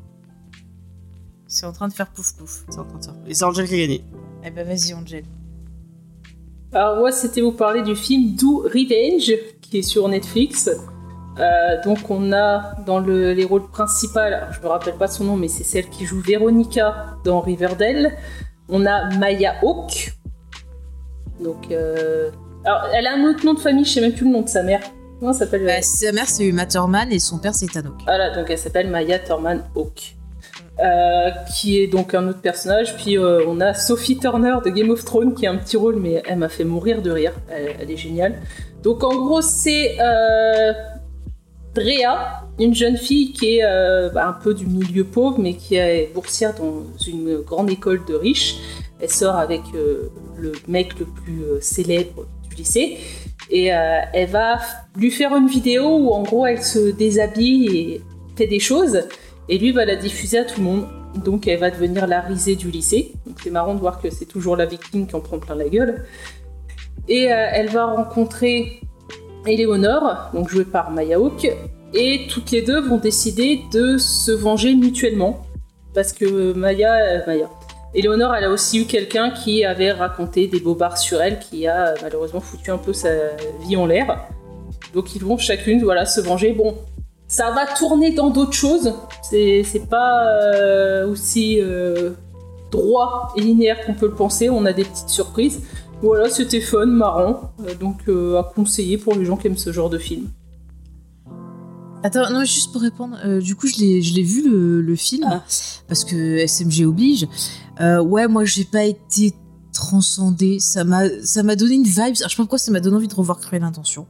[1.47, 2.65] C'est en train de faire pouf pouf.
[2.69, 3.15] C'est en train de faire.
[3.27, 4.05] Et c'est Angel qui a gagné.
[4.45, 5.25] Eh ben, vas-y, Angel.
[6.73, 9.33] Alors moi, c'était vous parler du film Do Revenge,
[9.63, 10.69] qui est sur Netflix.
[11.39, 14.19] Euh, donc on a dans le- les rôles principaux,
[14.51, 18.17] je me rappelle pas son nom, mais c'est celle qui joue Véronica dans Riverdale.
[18.69, 20.13] On a Maya Hawke.
[21.43, 22.31] Donc, euh,
[22.65, 24.49] alors elle a un autre nom de famille, je sais même plus le nom de
[24.49, 24.81] sa mère.
[25.19, 27.95] Comment elle s'appelle Bah, sa mère, c'est Uma Thurman et son père, c'est Tanok.
[28.05, 30.15] Voilà, donc elle s'appelle Maya Thurman Hawke.
[30.81, 32.95] Euh, qui est donc un autre personnage.
[32.97, 35.97] Puis euh, on a Sophie Turner de Game of Thrones qui a un petit rôle,
[35.97, 37.33] mais elle m'a fait mourir de rire.
[37.51, 38.35] Elle, elle est géniale.
[38.85, 40.73] Donc en gros, c'est euh,
[41.75, 45.77] Drea, une jeune fille qui est euh, bah, un peu du milieu pauvre, mais qui
[45.77, 48.57] est boursière dans une grande école de riches.
[49.01, 52.99] Elle sort avec euh, le mec le plus euh, célèbre du lycée.
[53.51, 54.59] Et elle va
[54.95, 58.03] lui faire une vidéo où en gros elle se déshabille et
[58.37, 59.05] fait des choses.
[59.49, 60.87] Et lui va la diffuser à tout le monde.
[61.25, 63.15] Donc elle va devenir la risée du lycée.
[63.43, 66.05] C'est marrant de voir que c'est toujours la victime qui en prend plein la gueule.
[67.09, 68.83] Et elle va rencontrer
[69.49, 71.51] Eleonore, donc jouée par Maya Hawke.
[71.95, 75.43] Et toutes les deux vont décider de se venger mutuellement.
[75.95, 77.49] Parce que Maya, euh, Maya,
[77.95, 81.95] Eleonore, elle a aussi eu quelqu'un qui avait raconté des bobards sur elle, qui a
[82.03, 83.11] malheureusement foutu un peu sa
[83.61, 84.29] vie en l'air.
[84.95, 86.53] Donc ils vont chacune, voilà, se venger.
[86.53, 86.75] Bon,
[87.27, 88.95] ça va tourner dans d'autres choses.
[89.23, 92.11] C'est c'est pas euh, aussi euh,
[92.71, 94.51] droit et linéaire qu'on peut le penser.
[94.51, 95.63] On a des petites surprises.
[96.03, 97.53] Voilà, c'était fun, marrant.
[97.61, 100.29] Euh, donc euh, à conseiller pour les gens qui aiment ce genre de film.
[102.05, 105.43] Attends, non, juste pour répondre, euh, du coup, je l'ai, vu le, le film, Ah.
[105.89, 107.27] parce que SMG oblige.
[107.81, 109.35] Euh, ouais, moi, j'ai pas été
[109.73, 110.59] transcendée.
[110.61, 111.09] Ça m'a,
[111.57, 111.99] donné une vibe.
[111.99, 114.07] Alors, je sais pas pourquoi ça m'a donné envie de revoir Cruel Intention.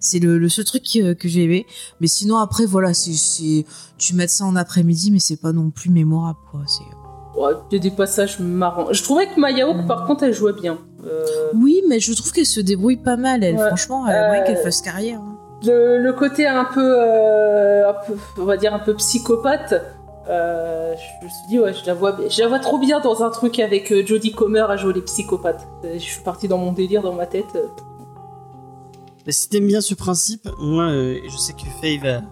[0.00, 1.66] C'est le, le seul truc que, que j'ai aimé.
[2.00, 3.64] Mais sinon, après, voilà, c'est,
[3.98, 6.62] tu mets ça en après-midi, mais c'est pas non plus mémorable, quoi.
[6.66, 6.82] C'est...
[7.40, 8.92] Ouais, il y a des passages marrants.
[8.92, 10.78] Je trouvais que Maya Hawke, par contre, elle jouait bien.
[11.04, 11.24] Euh,
[11.54, 13.56] Oui, mais je trouve qu'elle se débrouille pas mal, elle.
[13.56, 13.66] Ouais.
[13.66, 15.18] Franchement, elle a moyen Euh, qu'elle fasse carrière.
[15.20, 15.36] hein.
[15.64, 19.74] le, le côté un peu, euh, un peu, on va dire un peu psychopathe,
[20.28, 23.22] euh, je me suis dit ouais, je la vois, je la vois trop bien dans
[23.24, 25.66] un truc avec euh, Jodie Comer à jouer les psychopathes.
[25.84, 27.46] Euh, Je suis partie dans mon délire dans ma tête.
[27.56, 27.66] euh.
[29.26, 32.22] Bah, si t'aimes bien ce principe, moi, euh, je sais que Faye va,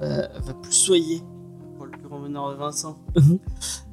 [0.00, 1.22] va, va plus soyer
[2.58, 2.96] Vincent.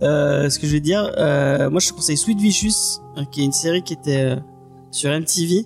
[0.01, 3.41] Euh, ce que je vais dire, euh, moi je te conseille Sweet Vicious, euh, qui
[3.41, 4.35] est une série qui était euh,
[4.91, 5.65] sur MTV,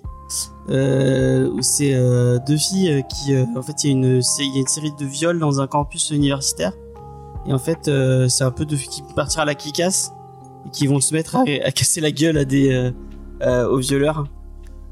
[0.68, 1.94] où c'est
[2.46, 6.10] deux filles qui, en fait, il y, a une- série de viols dans un campus
[6.10, 6.72] universitaire,
[7.46, 7.90] et en fait,
[8.28, 10.12] c'est un peu de qui vont partir à la kickasse
[10.66, 12.92] et qui vont se mettre à, casser la gueule à des
[13.42, 14.26] aux violeurs.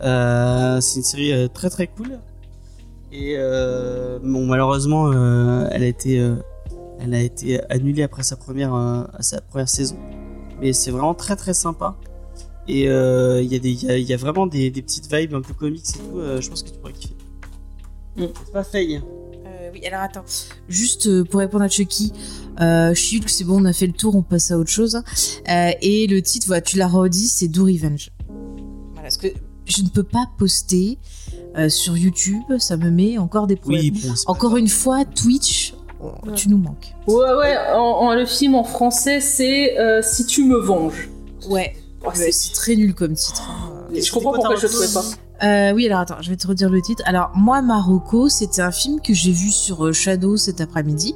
[0.00, 2.18] C'est une série très très cool.
[3.12, 3.36] Et
[4.22, 5.12] bon, malheureusement,
[5.70, 6.20] elle a été,
[7.01, 9.97] elle a été annulée après sa première, euh, sa première saison.
[10.60, 11.97] Mais c'est vraiment très très sympa.
[12.68, 15.35] Et euh, il y, a y, a, il y a vraiment des, des petites vibes
[15.35, 16.18] un peu comiques et tout.
[16.18, 17.14] euh, je pense que tu pourrais kiffer.
[18.16, 18.24] Mm.
[18.44, 18.97] C'est pas Faye.
[19.47, 20.24] Euh, oui, alors attends.
[20.68, 22.12] Juste pour répondre à Chucky,
[22.60, 25.01] euh, She-Hulk, c'est bon, on a fait le tour, on passe à autre chose.
[25.47, 28.10] Et le titre, voilà, tu l'as redit, c'est Do Revenge.
[28.94, 29.28] Voilà, parce que
[29.66, 30.98] je ne peux pas poster
[31.56, 33.81] euh, sur YouTube, ça me met encore des problèmes.
[33.81, 36.94] Oui, bon, Encore une fois, Twitch, oh, tu nous manques.
[37.06, 41.09] Ouais ouais, en, en- le film en français c'est euh, Si tu me venges.
[41.48, 41.74] Ouais,
[42.05, 43.43] Oh, c'est très nul comme titre.
[43.51, 43.73] hein.
[43.93, 45.02] je comprends quoi pourquoi je le trouvais pas.
[45.43, 47.02] Euh, oui, alors attends, je vais te redire le titre.
[47.05, 51.14] Alors, moi, Marocco, c'était un film que j'ai vu sur euh, Shadow cet après-midi,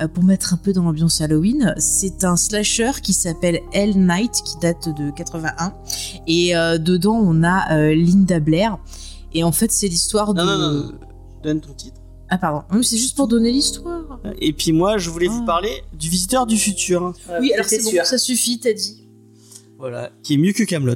[0.00, 1.74] euh, pour mettre un peu dans l'ambiance Halloween.
[1.78, 5.74] C'est un slasher qui s'appelle Hell Night, qui date de 81.
[6.28, 8.78] Et euh, dedans, on a euh, Linda Blair.
[9.34, 10.42] Et en fait, c'est l'histoire de...
[10.42, 10.92] Non, non.
[11.42, 12.00] Donne ton titre.
[12.34, 12.62] Ah, pardon.
[12.72, 14.18] Oui, c'est juste pour donner l'histoire.
[14.40, 15.46] Et puis moi, je voulais vous Ah.
[15.46, 17.12] parler du visiteur du futur.
[17.28, 19.06] Ouais, oui, alors c'était c'est bon, ça suffit, t'as dit.
[19.78, 20.94] Voilà, qui est mieux que Camelot.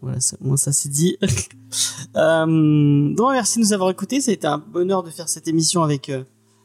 [0.00, 1.18] Voilà, ça, moi ça c'est dit.
[2.16, 4.22] euh, donc merci de nous avoir écoutés.
[4.22, 6.24] Ça a été un bonheur de faire cette émission avec euh,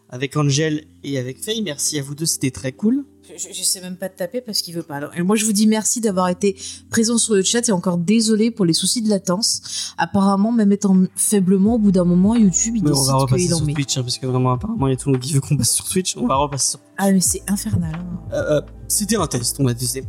[0.09, 1.61] avec Angel et avec Faye.
[1.61, 3.03] Merci à vous deux, c'était très cool.
[3.35, 4.95] Je, je sais même pas de taper parce qu'il veut pas.
[4.95, 6.55] Alors, moi, je vous dis merci d'avoir été
[6.89, 9.93] présent sur le chat et encore désolé pour les soucis de latence.
[9.97, 13.47] Apparemment, même étant faiblement, au bout d'un moment, YouTube, il Mais on va décide repasser
[13.47, 13.73] sur met.
[13.73, 15.57] Twitch hein, parce que vraiment apparemment il y a tout le monde qui veut qu'on
[15.57, 16.15] passe sur Twitch.
[16.17, 16.79] On va repasser sur.
[16.97, 17.95] Ah, mais c'est infernal.
[17.95, 18.19] hein.
[18.33, 20.01] Euh, euh, c'était un test, on a testé.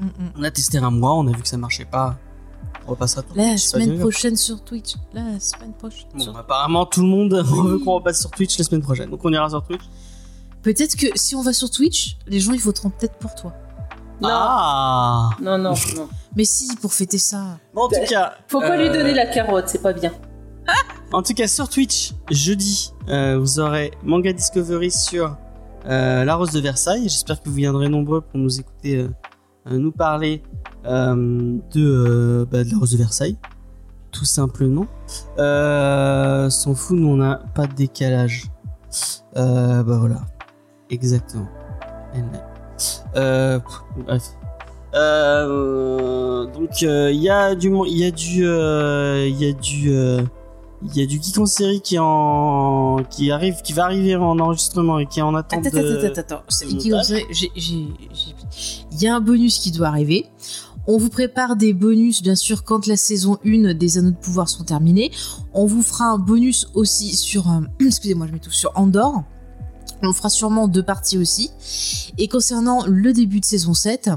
[0.00, 0.10] Mm, mm.
[0.38, 2.18] On a testé un mois, on a vu que ça marchait pas.
[2.86, 3.22] On repassera.
[3.22, 4.94] sur La Twitch, semaine prochaine sur Twitch.
[5.12, 6.08] La semaine prochaine.
[6.14, 9.10] Bon, sur- apparemment tout le monde veut qu'on repasse sur Twitch la semaine prochaine.
[9.10, 9.82] Donc on ira sur Twitch.
[10.62, 13.54] Peut-être que si on va sur Twitch, les gens ils voteront peut-être pour toi.
[14.20, 14.28] Non.
[14.30, 15.30] Ah.
[15.40, 16.08] Non, non, non.
[16.36, 17.58] Mais si, pour fêter ça.
[17.74, 18.34] Bon, en tout cas.
[18.48, 20.12] Faut pas lui euh, donner la carotte, c'est pas bien.
[21.12, 25.36] En tout cas, sur Twitch, jeudi, euh, vous aurez Manga Discovery sur
[25.86, 27.08] euh, La Rose de Versailles.
[27.08, 29.08] J'espère que vous viendrez nombreux pour nous écouter,
[29.68, 30.40] nous parler
[30.86, 33.36] euh, de, euh, bah, de La Rose de Versailles.
[34.12, 34.86] Tout simplement.
[35.38, 38.44] Euh, S'en fout, nous on n'a pas de décalage.
[39.36, 40.22] Euh, bah voilà.
[40.90, 41.46] Exactement.
[43.16, 44.22] Euh, pff, bref.
[44.94, 49.92] Euh, donc il y a du il y a du euh, il y a du
[49.92, 50.22] euh,
[50.82, 54.38] il y a du geek en série qui en qui arrive qui va arriver en
[54.40, 56.42] enregistrement et qui est en attente Attends, de attends, attends, attends.
[58.92, 60.26] Il y a un bonus qui doit arriver.
[60.86, 64.48] On vous prépare des bonus, bien sûr, quand la saison 1 des Anneaux de Pouvoir
[64.48, 65.12] sont terminés.
[65.52, 67.48] On vous fera un bonus aussi sur...
[67.48, 69.22] euh, Excusez-moi, je mets tout sur Andorre.
[70.02, 71.50] On fera sûrement deux parties aussi.
[72.18, 74.10] Et concernant le début de saison 7,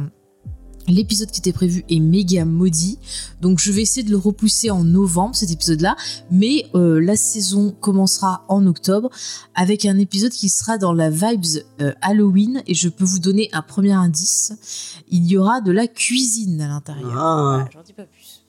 [0.87, 2.99] l'épisode qui était prévu est méga maudit.
[3.41, 5.95] Donc je vais essayer de le repousser en novembre, cet épisode-là.
[6.31, 9.09] Mais euh, la saison commencera en octobre
[9.55, 11.45] avec un épisode qui sera dans la vibes
[11.81, 12.63] euh, Halloween.
[12.67, 14.53] Et je peux vous donner un premier indice.
[15.09, 17.11] Il y aura de la cuisine à l'intérieur.
[17.17, 18.45] Ah, Voilà, j'en dis pas plus.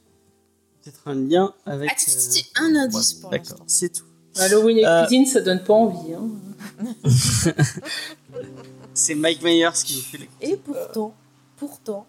[0.84, 3.64] peut-être un lien avec Ah, euh, un indice ouais, pour D'accord, l'instant.
[3.66, 4.04] c'est tout.
[4.36, 6.12] Halloween et Euh, cuisine, ça donne pas envie.
[6.14, 6.28] Hein.
[8.94, 11.14] C'est Mike Myers qui nous fait les Et pourtant,
[11.56, 12.06] pourtant...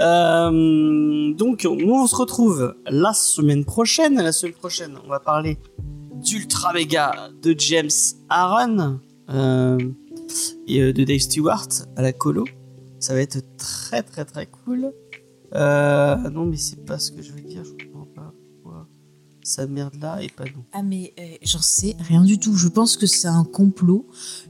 [0.00, 4.20] Euh, donc, nous, on se retrouve la semaine prochaine.
[4.20, 5.58] La semaine prochaine, on va parler
[6.14, 7.90] d'Ultra Mega de James
[8.28, 9.00] Aaron
[9.30, 9.78] euh,
[10.66, 12.44] et euh, de Dave Stewart à la colo.
[12.98, 14.92] Ça va être très, très, très cool.
[15.54, 17.62] Euh, non, mais c'est pas ce que je veux dire.
[17.64, 17.91] Je
[19.42, 20.64] sa merde là et pas nous.
[20.72, 22.56] Ah mais euh, j'en sais rien du tout.
[22.56, 24.06] Je pense que c'est un complot,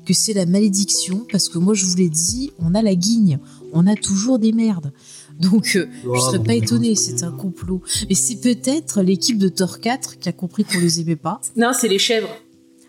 [0.06, 3.38] que c'est la malédiction, parce que moi je vous l'ai dit, on a la guigne,
[3.72, 4.92] on a toujours des merdes.
[5.40, 7.82] Donc euh, je serais pas étonnée, c'est un complot.
[8.08, 11.40] Mais c'est peut-être l'équipe de Thor 4 qui a compris qu'on les aimait pas.
[11.56, 12.28] Non, c'est les chèvres.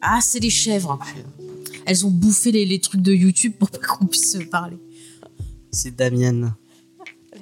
[0.02, 1.00] Ah, c'est les chèvres.
[1.86, 4.78] Elles ont bouffé les, les trucs de YouTube pour pas qu'on puisse se parler.
[5.72, 6.56] C'est Damien.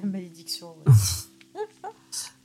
[0.00, 0.68] La malédiction.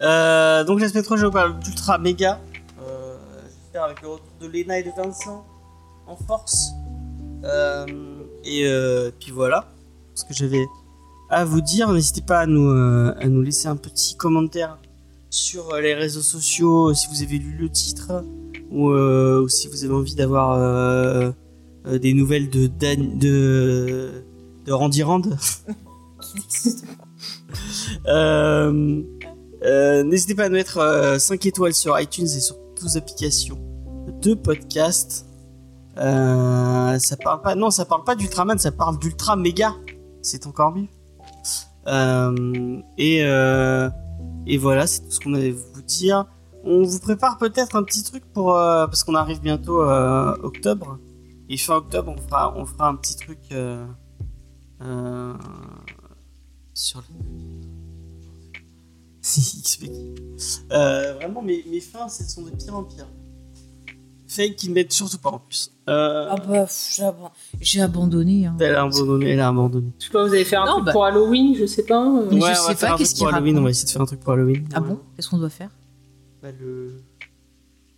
[0.02, 2.40] Euh, donc la semaine prochaine, on parle d'Ultra Mega.
[2.82, 3.18] Euh,
[3.64, 5.46] J'espère avec le retour de Lena et de Vincent
[6.06, 6.70] en force.
[7.44, 7.86] Euh,
[8.44, 9.66] et euh, puis voilà
[10.16, 10.66] ce que j'avais
[11.30, 11.92] à vous dire.
[11.92, 14.78] N'hésitez pas à nous, à nous laisser un petit commentaire
[15.30, 18.24] sur les réseaux sociaux si vous avez lu le titre
[18.72, 21.34] ou, ou si vous avez envie d'avoir
[21.86, 24.24] des nouvelles de, Dan- de,
[24.66, 25.22] de Randy Rand.
[28.08, 29.02] Euh,
[29.64, 33.60] euh, N'hésitez pas à mettre euh, 5 étoiles sur iTunes et sur toutes vos applications
[34.22, 35.26] de podcast.
[35.98, 39.74] Euh, ça parle pas, non, ça parle pas d'Ultraman, ça parle d'Ultra Méga.
[40.22, 40.88] C'est encore mieux.
[41.88, 43.90] Euh, et, euh,
[44.46, 46.26] et voilà, c'est tout ce qu'on avait à vous dire.
[46.64, 51.00] On vous prépare peut-être un petit truc pour euh, parce qu'on arrive bientôt euh, octobre.
[51.50, 53.86] Et fin octobre, on fera, on fera un petit truc euh,
[54.82, 55.34] euh,
[56.74, 57.67] sur le.
[60.72, 63.08] Euh, vraiment, mes, mes fins, ce sont de pire en pire.
[64.28, 65.72] Fake qui ne m'aide surtout pas en plus.
[65.90, 67.32] Euh, Ah bah, pff, j'ai aban-
[67.62, 68.46] j'ai abandonné.
[68.46, 68.56] hein.
[68.60, 69.92] elle a abandonné, elle a abandonné.
[70.00, 72.06] Je sais pas, vous allez faire un Non, truc bah- pour Halloween, je sais pas.
[72.06, 72.28] euh.
[72.30, 74.20] Mais je sais pas, qu'est-ce qu'il Halloween, raconte on va essayer de faire un truc
[74.20, 74.68] pour Halloween.
[74.74, 74.88] Ah Ouais.
[74.90, 75.72] bon Qu'est-ce qu'on doit faire?
[76.44, 77.02] Bah, le...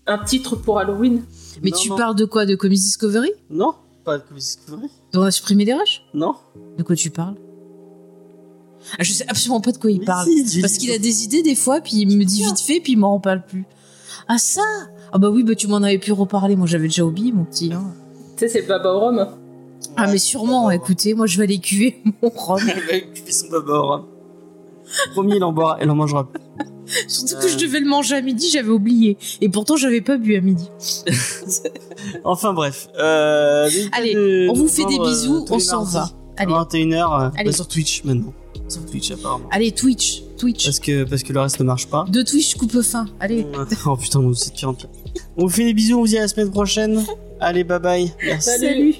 [0.07, 1.23] Un titre pour Halloween.
[1.61, 1.97] Mais Non, tu non.
[1.97, 2.45] parles de quoi?
[2.45, 3.31] De Comics Discovery?
[3.49, 3.73] Non,
[4.05, 4.87] pas de Comics Discovery.
[5.11, 6.03] Dont on a supprimé les rushs?
[6.13, 6.35] Non.
[6.77, 7.35] De quoi tu parles?
[8.99, 10.27] Je sais absolument pas de quoi il Mais parle.
[10.45, 10.61] si.
[10.61, 12.97] Parce qu'il a des idées des fois, puis il me dit vite fait, puis il
[12.97, 13.65] m'en reparle plus.
[14.27, 14.61] Ah ça
[15.11, 17.71] Ah bah oui, bah tu m'en avais pu reparler, moi j'avais déjà oublié mon petit.
[17.73, 17.83] hein.
[18.37, 19.27] Tu sais, c'est le Baba au rhum.
[19.97, 22.59] Ah mais sûrement, écoutez, moi je vais aller cuver mon rhum.
[22.67, 24.05] Elle va occuper son baba au rhum.
[25.11, 26.41] Promis, il en boira, elle en mangera plus.
[27.07, 29.17] Surtout que je devais le manger à midi, j'avais oublié.
[29.41, 30.69] Et pourtant, j'avais pas bu à midi.
[32.23, 32.87] Enfin bref.
[32.99, 36.09] Euh, Allez, de on vous fait des bisous, euh, tous on s'en va.
[36.37, 37.51] Allez, À 21h, Allez.
[37.51, 38.33] sur Twitch maintenant.
[38.69, 39.47] Sur Twitch apparemment.
[39.51, 40.65] allez, Twitch, Twitch.
[40.65, 42.05] Parce que, parce que le reste ne marche pas.
[42.09, 43.07] De Twitch coupe fin.
[43.19, 43.45] Allez.
[43.85, 44.89] Oh putain, c'est de pire en pire.
[45.37, 47.03] On vous fait des bisous, on vous dit à la semaine prochaine.
[47.39, 48.13] Allez, bye bye.
[48.23, 48.49] Merci.
[48.59, 48.95] Salut.